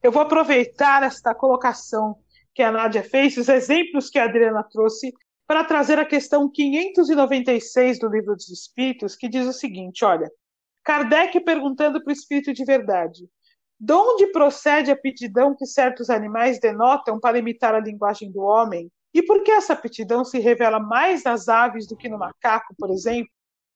Eu 0.03 0.11
vou 0.11 0.23
aproveitar 0.23 1.05
esta 1.05 1.33
colocação 1.33 2.17
que 2.55 2.63
a 2.63 2.73
Nádia 2.73 3.05
fez, 3.05 3.37
os 3.37 3.49
exemplos 3.49 4.11
que 4.11 4.19
a 4.19 4.25
Adriana 4.25 4.63
trouxe, 4.65 5.13
para 5.47 5.65
trazer 5.65 5.99
a 5.99 6.05
questão 6.05 6.51
596 6.51 8.01
do 8.01 8.09
Livro 8.09 8.35
dos 8.35 8.49
Espíritos, 8.49 9.15
que 9.15 9.29
diz 9.29 9.47
o 9.47 9.53
seguinte: 9.53 10.05
olha, 10.05 10.31
Kardec 10.83 11.39
perguntando 11.41 12.03
para 12.03 12.11
o 12.11 12.13
Espírito 12.13 12.53
de 12.53 12.65
Verdade, 12.65 13.29
de 13.79 13.93
onde 13.93 14.27
procede 14.29 14.91
a 14.91 14.95
aptidão 14.95 15.55
que 15.57 15.67
certos 15.67 16.11
animais 16.11 16.59
denotam 16.59 17.21
para 17.21 17.39
imitar 17.39 17.75
a 17.75 17.81
linguagem 17.81 18.31
do 18.31 18.41
homem? 18.41 18.91
E 19.15 19.23
por 19.23 19.43
que 19.45 19.53
essa 19.53 19.75
aptidão 19.75 20.25
se 20.25 20.39
revela 20.41 20.81
mais 20.81 21.23
nas 21.23 21.49
aves 21.49 21.87
do 21.87 21.97
que 21.97 22.09
no 22.09 22.19
macaco, 22.19 22.75
por 22.79 22.91
exemplo, 22.91 23.31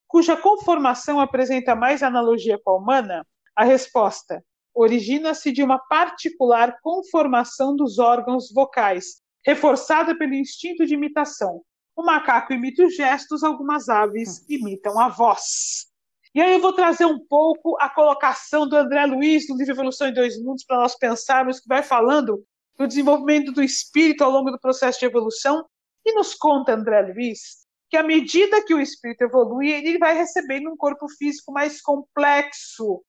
cuja 0.08 0.36
conformação 0.36 1.20
apresenta 1.20 1.76
mais 1.76 2.02
analogia 2.02 2.58
com 2.64 2.70
a 2.70 2.76
humana? 2.76 3.26
A 3.54 3.64
resposta: 3.64 4.42
origina-se 4.76 5.50
de 5.50 5.62
uma 5.62 5.78
particular 5.78 6.78
conformação 6.82 7.74
dos 7.74 7.98
órgãos 7.98 8.52
vocais, 8.52 9.22
reforçada 9.44 10.16
pelo 10.16 10.34
instinto 10.34 10.84
de 10.84 10.92
imitação. 10.92 11.62
O 11.96 12.02
macaco 12.02 12.52
imita 12.52 12.84
os 12.84 12.94
gestos, 12.94 13.42
algumas 13.42 13.88
aves 13.88 14.44
imitam 14.50 15.00
a 15.00 15.08
voz. 15.08 15.86
E 16.34 16.42
aí 16.42 16.52
eu 16.52 16.60
vou 16.60 16.74
trazer 16.74 17.06
um 17.06 17.18
pouco 17.18 17.78
a 17.80 17.88
colocação 17.88 18.68
do 18.68 18.76
André 18.76 19.06
Luiz 19.06 19.48
no 19.48 19.56
livro 19.56 19.72
Evolução 19.72 20.08
em 20.08 20.12
Dois 20.12 20.38
Mundos 20.42 20.64
para 20.64 20.76
nós 20.76 20.94
pensarmos, 20.94 21.58
que 21.58 21.68
vai 21.68 21.82
falando 21.82 22.44
do 22.76 22.86
desenvolvimento 22.86 23.50
do 23.52 23.62
espírito 23.62 24.22
ao 24.22 24.30
longo 24.30 24.50
do 24.50 24.60
processo 24.60 25.00
de 25.00 25.06
evolução. 25.06 25.64
E 26.04 26.12
nos 26.12 26.34
conta 26.34 26.74
André 26.74 27.00
Luiz 27.00 27.66
que 27.88 27.96
à 27.96 28.02
medida 28.02 28.64
que 28.64 28.74
o 28.74 28.80
espírito 28.80 29.22
evolui, 29.22 29.70
ele 29.70 29.98
vai 29.98 30.14
recebendo 30.14 30.70
um 30.70 30.76
corpo 30.76 31.08
físico 31.08 31.52
mais 31.52 31.80
complexo, 31.80 32.84
com, 32.84 33.04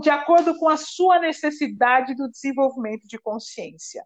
de 0.00 0.10
acordo 0.10 0.56
com 0.58 0.68
a 0.68 0.76
sua 0.76 1.18
necessidade 1.18 2.14
do 2.14 2.28
desenvolvimento 2.28 3.06
de 3.06 3.18
consciência. 3.18 4.04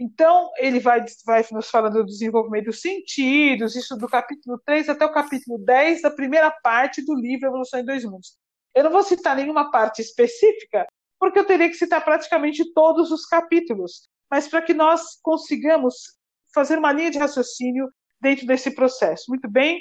Então, 0.00 0.50
ele 0.58 0.78
vai, 0.78 1.04
vai 1.26 1.44
nos 1.50 1.68
falando 1.68 1.94
do 1.94 2.06
desenvolvimento 2.06 2.66
dos 2.66 2.80
sentidos, 2.80 3.74
isso 3.74 3.96
do 3.96 4.08
capítulo 4.08 4.60
3 4.64 4.88
até 4.88 5.04
o 5.04 5.12
capítulo 5.12 5.58
10 5.58 6.02
da 6.02 6.10
primeira 6.10 6.50
parte 6.50 7.04
do 7.04 7.14
livro 7.14 7.48
Evolução 7.48 7.80
em 7.80 7.84
Dois 7.84 8.04
Mundos. 8.04 8.36
Eu 8.74 8.84
não 8.84 8.92
vou 8.92 9.02
citar 9.02 9.34
nenhuma 9.34 9.70
parte 9.72 10.00
específica, 10.00 10.86
porque 11.18 11.38
eu 11.38 11.44
teria 11.44 11.68
que 11.68 11.74
citar 11.74 12.04
praticamente 12.04 12.72
todos 12.72 13.10
os 13.10 13.26
capítulos, 13.26 14.08
mas 14.30 14.46
para 14.46 14.62
que 14.62 14.72
nós 14.72 15.18
consigamos 15.20 16.16
fazer 16.54 16.78
uma 16.78 16.92
linha 16.92 17.10
de 17.10 17.18
raciocínio 17.18 17.88
dentro 18.20 18.46
desse 18.46 18.70
processo. 18.70 19.24
Muito 19.28 19.50
bem, 19.50 19.80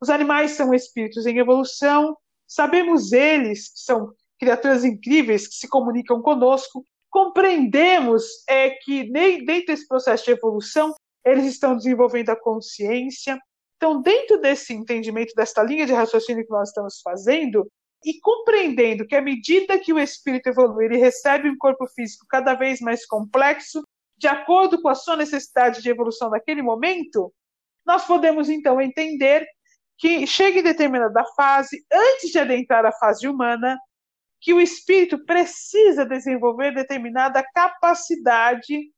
os 0.00 0.10
animais 0.10 0.52
são 0.52 0.74
espíritos 0.74 1.24
em 1.24 1.38
evolução, 1.38 2.16
sabemos 2.48 3.12
eles 3.12 3.72
que 3.72 3.78
são 3.78 4.12
criaturas 4.42 4.84
incríveis 4.84 5.46
que 5.46 5.54
se 5.54 5.68
comunicam 5.68 6.20
conosco, 6.20 6.84
compreendemos 7.08 8.24
é 8.48 8.70
que 8.70 9.08
nem 9.08 9.44
dentro 9.44 9.66
desse 9.66 9.86
processo 9.86 10.24
de 10.24 10.32
evolução 10.32 10.92
eles 11.24 11.44
estão 11.44 11.76
desenvolvendo 11.76 12.30
a 12.30 12.36
consciência. 12.36 13.38
Então, 13.76 14.02
dentro 14.02 14.40
desse 14.40 14.72
entendimento 14.74 15.32
desta 15.36 15.62
linha 15.62 15.86
de 15.86 15.92
raciocínio 15.92 16.44
que 16.44 16.50
nós 16.50 16.70
estamos 16.70 17.00
fazendo 17.04 17.68
e 18.04 18.18
compreendendo 18.20 19.06
que 19.06 19.14
à 19.14 19.22
medida 19.22 19.78
que 19.78 19.92
o 19.92 19.98
espírito 19.98 20.48
evolui, 20.48 20.86
ele 20.86 20.96
recebe 20.96 21.48
um 21.48 21.56
corpo 21.56 21.86
físico 21.94 22.26
cada 22.28 22.54
vez 22.54 22.80
mais 22.80 23.06
complexo, 23.06 23.80
de 24.18 24.26
acordo 24.26 24.82
com 24.82 24.88
a 24.88 24.96
sua 24.96 25.14
necessidade 25.14 25.80
de 25.80 25.88
evolução 25.88 26.30
naquele 26.30 26.62
momento, 26.62 27.32
nós 27.86 28.04
podemos 28.04 28.48
então 28.48 28.80
entender 28.80 29.46
que 29.98 30.26
chega 30.26 30.58
em 30.58 30.64
determinada 30.64 31.24
fase, 31.36 31.84
antes 31.92 32.32
de 32.32 32.40
adentrar 32.40 32.84
a 32.84 32.90
fase 32.90 33.28
humana, 33.28 33.78
que 34.42 34.52
o 34.52 34.60
espírito 34.60 35.24
precisa 35.24 36.04
desenvolver 36.04 36.74
determinada 36.74 37.44
capacidade 37.54 38.90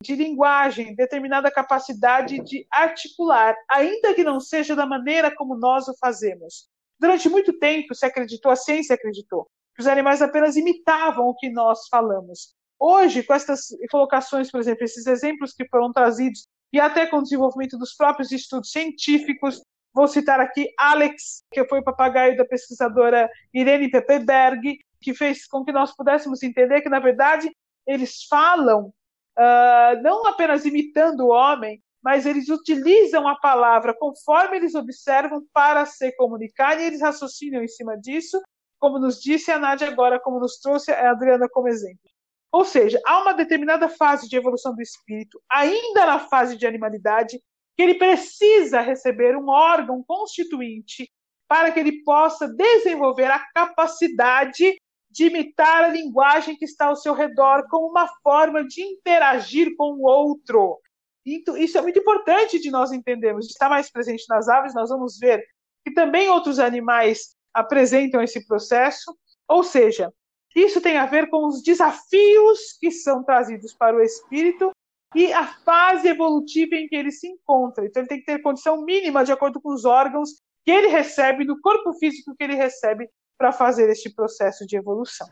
de 0.00 0.14
linguagem, 0.14 0.94
determinada 0.94 1.50
capacidade 1.50 2.38
de 2.44 2.64
articular, 2.70 3.56
ainda 3.68 4.14
que 4.14 4.22
não 4.22 4.38
seja 4.38 4.76
da 4.76 4.86
maneira 4.86 5.34
como 5.34 5.56
nós 5.56 5.88
o 5.88 5.94
fazemos. 5.98 6.68
Durante 7.00 7.28
muito 7.28 7.58
tempo 7.58 7.94
se 7.96 8.06
acreditou, 8.06 8.52
a 8.52 8.56
ciência 8.56 8.94
acreditou, 8.94 9.48
que 9.74 9.82
os 9.82 9.88
animais 9.88 10.22
apenas 10.22 10.56
imitavam 10.56 11.26
o 11.26 11.34
que 11.34 11.50
nós 11.50 11.88
falamos. 11.88 12.54
Hoje, 12.78 13.24
com 13.24 13.34
estas 13.34 13.66
colocações, 13.90 14.50
por 14.52 14.60
exemplo, 14.60 14.84
esses 14.84 15.06
exemplos 15.06 15.52
que 15.52 15.66
foram 15.68 15.92
trazidos, 15.92 16.46
e 16.72 16.80
até 16.80 17.06
com 17.06 17.18
o 17.18 17.22
desenvolvimento 17.22 17.76
dos 17.76 17.94
próprios 17.94 18.30
estudos 18.30 18.70
científicos, 18.70 19.60
vou 19.92 20.06
citar 20.06 20.38
aqui 20.40 20.68
Alex, 20.78 21.42
que 21.50 21.64
foi 21.66 21.80
o 21.80 21.84
papagaio 21.84 22.36
da 22.36 22.44
pesquisadora 22.44 23.28
Irene 23.52 23.90
Pepperberg, 23.90 24.78
que 25.02 25.14
fez 25.14 25.46
com 25.46 25.64
que 25.64 25.72
nós 25.72 25.94
pudéssemos 25.94 26.42
entender 26.42 26.80
que, 26.80 26.88
na 26.88 27.00
verdade, 27.00 27.50
eles 27.86 28.24
falam 28.28 28.92
uh, 29.38 30.02
não 30.02 30.26
apenas 30.26 30.64
imitando 30.64 31.26
o 31.26 31.30
homem, 31.30 31.82
mas 32.02 32.26
eles 32.26 32.48
utilizam 32.48 33.28
a 33.28 33.36
palavra 33.36 33.94
conforme 33.94 34.56
eles 34.56 34.74
observam 34.74 35.44
para 35.52 35.86
se 35.86 36.14
comunicar 36.16 36.80
e 36.80 36.84
eles 36.84 37.00
raciocinam 37.00 37.62
em 37.62 37.68
cima 37.68 37.96
disso, 37.96 38.40
como 38.78 38.98
nos 38.98 39.20
disse 39.20 39.50
a 39.50 39.58
Nádia 39.58 39.88
agora, 39.88 40.18
como 40.18 40.40
nos 40.40 40.58
trouxe 40.58 40.90
a 40.90 41.10
Adriana 41.10 41.48
como 41.48 41.68
exemplo. 41.68 42.10
Ou 42.50 42.64
seja, 42.64 43.00
há 43.06 43.22
uma 43.22 43.32
determinada 43.32 43.88
fase 43.88 44.28
de 44.28 44.36
evolução 44.36 44.74
do 44.74 44.82
espírito, 44.82 45.40
ainda 45.50 46.04
na 46.04 46.18
fase 46.18 46.56
de 46.56 46.66
animalidade, 46.66 47.40
que 47.76 47.82
ele 47.82 47.94
precisa 47.94 48.80
receber 48.80 49.36
um 49.36 49.48
órgão 49.48 50.02
constituinte 50.06 51.10
para 51.48 51.70
que 51.70 51.80
ele 51.80 52.02
possa 52.02 52.48
desenvolver 52.48 53.30
a 53.30 53.38
capacidade 53.54 54.76
de 55.12 55.26
imitar 55.26 55.84
a 55.84 55.88
linguagem 55.88 56.56
que 56.56 56.64
está 56.64 56.86
ao 56.86 56.96
seu 56.96 57.12
redor 57.12 57.68
como 57.68 57.86
uma 57.86 58.08
forma 58.22 58.64
de 58.64 58.82
interagir 58.82 59.76
com 59.76 59.92
o 59.92 60.02
outro. 60.02 60.80
Então, 61.24 61.56
isso 61.56 61.76
é 61.76 61.82
muito 61.82 61.98
importante 61.98 62.58
de 62.58 62.70
nós 62.70 62.92
entendermos. 62.92 63.46
Está 63.46 63.68
mais 63.68 63.90
presente 63.90 64.24
nas 64.28 64.48
aves, 64.48 64.74
nós 64.74 64.88
vamos 64.88 65.18
ver 65.18 65.44
que 65.84 65.92
também 65.92 66.30
outros 66.30 66.58
animais 66.58 67.36
apresentam 67.52 68.22
esse 68.22 68.44
processo. 68.46 69.14
Ou 69.46 69.62
seja, 69.62 70.12
isso 70.56 70.80
tem 70.80 70.96
a 70.96 71.06
ver 71.06 71.28
com 71.28 71.46
os 71.46 71.62
desafios 71.62 72.72
que 72.80 72.90
são 72.90 73.22
trazidos 73.22 73.74
para 73.74 73.94
o 73.94 74.00
espírito 74.00 74.70
e 75.14 75.30
a 75.30 75.46
fase 75.46 76.08
evolutiva 76.08 76.74
em 76.74 76.88
que 76.88 76.96
ele 76.96 77.12
se 77.12 77.28
encontra. 77.28 77.84
Então, 77.84 78.00
ele 78.00 78.08
tem 78.08 78.18
que 78.18 78.24
ter 78.24 78.40
condição 78.40 78.82
mínima 78.82 79.24
de 79.24 79.30
acordo 79.32 79.60
com 79.60 79.72
os 79.74 79.84
órgãos 79.84 80.30
que 80.64 80.70
ele 80.70 80.88
recebe, 80.88 81.44
do 81.44 81.60
corpo 81.60 81.92
físico 81.94 82.34
que 82.34 82.42
ele 82.42 82.54
recebe 82.54 83.08
para 83.42 83.50
fazer 83.50 83.90
este 83.90 84.08
processo 84.08 84.64
de 84.64 84.76
evolução. 84.76 85.26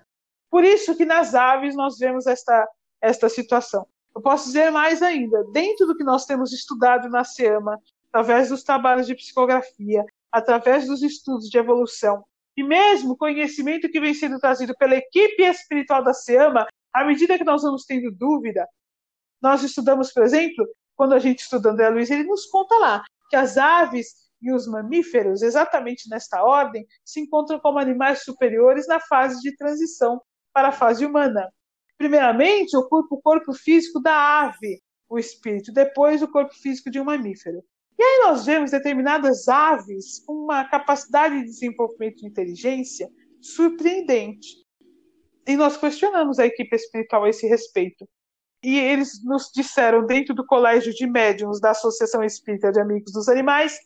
Por 0.51 0.64
isso 0.64 0.96
que 0.96 1.05
nas 1.05 1.33
aves 1.33 1.77
nós 1.77 1.96
vemos 1.96 2.27
esta, 2.27 2.68
esta 3.01 3.29
situação. 3.29 3.87
Eu 4.12 4.20
posso 4.20 4.46
dizer 4.46 4.73
mais 4.73 5.01
ainda, 5.01 5.44
dentro 5.53 5.87
do 5.87 5.96
que 5.96 6.03
nós 6.03 6.27
temos 6.27 6.53
estudado 6.53 7.09
na 7.09 7.23
SEAMA, 7.23 7.79
através 8.09 8.49
dos 8.49 8.64
trabalhos 8.64 9.07
de 9.07 9.14
psicografia, 9.14 10.05
através 10.33 10.88
dos 10.88 11.05
estudos 11.05 11.49
de 11.49 11.57
evolução 11.57 12.25
e 12.57 12.64
mesmo 12.64 13.16
conhecimento 13.16 13.88
que 13.88 14.01
vem 14.01 14.12
sendo 14.12 14.40
trazido 14.40 14.77
pela 14.77 14.96
equipe 14.96 15.44
espiritual 15.44 16.03
da 16.03 16.12
SEAMA, 16.12 16.66
à 16.92 17.05
medida 17.05 17.38
que 17.38 17.44
nós 17.44 17.62
vamos 17.62 17.85
tendo 17.85 18.11
dúvida, 18.11 18.66
nós 19.40 19.62
estudamos, 19.62 20.12
por 20.12 20.25
exemplo, 20.25 20.66
quando 20.96 21.12
a 21.12 21.20
gente 21.20 21.42
estuda 21.42 21.70
André 21.70 21.88
Luiz, 21.90 22.11
ele 22.11 22.25
nos 22.25 22.44
conta 22.46 22.77
lá 22.77 23.05
que 23.29 23.37
as 23.37 23.57
aves 23.57 24.29
e 24.40 24.53
os 24.53 24.66
mamíferos, 24.66 25.42
exatamente 25.42 26.09
nesta 26.09 26.42
ordem, 26.42 26.87
se 27.05 27.20
encontram 27.20 27.59
como 27.61 27.79
animais 27.79 28.22
superiores 28.22 28.87
na 28.87 29.00
fase 29.00 29.40
de 29.40 29.57
transição 29.57 30.20
para 30.53 30.68
a 30.68 30.72
fase 30.72 31.05
humana. 31.05 31.48
Primeiramente, 31.98 32.76
ocupa 32.76 33.14
o 33.14 33.20
corpo 33.20 33.53
físico 33.53 34.00
da 34.00 34.40
ave, 34.42 34.81
o 35.09 35.18
espírito, 35.18 35.72
depois 35.72 36.22
o 36.22 36.29
corpo 36.29 36.55
físico 36.55 36.90
de 36.90 37.00
um 37.00 37.05
mamífero. 37.05 37.62
E 37.98 38.03
aí 38.03 38.20
nós 38.24 38.46
vemos 38.46 38.70
determinadas 38.70 39.46
aves 39.48 40.24
com 40.24 40.33
uma 40.33 40.64
capacidade 40.64 41.38
de 41.38 41.44
desenvolvimento 41.44 42.16
de 42.16 42.26
inteligência 42.26 43.07
surpreendente. 43.42 44.48
E 45.46 45.57
nós 45.57 45.76
questionamos 45.76 46.38
a 46.38 46.46
equipe 46.46 46.74
espiritual 46.74 47.24
a 47.24 47.29
esse 47.29 47.46
respeito. 47.46 48.09
E 48.62 48.79
eles 48.79 49.22
nos 49.24 49.50
disseram, 49.55 50.07
dentro 50.07 50.35
do 50.35 50.46
colégio 50.46 50.94
de 50.94 51.07
médiums 51.07 51.61
da 51.61 51.70
Associação 51.70 52.22
Espírita 52.22 52.70
de 52.70 52.81
Amigos 52.81 53.12
dos 53.12 53.29
Animais, 53.29 53.79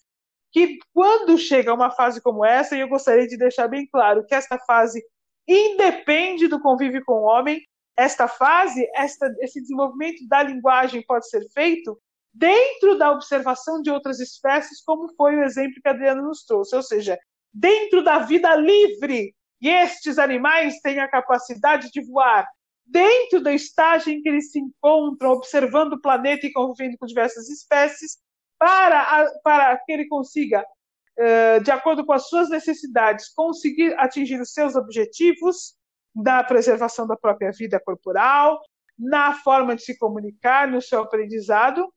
que 0.55 0.79
quando 0.95 1.37
chega 1.37 1.75
uma 1.75 1.91
fase 1.91 2.23
como 2.23 2.45
essa, 2.45 2.77
e 2.77 2.81
eu 2.81 2.89
gostaria 2.89 3.27
de 3.27 3.37
deixar 3.37 3.67
bem 3.67 3.89
claro 3.91 4.25
que 4.25 4.37
esta 4.37 4.57
fase 4.57 5.05
independe 5.49 6.47
do 6.47 6.61
convívio 6.61 7.05
com 7.05 7.15
o 7.15 7.25
homem, 7.25 7.61
esta 7.97 8.29
fase, 8.29 8.89
esta, 8.95 9.35
esse 9.41 9.61
desenvolvimento 9.61 10.25
da 10.29 10.45
linguagem 10.45 11.03
pode 11.05 11.29
ser 11.29 11.43
feito 11.53 12.01
dentro 12.33 12.97
da 12.97 13.11
observação 13.11 13.83
de 13.83 13.91
outras 13.91 14.21
espécies, 14.21 14.81
como 14.85 15.13
foi 15.17 15.35
o 15.35 15.43
exemplo 15.43 15.81
que 15.83 15.89
a 15.89 15.91
Adriana 15.91 16.23
nos 16.23 16.45
trouxe, 16.45 16.77
ou 16.77 16.83
seja, 16.83 17.19
dentro 17.53 18.05
da 18.05 18.21
vida 18.21 18.55
livre. 18.55 19.35
E 19.61 19.69
estes 19.69 20.21
animais 20.21 20.81
têm 20.83 21.01
a 21.01 21.11
capacidade 21.11 21.91
de 21.91 22.01
voar 22.01 22.47
dentro 22.87 23.41
da 23.41 23.53
estágio 23.53 24.13
em 24.13 24.23
que 24.23 24.29
eles 24.29 24.53
se 24.53 24.61
encontram, 24.61 25.33
observando 25.33 25.95
o 25.95 26.01
planeta 26.01 26.47
e 26.47 26.53
convivendo 26.53 26.97
com 26.97 27.07
diversas 27.07 27.49
espécies, 27.49 28.19
para, 28.59 29.31
para 29.43 29.77
que 29.79 29.93
ele 29.93 30.07
consiga, 30.07 30.65
de 31.63 31.71
acordo 31.71 32.05
com 32.05 32.13
as 32.13 32.29
suas 32.29 32.51
necessidades, 32.51 33.29
conseguir 33.35 33.95
atingir 33.99 34.41
os 34.41 34.53
seus 34.53 34.75
objetivos 34.75 35.75
da 36.15 36.43
preservação 36.45 37.07
da 37.07 37.17
própria 37.17 37.51
vida 37.51 37.81
corporal, 37.81 38.61
na 38.99 39.35
forma 39.35 39.75
de 39.75 39.83
se 39.83 39.99
comunicar, 39.99 40.69
no 40.69 40.81
seu 40.81 41.03
aprendizado, 41.03 41.93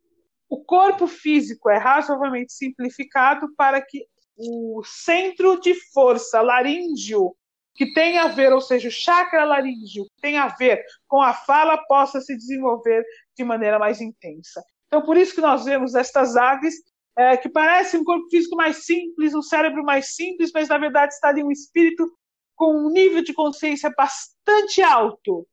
o 0.50 0.64
corpo 0.64 1.08
físico 1.08 1.70
é 1.70 1.78
razoavelmente 1.78 2.54
simplificado 2.54 3.54
para 3.56 3.82
que 3.82 4.06
o 4.38 4.82
centro 4.84 5.60
de 5.60 5.74
força 5.92 6.42
laríngeo, 6.42 7.36
que 7.76 7.94
tem 7.94 8.18
a 8.18 8.28
ver, 8.28 8.52
ou 8.54 8.62
seja, 8.62 8.88
o 8.88 8.92
chakra 8.92 9.44
laríngeo, 9.44 10.06
que 10.06 10.22
tem 10.22 10.38
a 10.38 10.48
ver 10.48 10.84
com 11.08 11.22
a 11.22 11.34
fala, 11.34 11.78
possa 11.88 12.22
se 12.22 12.36
desenvolver 12.36 13.04
de 13.36 13.44
maneira 13.44 13.78
mais 13.78 14.02
intensa. 14.02 14.64
Então, 14.88 15.02
por 15.02 15.18
isso 15.18 15.36
que 15.36 15.42
nós 15.42 15.66
vemos 15.66 15.96
estas 15.96 16.36
aves 16.36 16.76
é, 17.18 17.36
que 17.36 17.50
parecem 17.50 18.00
um 18.00 18.04
corpo 18.04 18.30
físico 18.30 18.56
mais 18.56 18.86
simples, 18.86 19.34
um 19.34 19.42
cérebro 19.42 19.84
mais 19.84 20.16
simples, 20.16 20.52
mas 20.54 20.70
na 20.70 20.78
verdade 20.78 21.14
está 21.14 21.30
ali 21.30 21.44
um 21.44 21.52
espírito 21.52 22.10
com 22.56 22.76
um 22.76 22.90
nível 22.90 23.24
de 23.24 23.34
consciência 23.34 23.92
bastante 23.96 24.82
alto, 24.82 25.48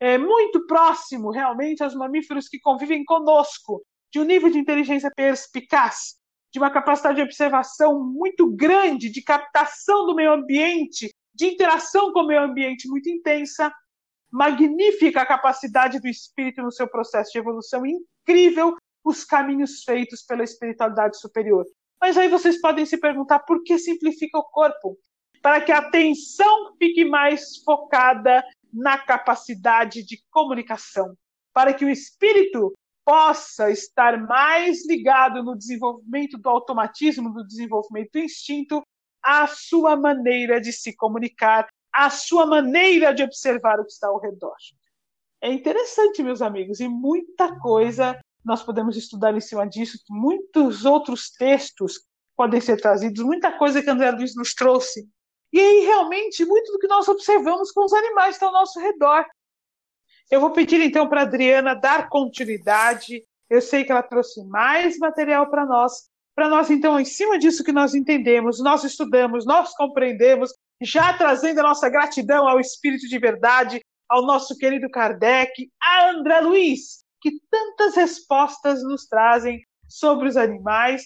é, 0.00 0.18
muito 0.18 0.66
próximo 0.66 1.30
realmente 1.30 1.82
aos 1.82 1.94
mamíferos 1.94 2.48
que 2.48 2.60
convivem 2.60 3.04
conosco, 3.04 3.82
de 4.12 4.20
um 4.20 4.24
nível 4.24 4.50
de 4.50 4.58
inteligência 4.58 5.10
perspicaz, 5.16 6.16
de 6.52 6.58
uma 6.58 6.70
capacidade 6.70 7.16
de 7.16 7.22
observação 7.22 8.00
muito 8.00 8.48
grande, 8.54 9.10
de 9.10 9.22
captação 9.22 10.06
do 10.06 10.14
meio 10.14 10.32
ambiente, 10.32 11.10
de 11.34 11.46
interação 11.46 12.12
com 12.12 12.20
o 12.20 12.26
meio 12.26 12.42
ambiente 12.42 12.88
muito 12.88 13.08
intensa, 13.08 13.72
magnífica 14.30 15.26
capacidade 15.26 16.00
do 16.00 16.06
espírito 16.06 16.62
no 16.62 16.70
seu 16.70 16.88
processo 16.88 17.32
de 17.32 17.38
evolução, 17.38 17.84
incrível 18.24 18.76
os 19.04 19.24
caminhos 19.24 19.82
feitos 19.84 20.22
pela 20.22 20.42
espiritualidade 20.42 21.18
superior. 21.20 21.64
Mas 22.00 22.16
aí 22.16 22.28
vocês 22.28 22.60
podem 22.60 22.86
se 22.86 22.98
perguntar 22.98 23.40
por 23.40 23.62
que 23.62 23.78
simplifica 23.78 24.38
o 24.38 24.44
corpo? 24.44 24.96
Para 25.42 25.60
que 25.60 25.70
a 25.70 25.78
atenção 25.78 26.74
fique 26.78 27.04
mais 27.04 27.58
focada 27.64 28.42
na 28.72 28.98
capacidade 28.98 30.02
de 30.02 30.18
comunicação, 30.30 31.14
para 31.52 31.72
que 31.72 31.84
o 31.84 31.90
espírito 31.90 32.72
possa 33.04 33.70
estar 33.70 34.18
mais 34.18 34.86
ligado 34.88 35.42
no 35.42 35.56
desenvolvimento 35.56 36.38
do 36.38 36.48
automatismo, 36.48 37.32
do 37.32 37.46
desenvolvimento 37.46 38.12
do 38.12 38.18
instinto, 38.20 38.82
à 39.22 39.46
sua 39.46 39.96
maneira 39.96 40.60
de 40.60 40.72
se 40.72 40.96
comunicar, 40.96 41.68
à 41.92 42.08
sua 42.08 42.46
maneira 42.46 43.14
de 43.14 43.22
observar 43.22 43.78
o 43.78 43.84
que 43.84 43.92
está 43.92 44.08
ao 44.08 44.18
redor. 44.18 44.56
É 45.44 45.52
interessante, 45.52 46.22
meus 46.22 46.40
amigos, 46.40 46.80
e 46.80 46.88
muita 46.88 47.60
coisa 47.60 48.18
nós 48.42 48.62
podemos 48.62 48.96
estudar 48.96 49.36
em 49.36 49.40
cima 49.42 49.68
disso, 49.68 49.98
muitos 50.08 50.86
outros 50.86 51.30
textos 51.32 52.00
podem 52.34 52.62
ser 52.62 52.80
trazidos, 52.80 53.22
muita 53.22 53.52
coisa 53.52 53.82
que 53.82 53.90
André 53.90 54.10
Luiz 54.12 54.34
nos 54.34 54.54
trouxe. 54.54 55.06
E 55.52 55.60
aí, 55.60 55.80
realmente, 55.80 56.46
muito 56.46 56.72
do 56.72 56.78
que 56.78 56.86
nós 56.86 57.06
observamos 57.08 57.70
com 57.72 57.84
os 57.84 57.92
animais 57.92 58.36
estão 58.36 58.48
ao 58.48 58.54
nosso 58.54 58.80
redor. 58.80 59.26
Eu 60.30 60.40
vou 60.40 60.50
pedir 60.50 60.80
então 60.80 61.10
para 61.10 61.20
a 61.20 61.24
Adriana 61.24 61.74
dar 61.74 62.08
continuidade. 62.08 63.22
Eu 63.50 63.60
sei 63.60 63.84
que 63.84 63.92
ela 63.92 64.02
trouxe 64.02 64.42
mais 64.46 64.96
material 64.96 65.50
para 65.50 65.66
nós, 65.66 66.08
para 66.34 66.48
nós 66.48 66.70
então, 66.70 66.98
em 66.98 67.04
cima 67.04 67.38
disso 67.38 67.62
que 67.62 67.70
nós 67.70 67.94
entendemos, 67.94 68.60
nós 68.60 68.82
estudamos, 68.82 69.44
nós 69.44 69.76
compreendemos, 69.76 70.54
já 70.80 71.12
trazendo 71.12 71.60
a 71.60 71.64
nossa 71.64 71.90
gratidão 71.90 72.48
ao 72.48 72.58
Espírito 72.58 73.06
de 73.06 73.18
Verdade, 73.18 73.82
ao 74.14 74.22
nosso 74.22 74.56
querido 74.56 74.88
Kardec, 74.88 75.72
a 75.82 76.10
André 76.10 76.40
Luiz, 76.40 77.04
que 77.20 77.32
tantas 77.50 77.96
respostas 77.96 78.80
nos 78.84 79.06
trazem 79.06 79.60
sobre 79.88 80.28
os 80.28 80.36
animais. 80.36 81.04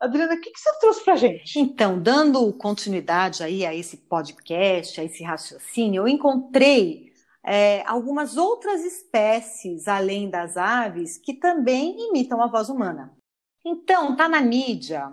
Adriana, 0.00 0.34
o 0.34 0.40
que, 0.40 0.50
você 0.56 0.78
trouxe 0.80 1.04
para 1.04 1.12
a 1.12 1.18
gente? 1.18 1.58
Então, 1.58 2.00
dando 2.00 2.50
continuidade 2.54 3.42
aí 3.42 3.66
a 3.66 3.74
esse 3.74 3.98
podcast, 3.98 4.98
a 4.98 5.04
esse 5.04 5.22
raciocínio, 5.22 6.02
eu 6.02 6.08
encontrei 6.08 7.12
é, 7.44 7.82
algumas 7.86 8.38
outras 8.38 8.82
espécies, 8.82 9.86
além 9.86 10.30
das 10.30 10.56
aves, 10.56 11.18
que 11.18 11.34
também 11.34 12.08
imitam 12.08 12.42
a 12.42 12.46
voz 12.46 12.70
humana. 12.70 13.14
Então, 13.62 14.12
está 14.12 14.30
na 14.30 14.40
mídia 14.40 15.12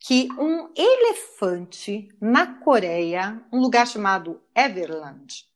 que 0.00 0.28
um 0.38 0.70
elefante 0.74 2.08
na 2.18 2.58
Coreia, 2.58 3.42
um 3.52 3.60
lugar 3.60 3.86
chamado 3.86 4.40
Everland, 4.54 5.46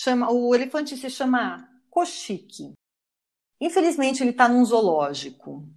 chama, 0.00 0.30
o 0.32 0.54
elefante 0.54 0.96
se 0.96 1.10
chama 1.10 1.68
Koshiki. 1.90 2.72
Infelizmente, 3.60 4.22
ele 4.22 4.30
está 4.30 4.48
num 4.48 4.64
zoológico. 4.64 5.68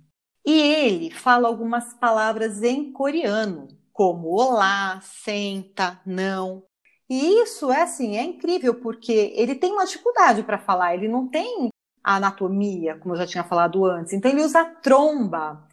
E 0.46 0.52
ele 0.52 1.12
fala 1.12 1.48
algumas 1.48 1.94
palavras 1.94 2.64
em 2.64 2.92
coreano, 2.92 3.68
como 3.92 4.30
olá, 4.30 5.00
senta, 5.02 6.02
não. 6.06 6.64
E 7.10 7.42
isso 7.42 7.72
é 7.72 7.82
assim, 7.82 8.18
é 8.18 8.24
incrível 8.24 8.76
porque 8.76 9.34
ele 9.36 9.56
tem 9.56 9.74
uma 9.74 9.86
dificuldade 9.86 10.44
para 10.44 10.58
falar, 10.58 10.96
ele 10.96 11.08
não 11.08 11.28
tem 11.28 11.70
a 12.04 12.16
anatomia, 12.16 12.98
como 12.98 13.14
eu 13.14 13.20
já 13.20 13.28
tinha 13.28 13.44
falado 13.44 13.86
antes, 13.86 14.14
então 14.14 14.32
ele 14.32 14.42
usa 14.42 14.62
a 14.62 14.66
tromba. 14.66 15.68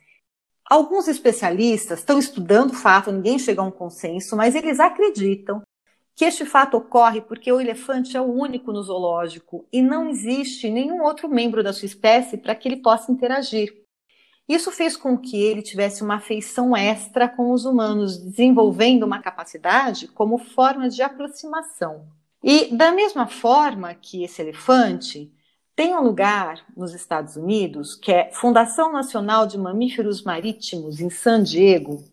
Alguns 0.69 1.09
especialistas 1.09 2.01
estão 2.01 2.19
estudando 2.19 2.71
o 2.71 2.77
fato, 2.77 3.11
ninguém 3.11 3.39
chega 3.39 3.61
a 3.61 3.65
um 3.65 3.73
consenso, 3.73 4.37
mas 4.37 4.55
eles 4.55 4.79
acreditam 4.79 5.63
que 6.15 6.25
este 6.25 6.45
fato 6.45 6.77
ocorre 6.77 7.21
porque 7.21 7.51
o 7.51 7.61
elefante 7.61 8.17
é 8.17 8.21
o 8.21 8.33
único 8.33 8.73
no 8.73 8.83
zoológico 8.83 9.67
e 9.73 9.81
não 9.81 10.09
existe 10.09 10.69
nenhum 10.69 11.03
outro 11.03 11.29
membro 11.29 11.63
da 11.63 11.73
sua 11.73 11.87
espécie 11.87 12.37
para 12.37 12.55
que 12.55 12.69
ele 12.69 12.77
possa 12.77 13.11
interagir. 13.11 13.81
Isso 14.49 14.73
fez 14.73 14.97
com 14.97 15.17
que 15.17 15.41
ele 15.41 15.63
tivesse 15.63 16.03
uma 16.03 16.17
afeição 16.17 16.77
extra 16.77 17.29
com 17.29 17.53
os 17.53 17.65
humanos, 17.65 18.19
desenvolvendo 18.19 19.05
uma 19.05 19.23
capacidade 19.23 20.09
como 20.09 20.39
forma 20.39 20.89
de 20.89 21.03
aproximação. 21.03 22.09
E 22.43 22.75
da 22.75 22.91
mesma 22.91 23.27
forma 23.29 23.95
que 23.95 24.25
esse 24.25 24.43
elefante 24.43 25.33
tem 25.77 25.97
um 25.97 26.03
lugar 26.03 26.65
nos 26.77 26.93
Estados 26.93 27.37
Unidos, 27.37 27.95
que 27.95 28.11
é 28.11 28.31
Fundação 28.33 28.93
Nacional 28.93 29.47
de 29.47 29.57
Mamíferos 29.57 30.23
Marítimos, 30.23 31.01
em 31.01 31.09
San 31.09 31.43
Diego, 31.43 32.05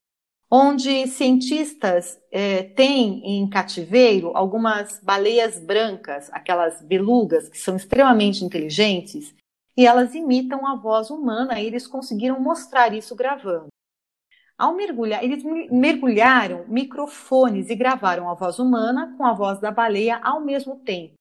onde 0.49 1.07
cientistas 1.07 2.19
é, 2.31 2.63
têm 2.63 3.21
em 3.25 3.49
cativeiro 3.49 4.31
algumas 4.35 4.99
baleias 5.03 5.59
brancas, 5.59 6.29
aquelas 6.31 6.81
belugas 6.81 7.49
que 7.49 7.57
são 7.57 7.75
extremamente 7.75 8.43
inteligentes, 8.43 9.35
e 9.75 9.85
elas 9.85 10.15
imitam 10.15 10.65
a 10.65 10.75
voz 10.75 11.09
humana, 11.09 11.59
e 11.59 11.67
eles 11.67 11.85
conseguiram 11.85 12.39
mostrar 12.39 12.93
isso 12.93 13.15
gravando. 13.15 13.67
Ao 14.57 14.73
mergulhar, 14.73 15.23
eles 15.23 15.43
mergulharam 15.69 16.65
microfones 16.67 17.69
e 17.69 17.75
gravaram 17.75 18.27
a 18.27 18.33
voz 18.33 18.57
humana 18.57 19.13
com 19.15 19.23
a 19.23 19.33
voz 19.33 19.59
da 19.59 19.69
baleia 19.69 20.19
ao 20.23 20.41
mesmo 20.41 20.77
tempo. 20.77 21.13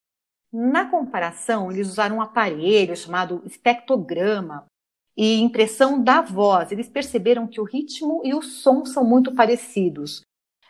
Na 0.51 0.89
comparação, 0.89 1.71
eles 1.71 1.89
usaram 1.89 2.17
um 2.17 2.23
aparelho 2.23 2.97
chamado 2.97 3.43
espectrograma, 3.45 4.65
e 5.17 5.41
impressão 5.41 6.03
da 6.03 6.21
voz. 6.21 6.71
Eles 6.71 6.89
perceberam 6.89 7.47
que 7.47 7.61
o 7.61 7.65
ritmo 7.65 8.21
e 8.25 8.35
o 8.35 8.43
som 8.43 8.85
são 8.85 9.05
muito 9.05 9.35
parecidos. 9.35 10.23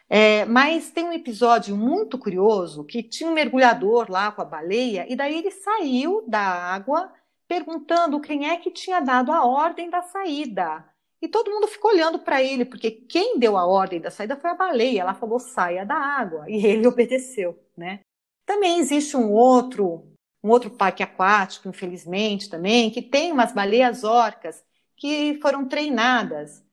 É, 0.09 0.45
mas 0.45 0.91
tem 0.91 1.05
um 1.05 1.13
episódio 1.13 1.77
muito 1.77 2.17
curioso 2.17 2.85
que 2.85 3.03
tinha 3.03 3.29
um 3.29 3.35
mergulhador 3.35 4.07
lá 4.09 4.31
com 4.31 4.41
a 4.41 4.45
baleia, 4.45 5.05
e 5.09 5.17
daí 5.17 5.37
ele 5.39 5.51
saiu 5.51 6.25
da 6.29 6.41
água 6.41 7.13
perguntando 7.49 8.21
quem 8.21 8.49
é 8.49 8.57
que 8.57 8.71
tinha 8.71 9.01
dado 9.01 9.33
a 9.33 9.45
ordem 9.45 9.91
da 9.91 10.03
saída. 10.03 10.85
E 11.21 11.29
todo 11.29 11.51
mundo 11.51 11.67
ficou 11.67 11.91
olhando 11.91 12.19
para 12.19 12.43
ele, 12.43 12.65
porque 12.65 12.91
quem 12.91 13.39
deu 13.39 13.57
a 13.57 13.67
ordem 13.67 14.01
da 14.01 14.11
saída 14.11 14.37
foi 14.37 14.51
a 14.51 14.55
baleia. 14.55 15.01
Ela 15.01 15.15
falou: 15.15 15.39
saia 15.39 15.85
da 15.85 15.97
água. 15.97 16.45
E 16.49 16.65
ele 16.65 16.87
obedeceu, 16.89 17.59
né? 17.77 18.01
Também 18.45 18.79
existe 18.79 19.17
um 19.17 19.33
outro, 19.33 20.07
um 20.43 20.51
outro 20.51 20.71
parque 20.71 21.03
aquático, 21.03 21.69
infelizmente, 21.69 22.49
também, 22.49 22.91
que 22.91 23.03
tem 23.03 23.33
umas 23.33 23.53
baleias 23.53 24.05
orcas 24.05 24.63
que 24.97 25.39
foram 25.43 25.67
treinadas 25.67 26.65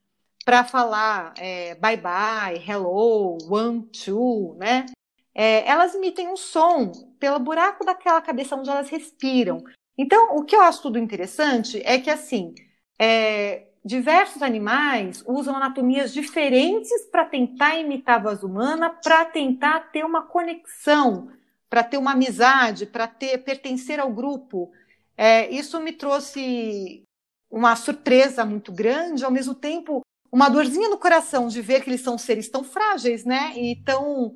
para 0.44 0.62
falar 0.64 1.32
é, 1.38 1.74
bye 1.76 1.96
bye, 1.96 2.62
hello, 2.68 3.38
one, 3.48 3.82
two, 3.86 4.54
né? 4.58 4.86
É, 5.34 5.68
elas 5.68 5.94
emitem 5.94 6.28
um 6.28 6.36
som 6.36 6.92
pelo 7.18 7.40
buraco 7.40 7.84
daquela 7.84 8.20
cabeça 8.20 8.54
onde 8.54 8.70
elas 8.70 8.88
respiram. 8.88 9.64
Então, 9.96 10.36
o 10.36 10.44
que 10.44 10.54
eu 10.54 10.62
acho 10.62 10.82
tudo 10.82 10.98
interessante 10.98 11.80
é 11.84 11.98
que, 11.98 12.10
assim, 12.10 12.54
é, 12.98 13.66
diversos 13.84 14.42
animais 14.42 15.24
usam 15.26 15.56
anatomias 15.56 16.12
diferentes 16.12 16.90
para 17.10 17.24
tentar 17.24 17.76
imitar 17.76 18.16
a 18.16 18.22
voz 18.22 18.42
humana, 18.42 18.90
para 18.90 19.24
tentar 19.24 19.90
ter 19.92 20.04
uma 20.04 20.22
conexão, 20.22 21.28
para 21.68 21.82
ter 21.82 21.96
uma 21.96 22.12
amizade, 22.12 22.86
para 22.86 23.06
ter 23.06 23.38
pertencer 23.38 23.98
ao 24.00 24.12
grupo. 24.12 24.70
É, 25.16 25.50
isso 25.50 25.80
me 25.80 25.92
trouxe 25.92 27.04
uma 27.50 27.76
surpresa 27.76 28.44
muito 28.44 28.72
grande, 28.72 29.24
ao 29.24 29.30
mesmo 29.30 29.54
tempo 29.54 30.02
uma 30.32 30.48
dorzinha 30.48 30.88
no 30.88 30.98
coração 30.98 31.46
de 31.46 31.62
ver 31.62 31.82
que 31.82 31.90
eles 31.90 32.00
são 32.00 32.18
seres 32.18 32.48
tão 32.48 32.64
frágeis, 32.64 33.24
né? 33.24 33.52
E 33.56 33.82
tão 33.84 34.34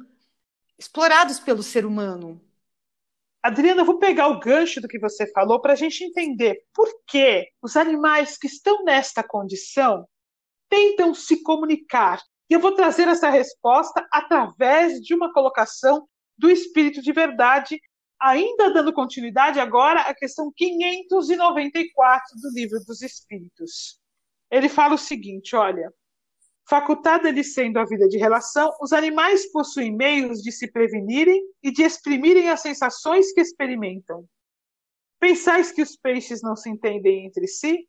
explorados 0.79 1.41
pelo 1.41 1.63
ser 1.63 1.85
humano. 1.85 2.41
Adriana, 3.43 3.81
eu 3.83 3.85
vou 3.85 3.99
pegar 3.99 4.29
o 4.29 4.39
gancho 4.39 4.81
do 4.81 4.89
que 4.89 4.99
você 4.99 5.31
falou 5.33 5.61
para 5.61 5.73
a 5.73 5.77
gente 5.77 6.05
entender 6.05 6.65
por 6.73 6.89
que 7.07 7.49
os 7.63 7.77
animais 7.77 8.37
que 8.39 8.47
estão 8.47 8.85
nesta 8.85 9.23
condição 9.23 10.07
tentam 10.69 11.15
se 11.15 11.43
comunicar. 11.43 12.21
E 12.51 12.55
eu 12.55 12.61
vou 12.61 12.75
trazer 12.75 13.09
essa 13.09 13.29
resposta 13.29 14.07
através 14.13 15.01
de 15.01 15.15
uma 15.15 15.33
colocação 15.33 16.09
do 16.39 16.51
Espírito 16.51 17.03
de 17.03 17.13
Verdade, 17.13 17.81
ainda 18.21 18.73
dando 18.73 18.93
continuidade 18.93 19.61
agora 19.61 20.03
à 20.03 20.15
questão 20.15 20.53
594 20.57 22.41
do 22.41 22.51
Livro 22.55 22.79
dos 22.87 23.03
Espíritos 23.03 24.01
ele 24.51 24.69
fala 24.69 24.95
o 24.95 24.99
seguinte: 24.99 25.55
olha, 25.55 25.93
facultada 26.69 27.31
lhe 27.31 27.45
sendo 27.45 27.79
a 27.79 27.85
vida 27.85 28.09
de 28.09 28.19
relação, 28.19 28.71
os 28.81 28.93
animais 28.93 29.51
possuem 29.53 29.95
meios 29.95 30.43
de 30.43 30.53
se 30.53 30.71
prevenirem 30.71 31.41
e 31.63 31.71
de 31.71 31.83
exprimirem 31.83 32.49
as 32.49 32.61
sensações 32.61 33.33
que 33.33 33.41
experimentam. 33.41 34.27
Pensais 35.21 35.73
que 35.73 35.83
os 35.83 35.97
peixes 35.97 36.43
não 36.43 36.55
se 36.55 36.71
entendem 36.71 37.27
entre 37.27 37.47
si? 37.47 37.89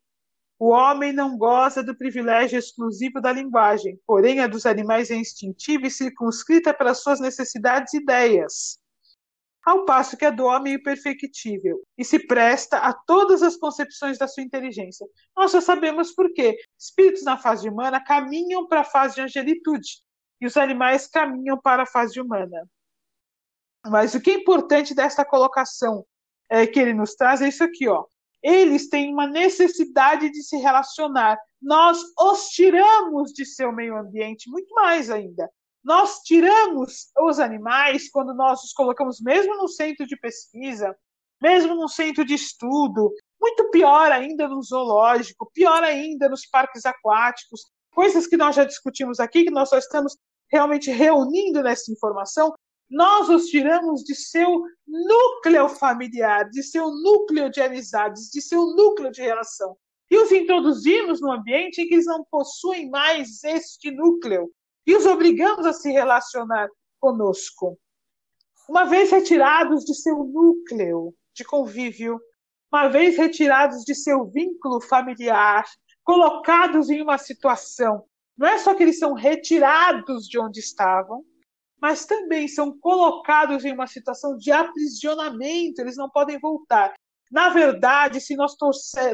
O 0.60 0.68
homem 0.68 1.12
não 1.12 1.36
goza 1.36 1.82
do 1.82 1.96
privilégio 1.96 2.58
exclusivo 2.58 3.20
da 3.20 3.32
linguagem, 3.32 3.98
porém 4.06 4.38
a 4.38 4.46
dos 4.46 4.64
animais 4.66 5.10
é 5.10 5.16
instintiva 5.16 5.88
e 5.88 5.90
circunscrita 5.90 6.72
pelas 6.72 7.02
suas 7.02 7.18
necessidades 7.18 7.94
e 7.94 7.96
ideias 7.96 8.78
ao 9.64 9.84
passo 9.84 10.16
que 10.16 10.24
a 10.24 10.30
do 10.30 10.44
homem 10.44 10.72
é 10.72 10.76
imperfectível 10.76 11.80
e 11.96 12.04
se 12.04 12.26
presta 12.26 12.78
a 12.78 12.92
todas 12.92 13.42
as 13.42 13.56
concepções 13.56 14.18
da 14.18 14.26
sua 14.26 14.42
inteligência. 14.42 15.06
Nós 15.36 15.52
já 15.52 15.60
sabemos 15.60 16.12
por 16.12 16.32
quê. 16.32 16.56
Espíritos 16.78 17.22
na 17.24 17.36
fase 17.36 17.68
humana 17.68 18.02
caminham 18.02 18.66
para 18.66 18.80
a 18.80 18.84
fase 18.84 19.16
de 19.16 19.20
angelitude 19.22 20.02
e 20.40 20.46
os 20.46 20.56
animais 20.56 21.06
caminham 21.06 21.60
para 21.60 21.82
a 21.82 21.86
fase 21.86 22.20
humana. 22.20 22.66
Mas 23.86 24.14
o 24.14 24.20
que 24.20 24.30
é 24.30 24.34
importante 24.34 24.94
desta 24.94 25.24
colocação 25.24 26.04
é, 26.48 26.66
que 26.66 26.78
ele 26.78 26.94
nos 26.94 27.14
traz 27.14 27.40
é 27.40 27.48
isso 27.48 27.62
aqui, 27.62 27.88
ó. 27.88 28.06
Eles 28.42 28.88
têm 28.88 29.12
uma 29.12 29.26
necessidade 29.26 30.30
de 30.30 30.42
se 30.42 30.56
relacionar. 30.56 31.38
Nós 31.60 31.98
os 32.18 32.48
tiramos 32.48 33.32
de 33.32 33.44
seu 33.44 33.72
meio 33.72 33.96
ambiente, 33.96 34.50
muito 34.50 34.74
mais 34.74 35.10
ainda. 35.10 35.50
Nós 35.82 36.20
tiramos 36.20 37.10
os 37.18 37.38
animais 37.38 38.10
quando 38.10 38.34
nós 38.34 38.62
os 38.62 38.72
colocamos 38.72 39.20
mesmo 39.20 39.56
no 39.56 39.68
centro 39.68 40.06
de 40.06 40.16
pesquisa, 40.16 40.94
mesmo 41.40 41.74
no 41.74 41.88
centro 41.88 42.24
de 42.24 42.34
estudo, 42.34 43.12
muito 43.40 43.70
pior 43.70 44.12
ainda 44.12 44.46
no 44.46 44.62
zoológico, 44.62 45.50
pior 45.54 45.82
ainda 45.82 46.28
nos 46.28 46.46
parques 46.46 46.84
aquáticos, 46.84 47.62
coisas 47.94 48.26
que 48.26 48.36
nós 48.36 48.54
já 48.54 48.64
discutimos 48.64 49.18
aqui, 49.18 49.44
que 49.44 49.50
nós 49.50 49.70
só 49.70 49.78
estamos 49.78 50.16
realmente 50.50 50.90
reunindo 50.90 51.62
nessa 51.62 51.90
informação, 51.90 52.52
nós 52.90 53.28
os 53.28 53.46
tiramos 53.46 54.02
de 54.02 54.14
seu 54.14 54.62
núcleo 54.86 55.68
familiar, 55.68 56.50
de 56.50 56.62
seu 56.62 56.90
núcleo 56.90 57.48
de 57.48 57.60
amizades, 57.60 58.30
de 58.30 58.42
seu 58.42 58.66
núcleo 58.74 59.12
de 59.12 59.22
relação. 59.22 59.76
E 60.10 60.18
os 60.18 60.32
introduzimos 60.32 61.20
no 61.20 61.30
ambiente 61.30 61.80
em 61.80 61.86
que 61.86 61.94
eles 61.94 62.06
não 62.06 62.24
possuem 62.28 62.90
mais 62.90 63.44
este 63.44 63.92
núcleo 63.92 64.50
e 64.84 64.96
os 64.96 65.06
obrigamos 65.06 65.64
a 65.66 65.72
se 65.72 65.92
relacionar 65.92 66.68
conosco. 66.98 67.78
Uma 68.68 68.84
vez 68.84 69.10
retirados 69.10 69.84
de 69.84 69.94
seu 69.94 70.24
núcleo 70.24 71.14
de 71.32 71.44
convívio, 71.44 72.20
uma 72.72 72.88
vez 72.88 73.16
retirados 73.16 73.84
de 73.84 73.94
seu 73.94 74.24
vínculo 74.26 74.80
familiar, 74.80 75.64
colocados 76.02 76.90
em 76.90 77.00
uma 77.00 77.18
situação, 77.18 78.04
não 78.36 78.48
é 78.48 78.58
só 78.58 78.74
que 78.74 78.82
eles 78.82 78.98
são 78.98 79.12
retirados 79.12 80.26
de 80.26 80.38
onde 80.38 80.60
estavam, 80.60 81.24
mas 81.80 82.04
também 82.04 82.46
são 82.46 82.78
colocados 82.78 83.64
em 83.64 83.72
uma 83.72 83.86
situação 83.86 84.36
de 84.36 84.52
aprisionamento, 84.52 85.80
eles 85.80 85.96
não 85.96 86.10
podem 86.10 86.38
voltar. 86.38 86.92
Na 87.30 87.48
verdade, 87.48 88.20
se 88.20 88.36
nós 88.36 88.56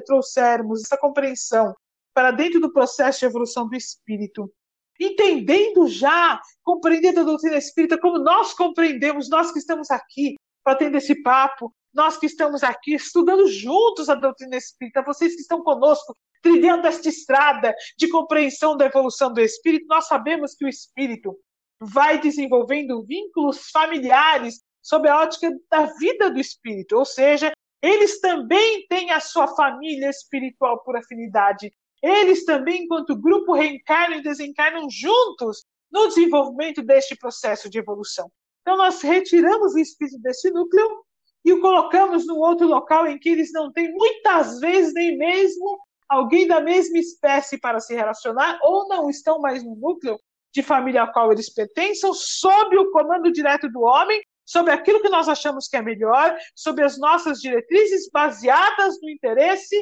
trouxermos 0.04 0.82
essa 0.82 0.96
compreensão 0.96 1.74
para 2.14 2.30
dentro 2.30 2.60
do 2.60 2.72
processo 2.72 3.20
de 3.20 3.26
evolução 3.26 3.68
do 3.68 3.76
espírito, 3.76 4.50
entendendo 4.98 5.86
já, 5.86 6.40
compreendendo 6.62 7.20
a 7.20 7.24
doutrina 7.24 7.56
espírita 7.56 8.00
como 8.00 8.18
nós 8.18 8.54
compreendemos, 8.54 9.28
nós 9.28 9.52
que 9.52 9.58
estamos 9.58 9.90
aqui 9.90 10.34
ter 10.78 10.92
esse 10.94 11.22
papo, 11.22 11.72
nós 11.94 12.16
que 12.16 12.26
estamos 12.26 12.64
aqui 12.64 12.94
estudando 12.94 13.46
juntos 13.48 14.08
a 14.08 14.14
doutrina 14.14 14.56
espírita, 14.56 15.02
vocês 15.02 15.34
que 15.34 15.42
estão 15.42 15.62
conosco, 15.62 16.14
trilhando 16.42 16.86
esta 16.86 17.08
estrada 17.08 17.74
de 17.96 18.08
compreensão 18.08 18.76
da 18.76 18.86
evolução 18.86 19.32
do 19.32 19.40
espírito, 19.40 19.86
nós 19.86 20.06
sabemos 20.08 20.54
que 20.54 20.64
o 20.64 20.68
espírito 20.68 21.38
vai 21.80 22.20
desenvolvendo 22.20 23.04
vínculos 23.04 23.70
familiares 23.70 24.62
sob 24.82 25.08
a 25.08 25.20
ótica 25.20 25.50
da 25.70 25.86
vida 25.98 26.30
do 26.30 26.38
espírito, 26.38 26.96
ou 26.96 27.04
seja, 27.04 27.52
eles 27.82 28.20
também 28.20 28.86
têm 28.88 29.10
a 29.10 29.20
sua 29.20 29.48
família 29.48 30.08
espiritual 30.08 30.82
por 30.82 30.96
afinidade, 30.96 31.72
eles 32.02 32.44
também, 32.44 32.84
enquanto 32.84 33.20
grupo, 33.20 33.52
reencarnam 33.52 34.18
e 34.18 34.22
desencarnam 34.22 34.88
juntos 34.90 35.64
no 35.90 36.08
desenvolvimento 36.08 36.82
deste 36.82 37.16
processo 37.16 37.68
de 37.68 37.78
evolução. 37.78 38.30
Então, 38.62 38.76
nós 38.76 39.02
retiramos 39.02 39.74
o 39.74 39.78
espírito 39.78 40.20
desse 40.20 40.50
núcleo 40.50 41.04
e 41.44 41.52
o 41.52 41.60
colocamos 41.60 42.26
num 42.26 42.38
outro 42.38 42.66
local 42.66 43.06
em 43.06 43.18
que 43.18 43.28
eles 43.28 43.52
não 43.52 43.72
têm, 43.72 43.92
muitas 43.92 44.58
vezes, 44.60 44.92
nem 44.94 45.16
mesmo 45.16 45.78
alguém 46.08 46.46
da 46.46 46.60
mesma 46.60 46.98
espécie 46.98 47.58
para 47.58 47.80
se 47.80 47.94
relacionar, 47.94 48.58
ou 48.62 48.88
não 48.88 49.08
estão 49.08 49.40
mais 49.40 49.62
no 49.64 49.74
núcleo 49.76 50.18
de 50.56 50.62
família 50.62 51.02
ao 51.02 51.12
qual 51.12 51.30
eles 51.30 51.52
pertencem, 51.52 52.10
sob 52.14 52.78
o 52.78 52.90
comando 52.90 53.30
direto 53.30 53.68
do 53.68 53.82
homem, 53.82 54.18
sobre 54.42 54.72
aquilo 54.72 55.02
que 55.02 55.08
nós 55.10 55.28
achamos 55.28 55.68
que 55.68 55.76
é 55.76 55.82
melhor, 55.82 56.34
sobre 56.54 56.82
as 56.82 56.98
nossas 56.98 57.40
diretrizes 57.40 58.08
baseadas 58.10 58.94
no 59.02 59.10
interesse 59.10 59.76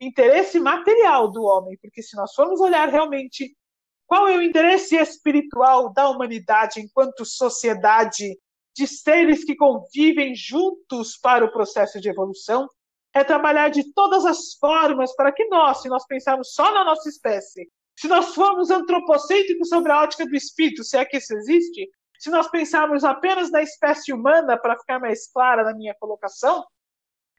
interesse 0.00 0.58
material 0.58 1.30
do 1.30 1.44
homem, 1.44 1.78
porque 1.80 2.02
se 2.02 2.16
nós 2.16 2.34
formos 2.34 2.60
olhar 2.60 2.88
realmente 2.88 3.56
qual 4.04 4.26
é 4.26 4.36
o 4.36 4.42
interesse 4.42 4.96
espiritual 4.96 5.92
da 5.92 6.08
humanidade 6.08 6.80
enquanto 6.80 7.24
sociedade 7.24 8.36
de 8.76 8.86
seres 8.86 9.44
que 9.44 9.54
convivem 9.54 10.34
juntos 10.34 11.16
para 11.16 11.44
o 11.44 11.52
processo 11.52 12.00
de 12.00 12.08
evolução, 12.08 12.68
é 13.14 13.22
trabalhar 13.22 13.68
de 13.68 13.92
todas 13.92 14.24
as 14.24 14.54
formas 14.54 15.14
para 15.14 15.30
que 15.30 15.44
nós, 15.46 15.82
se 15.82 15.88
nós 15.88 16.04
pensarmos 16.04 16.52
só 16.52 16.74
na 16.74 16.82
nossa 16.82 17.08
espécie, 17.08 17.68
se 17.98 18.08
nós 18.08 18.34
formos 18.34 18.70
antropocêntricos 18.70 19.68
sobre 19.68 19.92
a 19.92 20.02
ótica 20.02 20.26
do 20.26 20.34
espírito, 20.34 20.82
se 20.82 20.96
é 20.96 21.04
que 21.04 21.18
isso 21.18 21.34
existe, 21.34 21.88
se 22.18 22.30
nós 22.30 22.48
pensarmos 22.48 23.04
apenas 23.04 23.50
na 23.50 23.62
espécie 23.62 24.12
humana, 24.12 24.56
para 24.56 24.78
ficar 24.78 24.98
mais 25.00 25.30
clara 25.30 25.64
na 25.64 25.74
minha 25.74 25.94
colocação, 25.98 26.64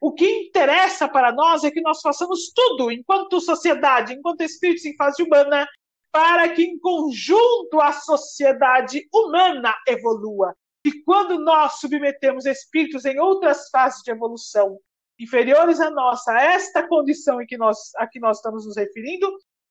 o 0.00 0.12
que 0.12 0.28
interessa 0.28 1.08
para 1.08 1.32
nós 1.32 1.64
é 1.64 1.70
que 1.70 1.80
nós 1.80 2.00
façamos 2.00 2.52
tudo, 2.54 2.92
enquanto 2.92 3.40
sociedade, 3.40 4.12
enquanto 4.12 4.42
espíritos 4.42 4.84
em 4.84 4.94
fase 4.96 5.22
humana, 5.22 5.66
para 6.12 6.48
que 6.50 6.62
em 6.62 6.78
conjunto 6.78 7.80
a 7.80 7.92
sociedade 7.92 9.08
humana 9.12 9.74
evolua. 9.88 10.54
E 10.84 11.02
quando 11.02 11.38
nós 11.38 11.80
submetemos 11.80 12.44
espíritos 12.44 13.06
em 13.06 13.18
outras 13.18 13.70
fases 13.70 14.02
de 14.02 14.10
evolução 14.10 14.78
inferiores 15.18 15.80
à 15.80 15.90
nossa, 15.90 16.32
a 16.32 16.42
esta 16.42 16.86
condição 16.86 17.40
em 17.40 17.46
que 17.46 17.56
nós, 17.56 17.78
a 17.96 18.06
que 18.06 18.20
nós 18.20 18.36
estamos 18.36 18.66
nos 18.66 18.76
referindo, 18.76 19.26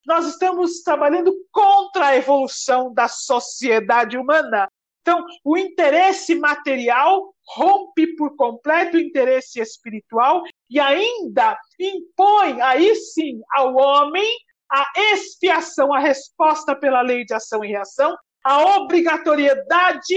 nós 0.06 0.26
estamos 0.26 0.82
trabalhando 0.82 1.34
contra 1.50 2.08
a 2.08 2.16
evolução 2.16 2.92
da 2.92 3.08
sociedade 3.08 4.18
humana. 4.18 4.68
Então, 5.00 5.24
o 5.44 5.56
interesse 5.56 6.34
material 6.34 7.34
rompe 7.46 8.16
por 8.16 8.36
completo 8.36 8.96
o 8.96 9.00
interesse 9.00 9.60
espiritual 9.60 10.42
e 10.70 10.80
ainda 10.80 11.58
impõe, 11.78 12.60
aí 12.62 12.94
sim, 12.94 13.40
ao 13.52 13.74
homem 13.76 14.26
a 14.70 14.86
expiação, 15.12 15.92
a 15.92 15.98
resposta 15.98 16.74
pela 16.74 17.02
lei 17.02 17.24
de 17.24 17.34
ação 17.34 17.64
e 17.64 17.68
reação, 17.68 18.16
a 18.42 18.76
obrigatoriedade 18.76 20.16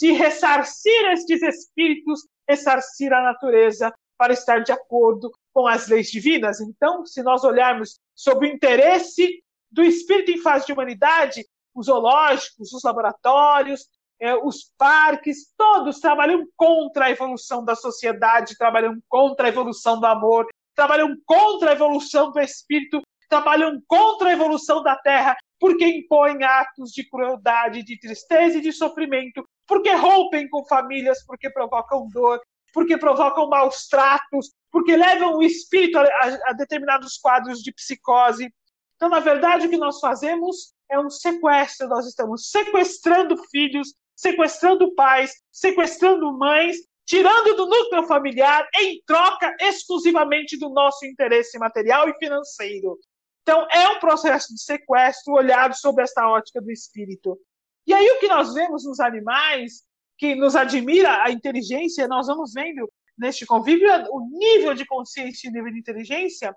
de 0.00 0.12
ressarcir 0.12 1.12
estes 1.12 1.42
espíritos, 1.42 2.26
ressarcir 2.48 3.12
a 3.12 3.22
natureza 3.22 3.92
para 4.16 4.32
estar 4.32 4.60
de 4.60 4.72
acordo 4.72 5.30
com 5.52 5.66
as 5.66 5.88
leis 5.88 6.10
divinas. 6.10 6.60
Então, 6.60 7.04
se 7.04 7.22
nós 7.22 7.44
olharmos 7.44 7.98
sob 8.18 8.44
o 8.44 8.50
interesse 8.50 9.40
do 9.70 9.82
espírito 9.82 10.32
em 10.32 10.38
fase 10.38 10.66
de 10.66 10.72
humanidade, 10.72 11.46
os 11.72 11.86
zoológicos, 11.86 12.72
os 12.72 12.82
laboratórios, 12.82 13.86
eh, 14.20 14.34
os 14.34 14.72
parques, 14.76 15.52
todos 15.56 16.00
trabalham 16.00 16.44
contra 16.56 17.04
a 17.04 17.10
evolução 17.10 17.64
da 17.64 17.76
sociedade, 17.76 18.58
trabalham 18.58 18.98
contra 19.08 19.46
a 19.46 19.48
evolução 19.48 20.00
do 20.00 20.06
amor, 20.06 20.48
trabalham 20.74 21.14
contra 21.24 21.70
a 21.70 21.74
evolução 21.74 22.32
do 22.32 22.40
espírito, 22.40 23.00
trabalham 23.28 23.80
contra 23.86 24.30
a 24.30 24.32
evolução 24.32 24.82
da 24.82 24.96
terra, 24.96 25.36
porque 25.60 25.86
impõem 25.86 26.42
atos 26.42 26.90
de 26.90 27.08
crueldade, 27.08 27.84
de 27.84 28.00
tristeza 28.00 28.58
e 28.58 28.60
de 28.60 28.72
sofrimento, 28.72 29.46
porque 29.64 29.92
rompem 29.92 30.48
com 30.48 30.64
famílias, 30.64 31.24
porque 31.24 31.48
provocam 31.50 32.08
dor, 32.08 32.40
porque 32.72 32.96
provocam 32.96 33.48
maus 33.48 33.86
tratos, 33.86 34.50
porque 34.70 34.96
levam 34.96 35.36
o 35.36 35.42
espírito 35.42 35.98
a, 35.98 36.02
a, 36.02 36.50
a 36.50 36.52
determinados 36.52 37.16
quadros 37.18 37.60
de 37.60 37.72
psicose. 37.72 38.52
Então, 38.96 39.08
na 39.08 39.20
verdade, 39.20 39.66
o 39.66 39.70
que 39.70 39.76
nós 39.76 40.00
fazemos 40.00 40.74
é 40.90 40.98
um 40.98 41.10
sequestro. 41.10 41.88
Nós 41.88 42.06
estamos 42.06 42.50
sequestrando 42.50 43.36
filhos, 43.50 43.94
sequestrando 44.16 44.94
pais, 44.94 45.32
sequestrando 45.52 46.32
mães, 46.36 46.76
tirando 47.06 47.56
do 47.56 47.66
núcleo 47.66 48.06
familiar 48.06 48.68
em 48.76 49.02
troca 49.06 49.56
exclusivamente 49.60 50.58
do 50.58 50.68
nosso 50.68 51.06
interesse 51.06 51.58
material 51.58 52.08
e 52.08 52.14
financeiro. 52.18 52.98
Então, 53.42 53.66
é 53.70 53.88
um 53.88 53.98
processo 53.98 54.52
de 54.52 54.62
sequestro 54.62 55.32
olhado 55.32 55.74
sob 55.74 56.02
esta 56.02 56.28
ótica 56.28 56.60
do 56.60 56.70
espírito. 56.70 57.38
E 57.86 57.94
aí, 57.94 58.06
o 58.10 58.18
que 58.18 58.28
nós 58.28 58.52
vemos 58.52 58.84
nos 58.84 59.00
animais, 59.00 59.84
que 60.18 60.34
nos 60.34 60.54
admira 60.54 61.22
a 61.22 61.30
inteligência, 61.30 62.06
nós 62.06 62.26
vamos 62.26 62.52
vendo 62.52 62.86
neste 63.18 63.44
convívio 63.44 63.88
o 64.10 64.20
nível 64.30 64.74
de 64.74 64.86
consciência 64.86 65.48
e 65.48 65.52
nível 65.52 65.72
de 65.72 65.78
inteligência. 65.78 66.54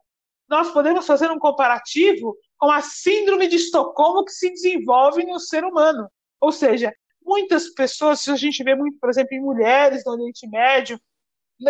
Nós 0.47 0.71
podemos 0.71 1.07
fazer 1.07 1.31
um 1.31 1.39
comparativo 1.39 2.35
com 2.57 2.69
a 2.69 2.81
síndrome 2.81 3.47
de 3.47 3.55
Estocolmo 3.55 4.25
que 4.25 4.31
se 4.31 4.49
desenvolve 4.51 5.25
no 5.25 5.39
ser 5.39 5.63
humano. 5.63 6.09
Ou 6.39 6.51
seja, 6.51 6.93
muitas 7.23 7.69
pessoas, 7.69 8.19
se 8.21 8.31
a 8.31 8.35
gente 8.35 8.63
vê 8.63 8.75
muito, 8.75 8.99
por 8.99 9.09
exemplo, 9.09 9.33
em 9.33 9.41
mulheres 9.41 10.03
do 10.03 10.11
Oriente 10.11 10.47
Médio, 10.47 10.99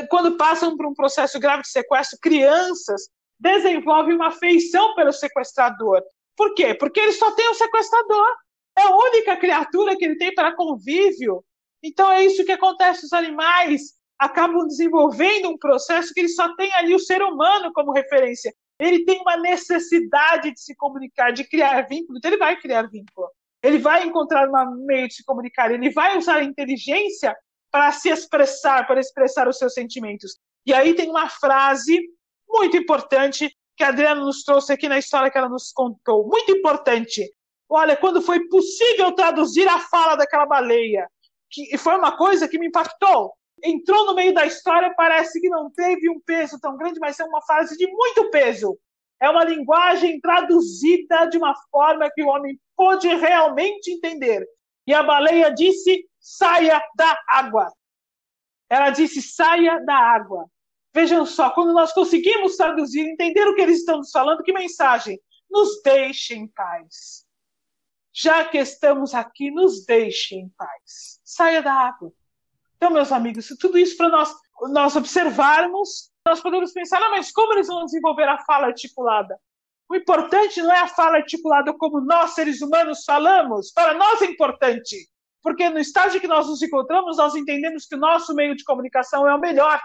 quando 0.09 0.37
passam 0.37 0.75
por 0.75 0.85
um 0.85 0.93
processo 0.93 1.39
grave 1.39 1.63
de 1.63 1.69
sequestro, 1.69 2.17
crianças 2.21 3.09
desenvolve 3.39 4.13
uma 4.13 4.27
afeição 4.27 4.95
pelo 4.95 5.11
sequestrador. 5.11 6.01
Por 6.35 6.53
quê? 6.53 6.73
Porque 6.73 6.99
ele 6.99 7.11
só 7.11 7.31
tem 7.31 7.49
o 7.49 7.53
sequestrador. 7.53 8.27
É 8.77 8.83
a 8.83 8.95
única 8.95 9.35
criatura 9.37 9.95
que 9.97 10.05
ele 10.05 10.17
tem 10.17 10.33
para 10.33 10.55
convívio. 10.55 11.43
Então 11.83 12.11
é 12.11 12.23
isso 12.23 12.45
que 12.45 12.51
acontece. 12.51 13.05
Os 13.05 13.13
animais 13.13 13.93
acabam 14.21 14.67
desenvolvendo 14.67 15.49
um 15.49 15.57
processo 15.57 16.13
que 16.13 16.19
ele 16.19 16.29
só 16.29 16.55
tem 16.55 16.71
ali 16.75 16.93
o 16.93 16.99
ser 16.99 17.23
humano 17.23 17.73
como 17.73 17.91
referência. 17.91 18.53
Ele 18.79 19.03
tem 19.03 19.19
uma 19.19 19.35
necessidade 19.35 20.53
de 20.53 20.61
se 20.61 20.75
comunicar, 20.75 21.31
de 21.31 21.43
criar 21.43 21.81
vínculo. 21.87 22.19
Então 22.19 22.29
ele 22.29 22.37
vai 22.37 22.55
criar 22.55 22.83
vínculo. 22.83 23.27
Ele 23.63 23.79
vai 23.79 24.05
encontrar 24.05 24.47
um 24.47 24.85
meio 24.85 25.07
de 25.07 25.15
se 25.15 25.23
comunicar. 25.23 25.71
Ele 25.71 25.89
vai 25.89 26.19
usar 26.19 26.35
a 26.35 26.43
inteligência 26.43 27.35
para 27.71 27.91
se 27.91 28.09
expressar, 28.09 28.85
para 28.85 28.99
expressar 28.99 29.47
os 29.47 29.57
seus 29.57 29.73
sentimentos. 29.73 30.37
E 30.67 30.71
aí 30.73 30.93
tem 30.93 31.09
uma 31.09 31.27
frase 31.27 31.99
muito 32.47 32.77
importante 32.77 33.51
que 33.75 33.83
a 33.83 33.87
Adriana 33.87 34.21
nos 34.21 34.43
trouxe 34.43 34.71
aqui 34.71 34.87
na 34.87 34.99
história 34.99 35.31
que 35.31 35.37
ela 35.37 35.49
nos 35.49 35.71
contou. 35.71 36.27
Muito 36.27 36.51
importante. 36.51 37.27
Olha, 37.67 37.97
quando 37.97 38.21
foi 38.21 38.47
possível 38.49 39.13
traduzir 39.13 39.67
a 39.67 39.79
fala 39.79 40.15
daquela 40.15 40.45
baleia, 40.45 41.07
que 41.49 41.75
foi 41.79 41.95
uma 41.95 42.15
coisa 42.15 42.47
que 42.47 42.59
me 42.59 42.67
impactou. 42.67 43.33
Entrou 43.63 44.05
no 44.05 44.15
meio 44.15 44.33
da 44.33 44.45
história, 44.45 44.93
parece 44.95 45.39
que 45.39 45.49
não 45.49 45.69
teve 45.69 46.09
um 46.09 46.19
peso 46.19 46.59
tão 46.59 46.75
grande, 46.77 46.99
mas 46.99 47.19
é 47.19 47.23
uma 47.23 47.41
frase 47.41 47.77
de 47.77 47.87
muito 47.87 48.29
peso. 48.29 48.77
É 49.19 49.29
uma 49.29 49.43
linguagem 49.43 50.19
traduzida 50.19 51.25
de 51.25 51.37
uma 51.37 51.53
forma 51.69 52.09
que 52.11 52.23
o 52.23 52.27
homem 52.27 52.59
pôde 52.75 53.07
realmente 53.07 53.91
entender. 53.91 54.47
E 54.87 54.93
a 54.93 55.03
baleia 55.03 55.53
disse: 55.53 56.07
saia 56.19 56.81
da 56.95 57.17
água. 57.27 57.71
Ela 58.69 58.89
disse: 58.89 59.21
saia 59.21 59.79
da 59.85 59.95
água. 59.95 60.47
Vejam 60.93 61.25
só, 61.25 61.51
quando 61.51 61.71
nós 61.73 61.93
conseguimos 61.93 62.57
traduzir, 62.57 63.01
entender 63.01 63.47
o 63.47 63.55
que 63.55 63.61
eles 63.61 63.79
estão 63.79 63.97
nos 63.97 64.11
falando, 64.11 64.43
que 64.43 64.51
mensagem? 64.51 65.21
Nos 65.49 65.81
deixe 65.83 66.33
em 66.33 66.47
paz. 66.47 67.25
Já 68.13 68.43
que 68.43 68.57
estamos 68.57 69.13
aqui, 69.13 69.51
nos 69.51 69.85
deixe 69.85 70.35
em 70.35 70.49
paz. 70.49 71.21
Saia 71.23 71.61
da 71.61 71.73
água. 71.73 72.11
Então, 72.81 72.91
meus 72.91 73.11
amigos, 73.11 73.47
tudo 73.59 73.77
isso 73.77 73.95
para 73.95 74.09
nós, 74.09 74.33
nós 74.71 74.95
observarmos, 74.95 76.09
nós 76.27 76.41
podemos 76.41 76.71
pensar, 76.73 76.97
ah, 76.97 77.11
mas 77.11 77.31
como 77.31 77.53
eles 77.53 77.67
vão 77.67 77.85
desenvolver 77.85 78.27
a 78.27 78.39
fala 78.39 78.65
articulada? 78.65 79.39
O 79.87 79.95
importante 79.95 80.59
não 80.63 80.71
é 80.71 80.79
a 80.79 80.87
fala 80.87 81.17
articulada 81.17 81.71
como 81.77 82.01
nós, 82.01 82.31
seres 82.31 82.59
humanos, 82.59 83.03
falamos. 83.05 83.71
Para 83.71 83.93
nós 83.93 84.23
é 84.23 84.25
importante. 84.25 85.07
Porque 85.43 85.69
no 85.69 85.77
estágio 85.77 86.19
que 86.19 86.27
nós 86.27 86.47
nos 86.47 86.59
encontramos, 86.59 87.17
nós 87.17 87.35
entendemos 87.35 87.85
que 87.85 87.93
o 87.93 87.99
nosso 87.99 88.33
meio 88.33 88.55
de 88.55 88.63
comunicação 88.63 89.29
é 89.29 89.35
o 89.35 89.39
melhor. 89.39 89.79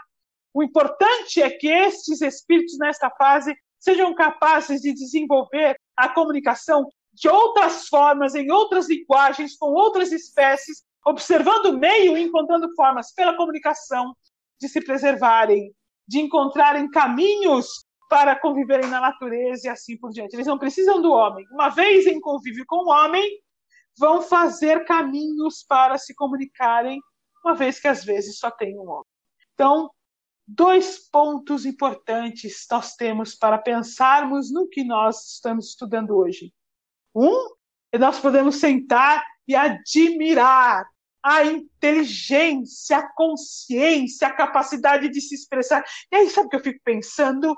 O 0.55 0.63
importante 0.63 1.43
é 1.43 1.51
que 1.51 1.69
estes 1.69 2.23
espíritos, 2.23 2.79
nesta 2.79 3.11
fase, 3.11 3.55
sejam 3.79 4.15
capazes 4.15 4.81
de 4.81 4.95
desenvolver 4.95 5.79
a 5.95 6.09
comunicação 6.09 6.89
de 7.13 7.29
outras 7.29 7.89
formas, 7.89 8.35
em 8.35 8.51
outras 8.51 8.89
linguagens, 8.89 9.55
com 9.55 9.67
outras 9.67 10.13
espécies, 10.13 10.83
observando 11.07 11.67
o 11.67 11.79
meio 11.79 12.19
e 12.19 12.23
encontrando 12.23 12.69
formas 12.75 13.15
pela 13.15 13.37
comunicação 13.37 14.13
de 14.61 14.69
se 14.69 14.81
preservarem, 14.85 15.73
de 16.07 16.19
encontrarem 16.19 16.91
caminhos 16.91 17.87
para 18.09 18.39
conviverem 18.39 18.91
na 18.91 19.01
natureza 19.01 19.69
e 19.69 19.71
assim 19.71 19.97
por 19.97 20.11
diante. 20.11 20.35
Eles 20.35 20.47
não 20.47 20.59
precisam 20.59 21.01
do 21.01 21.13
homem. 21.13 21.47
Uma 21.53 21.69
vez 21.69 22.07
em 22.07 22.21
convívio 22.21 22.65
com 22.67 22.85
o 22.85 22.89
homem, 22.89 23.25
vão 23.97 24.21
fazer 24.21 24.85
caminhos 24.85 25.65
para 25.67 25.97
se 25.97 26.13
comunicarem, 26.15 27.01
uma 27.45 27.55
vez 27.55 27.79
que 27.79 27.89
às 27.89 28.05
vezes 28.05 28.39
só 28.39 28.51
tem 28.51 28.77
um 28.77 28.89
homem. 28.89 29.07
Então, 29.55 29.91
dois 30.47 31.09
pontos 31.09 31.65
importantes 31.65 32.67
nós 32.71 32.95
temos 32.95 33.35
para 33.35 33.59
pensarmos 33.59 34.53
no 34.53 34.69
que 34.69 34.83
nós 34.83 35.35
estamos 35.35 35.69
estudando 35.69 36.17
hoje. 36.17 36.53
Um, 37.15 37.49
nós 37.99 38.19
podemos 38.19 38.57
sentar 38.57 39.25
e 39.49 39.55
admirar 39.55 40.85
a 41.27 41.45
inteligência, 41.45 42.99
a 42.99 43.13
consciência, 43.15 44.29
a 44.29 44.33
capacidade 44.33 45.09
de 45.09 45.21
se 45.21 45.35
expressar. 45.35 45.85
E 46.13 46.17
aí, 46.17 46.31
sabe 46.31 46.47
o 46.47 46.51
que 46.51 46.55
eu 46.55 46.63
fico 46.63 46.79
pensando? 46.85 47.53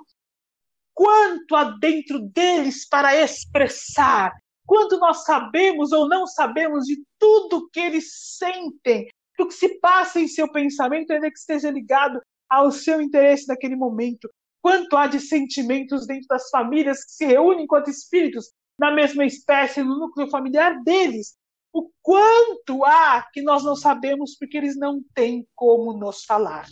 Quanto 0.95 1.55
há 1.55 1.65
dentro 1.79 2.19
deles 2.19 2.89
para 2.89 3.15
expressar? 3.15 4.33
Quanto 4.67 4.99
nós 4.99 5.23
sabemos 5.25 5.93
ou 5.93 6.09
não 6.09 6.27
sabemos 6.27 6.87
de 6.87 6.97
tudo 7.19 7.69
que 7.71 7.79
eles 7.79 8.37
sentem, 8.39 9.07
do 9.39 9.47
que 9.47 9.55
se 9.55 9.79
passa 9.81 10.19
em 10.19 10.29
seu 10.29 10.51
pensamento, 10.51 11.13
ainda 11.13 11.31
que 11.31 11.39
esteja 11.39 11.71
ligado 11.71 12.23
ao 12.49 12.73
seu 12.73 13.03
interesse 13.03 13.47
naquele 13.47 13.77
momento. 13.77 14.31
Quanto 14.63 14.97
há 14.97 15.07
de 15.07 15.21
sentimentos 15.21 16.07
dentro 16.07 16.27
das 16.27 16.49
famílias 16.49 17.05
que 17.05 17.13
se 17.13 17.27
reúnem 17.27 17.65
enquanto 17.65 17.91
espíritos 17.91 18.47
na 18.79 18.91
mesma 18.91 19.27
espécie, 19.27 19.83
no 19.83 19.99
núcleo 19.99 20.31
familiar 20.31 20.83
deles. 20.83 21.37
O 21.73 21.91
quanto 22.03 22.85
há 22.85 23.23
que 23.33 23.43
nós 23.43 23.65
não 23.65 23.77
sabemos 23.77 24.37
porque 24.37 24.57
eles 24.57 24.77
não 24.77 25.03
têm 25.15 25.47
como 25.55 25.93
nos 25.93 26.25
falar. 26.25 26.67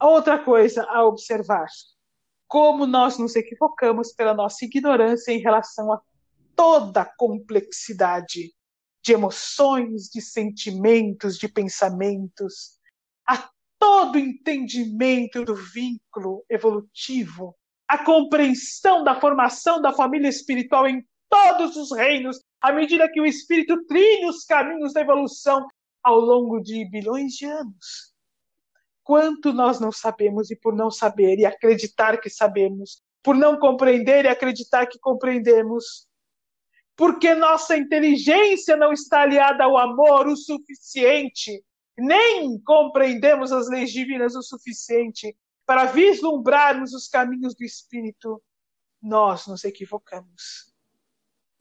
Outra 0.00 0.42
coisa 0.42 0.84
a 0.84 1.04
observar: 1.04 1.66
como 2.48 2.86
nós 2.86 3.18
nos 3.18 3.36
equivocamos 3.36 4.12
pela 4.12 4.34
nossa 4.34 4.64
ignorância 4.64 5.32
em 5.32 5.38
relação 5.38 5.92
a 5.92 6.00
toda 6.56 7.02
a 7.02 7.16
complexidade 7.16 8.52
de 9.02 9.12
emoções, 9.12 10.08
de 10.08 10.20
sentimentos, 10.20 11.38
de 11.38 11.48
pensamentos, 11.48 12.78
a 13.26 13.48
todo 13.78 14.18
entendimento 14.18 15.44
do 15.44 15.54
vínculo 15.54 16.44
evolutivo, 16.48 17.56
a 17.88 18.04
compreensão 18.04 19.02
da 19.02 19.20
formação 19.20 19.80
da 19.80 19.92
família 19.92 20.28
espiritual 20.28 20.86
em 20.86 21.04
todos 21.32 21.76
os 21.76 21.90
reinos, 21.96 22.38
à 22.60 22.70
medida 22.70 23.10
que 23.10 23.18
o 23.18 23.24
espírito 23.24 23.82
trilha 23.86 24.28
os 24.28 24.44
caminhos 24.44 24.92
da 24.92 25.00
evolução 25.00 25.66
ao 26.02 26.20
longo 26.20 26.60
de 26.60 26.84
bilhões 26.90 27.32
de 27.32 27.46
anos. 27.46 28.12
quanto 29.04 29.52
nós 29.52 29.80
não 29.80 29.90
sabemos 29.90 30.50
e 30.50 30.56
por 30.56 30.76
não 30.76 30.88
saber 30.88 31.36
e 31.38 31.44
acreditar 31.44 32.20
que 32.20 32.30
sabemos, 32.30 33.02
por 33.20 33.34
não 33.34 33.58
compreender 33.58 34.24
e 34.24 34.28
acreditar 34.28 34.86
que 34.86 34.96
compreendemos, 34.98 36.06
porque 36.96 37.34
nossa 37.34 37.76
inteligência 37.76 38.76
não 38.76 38.92
está 38.92 39.22
aliada 39.22 39.64
ao 39.64 39.76
amor 39.76 40.28
o 40.28 40.36
suficiente, 40.36 41.64
nem 41.98 42.60
compreendemos 42.62 43.50
as 43.50 43.68
leis 43.68 43.90
divinas 43.90 44.36
o 44.36 44.42
suficiente 44.42 45.36
para 45.66 45.86
vislumbrarmos 45.86 46.92
os 46.92 47.08
caminhos 47.08 47.56
do 47.56 47.64
Espírito, 47.64 48.40
nós 49.02 49.48
nos 49.48 49.64
equivocamos. 49.64 50.71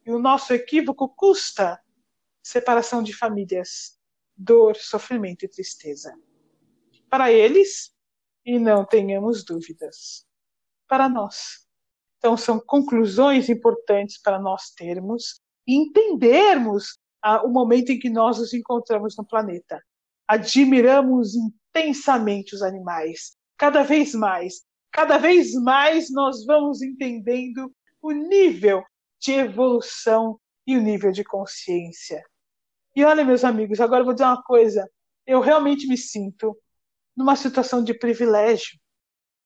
E 0.05 0.11
o 0.11 0.19
nosso 0.19 0.53
equívoco 0.53 1.07
custa 1.09 1.79
separação 2.43 3.03
de 3.03 3.13
famílias, 3.13 3.99
dor, 4.35 4.75
sofrimento 4.75 5.45
e 5.45 5.47
tristeza. 5.47 6.13
Para 7.09 7.31
eles, 7.31 7.93
e 8.45 8.57
não 8.57 8.83
tenhamos 8.83 9.43
dúvidas, 9.43 10.25
para 10.87 11.07
nós. 11.07 11.67
Então, 12.17 12.35
são 12.35 12.59
conclusões 12.59 13.49
importantes 13.49 14.19
para 14.19 14.39
nós 14.39 14.71
termos 14.71 15.39
e 15.67 15.75
entendermos 15.75 16.99
o 17.43 17.49
momento 17.49 17.91
em 17.91 17.99
que 17.99 18.09
nós 18.09 18.39
nos 18.39 18.53
encontramos 18.53 19.15
no 19.15 19.25
planeta. 19.25 19.79
Admiramos 20.27 21.33
intensamente 21.35 22.55
os 22.55 22.63
animais, 22.63 23.37
cada 23.57 23.83
vez 23.83 24.15
mais. 24.15 24.63
Cada 24.91 25.17
vez 25.17 25.53
mais 25.53 26.09
nós 26.09 26.43
vamos 26.45 26.81
entendendo 26.81 27.71
o 28.01 28.11
nível 28.11 28.83
de 29.21 29.33
evolução 29.33 30.39
e 30.65 30.75
o 30.75 30.81
nível 30.81 31.11
de 31.11 31.23
consciência. 31.23 32.23
E 32.95 33.03
olha, 33.03 33.23
meus 33.23 33.43
amigos, 33.43 33.79
agora 33.79 34.01
eu 34.01 34.05
vou 34.05 34.13
dizer 34.13 34.25
uma 34.25 34.41
coisa. 34.43 34.89
Eu 35.25 35.39
realmente 35.39 35.87
me 35.87 35.97
sinto 35.97 36.57
numa 37.15 37.35
situação 37.35 37.83
de 37.83 37.93
privilégio. 37.93 38.79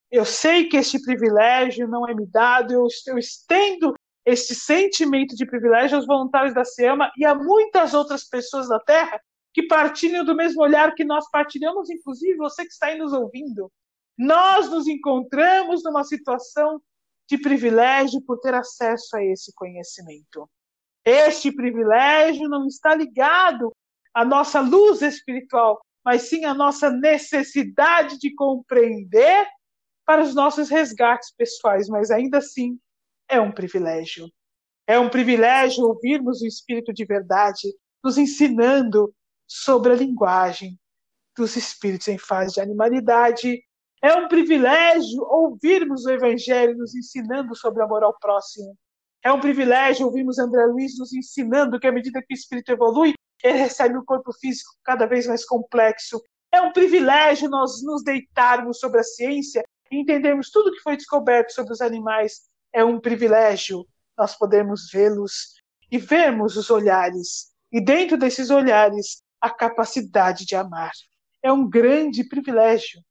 Eu 0.09 0.23
sei 0.23 0.69
que 0.69 0.77
este 0.77 1.01
privilégio 1.01 1.87
não 1.87 2.07
é 2.07 2.13
me 2.13 2.25
dado, 2.25 2.71
eu, 2.73 2.87
eu 3.07 3.17
estendo 3.17 3.93
este 4.25 4.55
sentimento 4.55 5.35
de 5.35 5.45
privilégio 5.45 5.97
aos 5.97 6.07
voluntários 6.07 6.53
da 6.53 6.63
SEAMA 6.63 7.11
e 7.17 7.25
a 7.25 7.35
muitas 7.35 7.93
outras 7.93 8.23
pessoas 8.23 8.69
da 8.69 8.79
Terra 8.79 9.19
que 9.53 9.67
partilham 9.67 10.25
do 10.25 10.35
mesmo 10.35 10.61
olhar 10.61 10.95
que 10.95 11.05
nós 11.05 11.29
partilhamos, 11.29 11.89
inclusive 11.89 12.35
você 12.37 12.63
que 12.63 12.71
está 12.71 12.87
aí 12.87 12.97
nos 12.97 13.13
ouvindo. 13.13 13.71
Nós 14.17 14.69
nos 14.69 14.87
encontramos 14.87 15.83
numa 15.83 16.03
situação 16.03 16.81
de 17.29 17.37
privilégio 17.37 18.21
por 18.21 18.39
ter 18.39 18.53
acesso 18.53 19.15
a 19.15 19.23
esse 19.23 19.51
conhecimento. 19.53 20.49
Este 21.03 21.51
privilégio 21.51 22.47
não 22.49 22.67
está 22.67 22.95
ligado 22.95 23.71
à 24.13 24.23
nossa 24.25 24.59
luz 24.59 25.01
espiritual, 25.01 25.79
mas 26.03 26.23
sim 26.23 26.45
à 26.45 26.53
nossa 26.53 26.89
necessidade 26.89 28.17
de 28.19 28.33
compreender 28.33 29.47
para 30.05 30.21
os 30.21 30.35
nossos 30.35 30.69
resgates 30.69 31.33
pessoais, 31.35 31.87
mas 31.87 32.11
ainda 32.11 32.37
assim 32.37 32.79
é 33.27 33.39
um 33.41 33.51
privilégio. 33.51 34.29
É 34.87 34.99
um 34.99 35.09
privilégio 35.09 35.83
ouvirmos 35.83 36.41
o 36.41 36.47
Espírito 36.47 36.93
de 36.93 37.05
verdade 37.05 37.73
nos 38.03 38.19
ensinando 38.19 39.13
sobre 39.47 39.93
a 39.93 39.95
linguagem 39.95 40.79
dos 41.35 41.55
espíritos 41.55 42.07
em 42.07 42.17
fase 42.17 42.53
de 42.53 42.61
animalidade. 42.61 43.63
É 44.05 44.13
um 44.13 44.27
privilégio 44.27 45.23
ouvirmos 45.23 46.05
o 46.05 46.11
Evangelho 46.11 46.77
nos 46.77 46.93
ensinando 46.93 47.55
sobre 47.55 47.81
o 47.81 47.85
amor 47.85 48.03
ao 48.03 48.15
próximo. 48.19 48.77
É 49.23 49.33
um 49.33 49.39
privilégio 49.39 50.05
ouvirmos 50.05 50.37
André 50.37 50.63
Luiz 50.67 50.95
nos 50.99 51.11
ensinando 51.11 51.79
que 51.79 51.87
à 51.87 51.91
medida 51.91 52.21
que 52.21 52.31
o 52.31 52.37
espírito 52.37 52.71
evolui, 52.71 53.15
ele 53.43 53.57
recebe 53.57 53.97
um 53.97 54.05
corpo 54.05 54.31
físico 54.31 54.69
cada 54.83 55.07
vez 55.07 55.25
mais 55.25 55.43
complexo. 55.43 56.21
É 56.51 56.61
um 56.61 56.71
privilégio 56.71 57.49
nós 57.49 57.81
nos 57.83 58.03
deitarmos 58.03 58.77
sobre 58.77 58.99
a 58.99 59.03
ciência 59.03 59.63
e 59.89 59.99
entendermos 59.99 60.51
tudo 60.51 60.71
que 60.71 60.83
foi 60.83 60.95
descoberto 60.95 61.51
sobre 61.51 61.73
os 61.73 61.81
animais. 61.81 62.43
É 62.71 62.85
um 62.85 62.99
privilégio 62.99 63.87
nós 64.15 64.37
podermos 64.37 64.87
vê-los 64.91 65.55
e 65.91 65.97
vermos 65.97 66.55
os 66.57 66.69
olhares. 66.69 67.47
E 67.71 67.83
dentro 67.83 68.19
desses 68.19 68.51
olhares, 68.51 69.23
a 69.41 69.49
capacidade 69.49 70.45
de 70.45 70.55
amar. 70.55 70.91
É 71.41 71.51
um 71.51 71.67
grande 71.67 72.23
privilégio. 72.23 73.01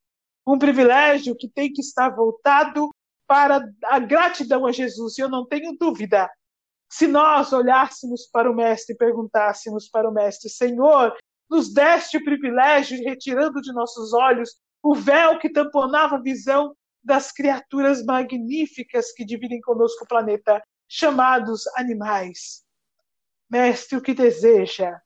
Um 0.46 0.58
privilégio 0.58 1.36
que 1.36 1.48
tem 1.48 1.72
que 1.72 1.80
estar 1.80 2.10
voltado 2.10 2.90
para 3.26 3.66
a 3.86 3.98
gratidão 3.98 4.66
a 4.66 4.72
Jesus. 4.72 5.16
E 5.16 5.22
eu 5.22 5.28
não 5.28 5.46
tenho 5.46 5.76
dúvida, 5.78 6.30
se 6.90 7.06
nós 7.06 7.52
olhássemos 7.52 8.28
para 8.32 8.50
o 8.50 8.54
Mestre 8.54 8.94
e 8.94 8.96
perguntássemos 8.96 9.88
para 9.88 10.08
o 10.08 10.12
Mestre, 10.12 10.48
Senhor, 10.48 11.12
nos 11.50 11.72
deste 11.72 12.16
o 12.18 12.24
privilégio 12.24 13.02
retirando 13.04 13.60
de 13.60 13.72
nossos 13.72 14.12
olhos 14.12 14.56
o 14.82 14.94
véu 14.94 15.38
que 15.38 15.50
tamponava 15.50 16.16
a 16.16 16.22
visão 16.22 16.76
das 17.02 17.32
criaturas 17.32 18.04
magníficas 18.04 19.12
que 19.12 19.24
dividem 19.24 19.60
conosco 19.60 20.04
o 20.04 20.08
planeta, 20.08 20.62
chamados 20.88 21.66
animais. 21.76 22.64
Mestre, 23.50 23.98
o 23.98 24.02
que 24.02 24.14
deseja 24.14 24.98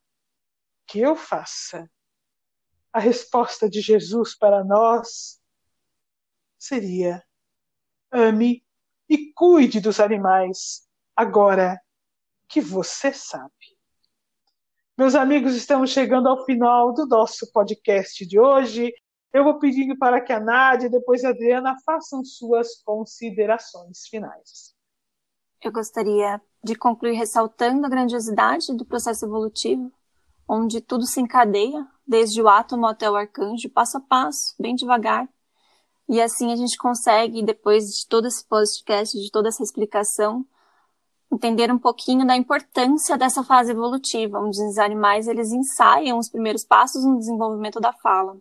que 0.86 1.00
eu 1.00 1.16
faça? 1.16 1.88
A 2.92 3.00
resposta 3.00 3.68
de 3.68 3.80
Jesus 3.80 4.36
para 4.36 4.64
nós 4.64 5.40
seria: 6.58 7.22
ame 8.10 8.64
e 9.08 9.32
cuide 9.32 9.80
dos 9.80 10.00
animais, 10.00 10.86
agora 11.14 11.80
que 12.48 12.60
você 12.60 13.12
sabe. 13.12 13.52
Meus 14.96 15.14
amigos, 15.14 15.54
estamos 15.54 15.90
chegando 15.90 16.28
ao 16.28 16.44
final 16.44 16.92
do 16.92 17.06
nosso 17.06 17.50
podcast 17.52 18.26
de 18.26 18.40
hoje. 18.40 18.92
Eu 19.32 19.44
vou 19.44 19.58
pedindo 19.58 19.96
para 19.96 20.20
que 20.20 20.32
a 20.32 20.40
Nádia 20.40 20.86
e 20.86 20.90
depois 20.90 21.24
a 21.24 21.28
Adriana 21.28 21.76
façam 21.84 22.24
suas 22.24 22.82
considerações 22.82 24.08
finais. 24.08 24.74
Eu 25.62 25.70
gostaria 25.70 26.40
de 26.64 26.74
concluir 26.74 27.14
ressaltando 27.14 27.86
a 27.86 27.88
grandiosidade 27.88 28.74
do 28.74 28.84
processo 28.84 29.26
evolutivo, 29.26 29.92
onde 30.48 30.80
tudo 30.80 31.04
se 31.04 31.20
encadeia, 31.20 31.86
desde 32.08 32.40
o 32.40 32.48
átomo 32.48 32.86
até 32.86 33.10
o 33.10 33.14
arcanjo, 33.14 33.68
passo 33.68 33.98
a 33.98 34.00
passo, 34.00 34.54
bem 34.58 34.74
devagar, 34.74 35.28
e 36.08 36.22
assim 36.22 36.50
a 36.50 36.56
gente 36.56 36.78
consegue, 36.78 37.42
depois 37.42 37.84
de 37.84 38.06
todo 38.08 38.26
esse 38.26 38.42
podcast, 38.46 39.16
de 39.16 39.30
toda 39.30 39.48
essa 39.48 39.62
explicação, 39.62 40.44
entender 41.30 41.70
um 41.70 41.78
pouquinho 41.78 42.26
da 42.26 42.34
importância 42.34 43.18
dessa 43.18 43.44
fase 43.44 43.72
evolutiva, 43.72 44.38
onde 44.38 44.58
os 44.62 44.78
animais 44.78 45.28
eles 45.28 45.52
ensaiam 45.52 46.18
os 46.18 46.30
primeiros 46.30 46.64
passos 46.64 47.04
no 47.04 47.18
desenvolvimento 47.18 47.78
da 47.78 47.92
fala. 47.92 48.38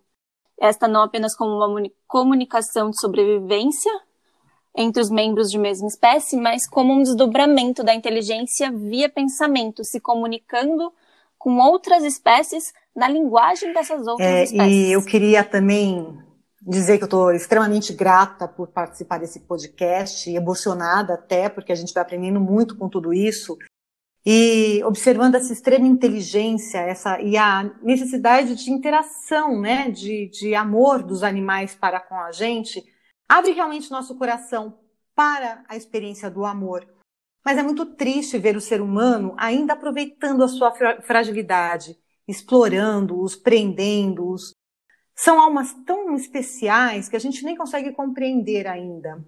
Esta 0.58 0.88
não 0.88 1.02
apenas 1.02 1.36
como 1.36 1.52
uma 1.52 1.90
comunicação 2.08 2.90
de 2.90 3.00
sobrevivência 3.00 3.92
entre 4.74 5.02
os 5.02 5.10
membros 5.10 5.52
de 5.52 5.58
mesma 5.58 5.88
espécie, 5.88 6.38
mas 6.38 6.68
como 6.70 6.94
um 6.94 7.04
desdobramento 7.04 7.84
da 7.84 7.94
inteligência 7.94 8.72
via 8.72 9.10
pensamento, 9.10 9.84
se 9.84 10.00
comunicando 10.00 10.94
com 11.38 11.58
outras 11.58 12.04
espécies 12.04 12.74
na 12.96 13.08
linguagem 13.08 13.74
dessas 13.74 14.08
outras 14.08 14.28
é, 14.28 14.44
espécies. 14.44 14.74
E 14.74 14.92
eu 14.92 15.04
queria 15.06 15.44
também 15.44 16.18
dizer 16.62 16.98
que 16.98 17.04
eu 17.04 17.08
estou 17.08 17.32
extremamente 17.32 17.94
grata 17.94 18.48
por 18.48 18.68
participar 18.68 19.20
desse 19.20 19.40
podcast, 19.42 20.30
emocionada 20.30 21.14
até, 21.14 21.48
porque 21.48 21.72
a 21.72 21.76
gente 21.76 21.94
vai 21.94 22.04
aprendendo 22.04 22.40
muito 22.40 22.76
com 22.76 22.90
tudo 22.90 23.14
isso. 23.14 23.58
E 24.26 24.84
observando 24.84 25.36
essa 25.36 25.54
extrema 25.54 25.88
inteligência 25.88 26.80
essa, 26.80 27.22
e 27.22 27.38
a 27.38 27.64
necessidade 27.82 28.56
de 28.56 28.70
interação, 28.70 29.62
né, 29.62 29.90
de, 29.90 30.28
de 30.28 30.54
amor 30.54 31.02
dos 31.02 31.24
animais 31.24 31.74
para 31.74 32.02
com 32.02 32.16
a 32.16 32.32
gente, 32.34 32.84
abre 33.30 33.52
realmente 33.52 33.90
nosso 33.90 34.18
coração 34.18 34.78
para 35.16 35.64
a 35.70 35.78
experiência 35.78 36.30
do 36.30 36.46
amor. 36.46 36.86
Mas 37.48 37.58
é 37.58 37.64
muito 37.64 37.86
triste 37.86 38.38
ver 38.38 38.58
o 38.58 38.60
ser 38.60 38.82
humano 38.82 39.34
ainda 39.38 39.72
aproveitando 39.72 40.44
a 40.44 40.50
sua 40.50 40.70
fragilidade, 41.02 41.98
explorando-os, 42.28 43.38
prendendo-os, 43.38 44.54
são 45.16 45.40
almas 45.40 45.74
tão 45.86 46.14
especiais 46.14 47.08
que 47.08 47.16
a 47.16 47.20
gente 47.20 47.46
nem 47.46 47.56
consegue 47.56 47.94
compreender 47.94 48.68
ainda. 48.68 49.26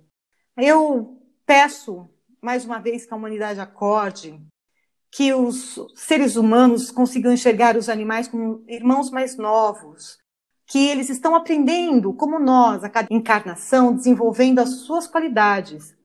Eu 0.57 1.17
peço, 1.45 2.09
mais 2.41 2.65
uma 2.65 2.77
vez, 2.77 3.05
que 3.05 3.13
a 3.13 3.15
humanidade 3.15 3.61
acorde, 3.61 4.37
que 5.09 5.33
os 5.33 5.79
seres 5.95 6.35
humanos 6.35 6.91
consigam 6.91 7.31
enxergar 7.31 7.77
os 7.77 7.87
animais 7.87 8.27
como 8.27 8.65
irmãos 8.67 9.09
mais 9.09 9.37
novos, 9.37 10.17
que 10.65 10.89
eles 10.89 11.09
estão 11.09 11.35
aprendendo, 11.35 12.13
como 12.13 12.37
nós, 12.37 12.83
a 12.83 12.89
cada 12.89 13.07
encarnação, 13.09 13.95
desenvolvendo 13.95 14.59
as 14.59 14.81
suas 14.81 15.07
qualidades, 15.07 15.97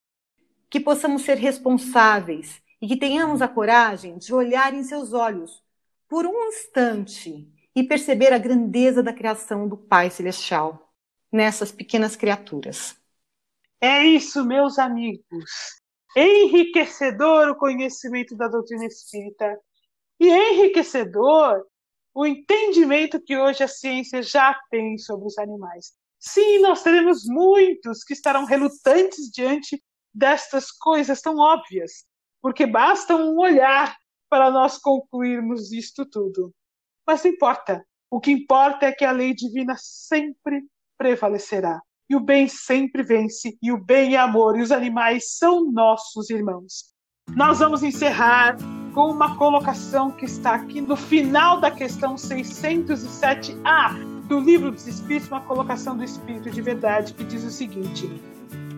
que 0.75 0.81
possamos 0.81 1.23
ser 1.23 1.39
responsáveis 1.39 2.61
e 2.83 2.89
que 2.89 2.97
tenhamos 2.97 3.41
a 3.41 3.47
coragem 3.47 4.19
de 4.19 4.35
olhar 4.35 4.75
em 4.75 4.83
seus 4.83 5.13
olhos 5.13 5.63
por 6.09 6.27
um 6.27 6.49
instante 6.49 7.49
e 7.77 7.85
perceber 7.85 8.33
a 8.33 8.39
grandeza 8.39 9.01
da 9.01 9.13
criação 9.13 9.69
do 9.69 9.77
Pai 9.77 10.11
Celestial 10.11 10.93
nessas 11.31 11.71
pequenas 11.71 12.17
criaturas. 12.17 12.97
É 13.81 14.03
isso, 14.03 14.45
meus 14.45 14.77
amigos. 14.77 15.79
Enriquecedor 16.17 17.51
o 17.51 17.57
conhecimento 17.57 18.37
da 18.37 18.49
doutrina 18.49 18.85
espírita 18.85 19.57
e 20.19 20.29
enriquecedor 20.29 21.65
o 22.13 22.27
entendimento 22.27 23.23
que 23.23 23.39
hoje 23.39 23.63
a 23.63 23.69
ciência 23.69 24.25
já 24.25 24.61
tem 24.73 24.99
sobre 24.99 25.29
os 25.29 25.39
animais. 25.39 25.93
Sim, 26.19 26.59
nós 26.63 26.83
teremos 26.83 27.25
muitos 27.27 28.03
que 28.03 28.13
estarão 28.13 28.45
relutantes 28.45 29.31
diante 29.31 29.81
destas 30.15 30.71
coisas 30.71 31.21
tão 31.21 31.39
óbvias, 31.39 32.05
porque 32.41 32.67
basta 32.67 33.17
um 33.17 33.39
olhar 33.39 33.97
para 34.31 34.51
nós 34.51 34.79
concluirmos 34.79 35.73
isto 35.73 36.07
tudo. 36.07 36.53
Mas 37.07 37.25
não 37.25 37.31
importa. 37.31 37.85
O 38.11 38.21
que 38.21 38.31
importa 38.31 38.87
é 38.87 38.93
que 38.93 39.05
a 39.05 39.11
lei 39.11 39.35
divina 39.35 39.75
sempre 39.79 40.63
prevalecerá. 40.97 41.81
E 42.09 42.15
o 42.15 42.21
bem 42.21 42.47
sempre 42.49 43.03
vence, 43.03 43.57
e 43.63 43.73
o 43.73 43.83
bem 43.83 44.15
é 44.15 44.19
amor, 44.19 44.59
e 44.59 44.63
os 44.63 44.71
animais 44.71 45.37
são 45.37 45.73
nossos 45.73 46.31
irmãos. 46.31 46.93
Nós 47.31 47.59
vamos 47.59 47.83
encerrar 47.83 48.57
com 48.95 49.11
uma 49.11 49.37
colocação 49.37 50.11
que 50.11 50.27
está 50.27 50.55
aqui 50.55 50.81
no 50.81 50.97
final 50.97 51.61
da 51.61 51.71
questão 51.71 52.15
607A 52.15 54.27
do 54.29 54.39
Livro 54.39 54.71
dos 54.71 54.87
Espíritos, 54.87 55.31
uma 55.31 55.41
colocação 55.41 55.97
do 55.97 56.05
Espírito 56.05 56.51
de 56.51 56.61
Verdade, 56.61 57.15
que 57.15 57.25
diz 57.25 57.43
o 57.43 57.51
seguinte: 57.51 58.07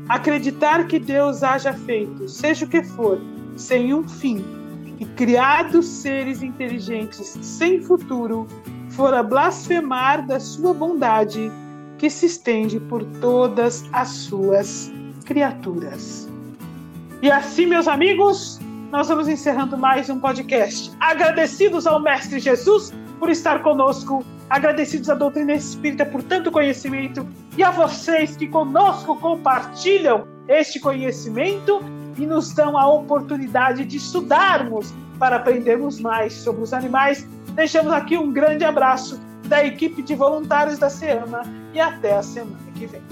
Acreditar 0.09 0.87
que 0.87 0.99
Deus 0.99 1.43
haja 1.43 1.73
feito, 1.73 2.29
seja 2.29 2.65
o 2.65 2.69
que 2.69 2.83
for, 2.83 3.21
sem 3.57 3.93
um 3.93 4.07
fim, 4.07 4.45
e 4.99 5.05
criado 5.05 5.83
seres 5.83 6.43
inteligentes 6.43 7.37
sem 7.43 7.83
futuro, 7.83 8.47
fora 8.91 9.23
blasfemar 9.23 10.27
da 10.27 10.39
sua 10.39 10.73
bondade 10.73 11.51
que 11.99 12.09
se 12.09 12.27
estende 12.27 12.79
por 12.79 13.05
todas 13.21 13.85
as 13.93 14.09
suas 14.09 14.93
criaturas. 15.25 16.29
E 17.21 17.31
assim, 17.31 17.67
meus 17.67 17.89
amigos, 17.89 18.61
nós 18.93 19.09
vamos 19.09 19.27
encerrando 19.27 19.77
mais 19.77 20.09
um 20.09 20.21
podcast. 20.21 20.93
Agradecidos 21.01 21.87
ao 21.87 22.01
Mestre 22.01 22.39
Jesus 22.39 22.93
por 23.19 23.31
estar 23.31 23.63
conosco, 23.63 24.25
agradecidos 24.49 25.11
à 25.11 25.15
doutrina 25.15 25.55
espírita 25.55 26.07
por 26.07 26.23
tanto 26.23 26.53
conhecimento 26.53 27.27
e 27.57 27.63
a 27.63 27.71
vocês 27.71 28.37
que 28.37 28.47
conosco 28.47 29.17
compartilham 29.17 30.27
este 30.47 30.79
conhecimento 30.79 31.81
e 32.19 32.27
nos 32.27 32.53
dão 32.53 32.77
a 32.77 32.87
oportunidade 32.87 33.85
de 33.85 33.97
estudarmos 33.97 34.93
para 35.19 35.37
aprendermos 35.37 35.99
mais 35.99 36.35
sobre 36.35 36.63
os 36.63 36.73
animais. 36.73 37.27
Deixamos 37.55 37.93
aqui 37.93 38.17
um 38.17 38.33
grande 38.33 38.65
abraço 38.65 39.21
da 39.45 39.65
equipe 39.65 40.03
de 40.03 40.15
voluntários 40.15 40.79
da 40.79 40.91
SEAMA 40.91 41.43
e 41.73 41.81
até 41.81 42.17
a 42.17 42.23
semana 42.23 42.59
que 42.75 42.87
vem. 42.87 43.06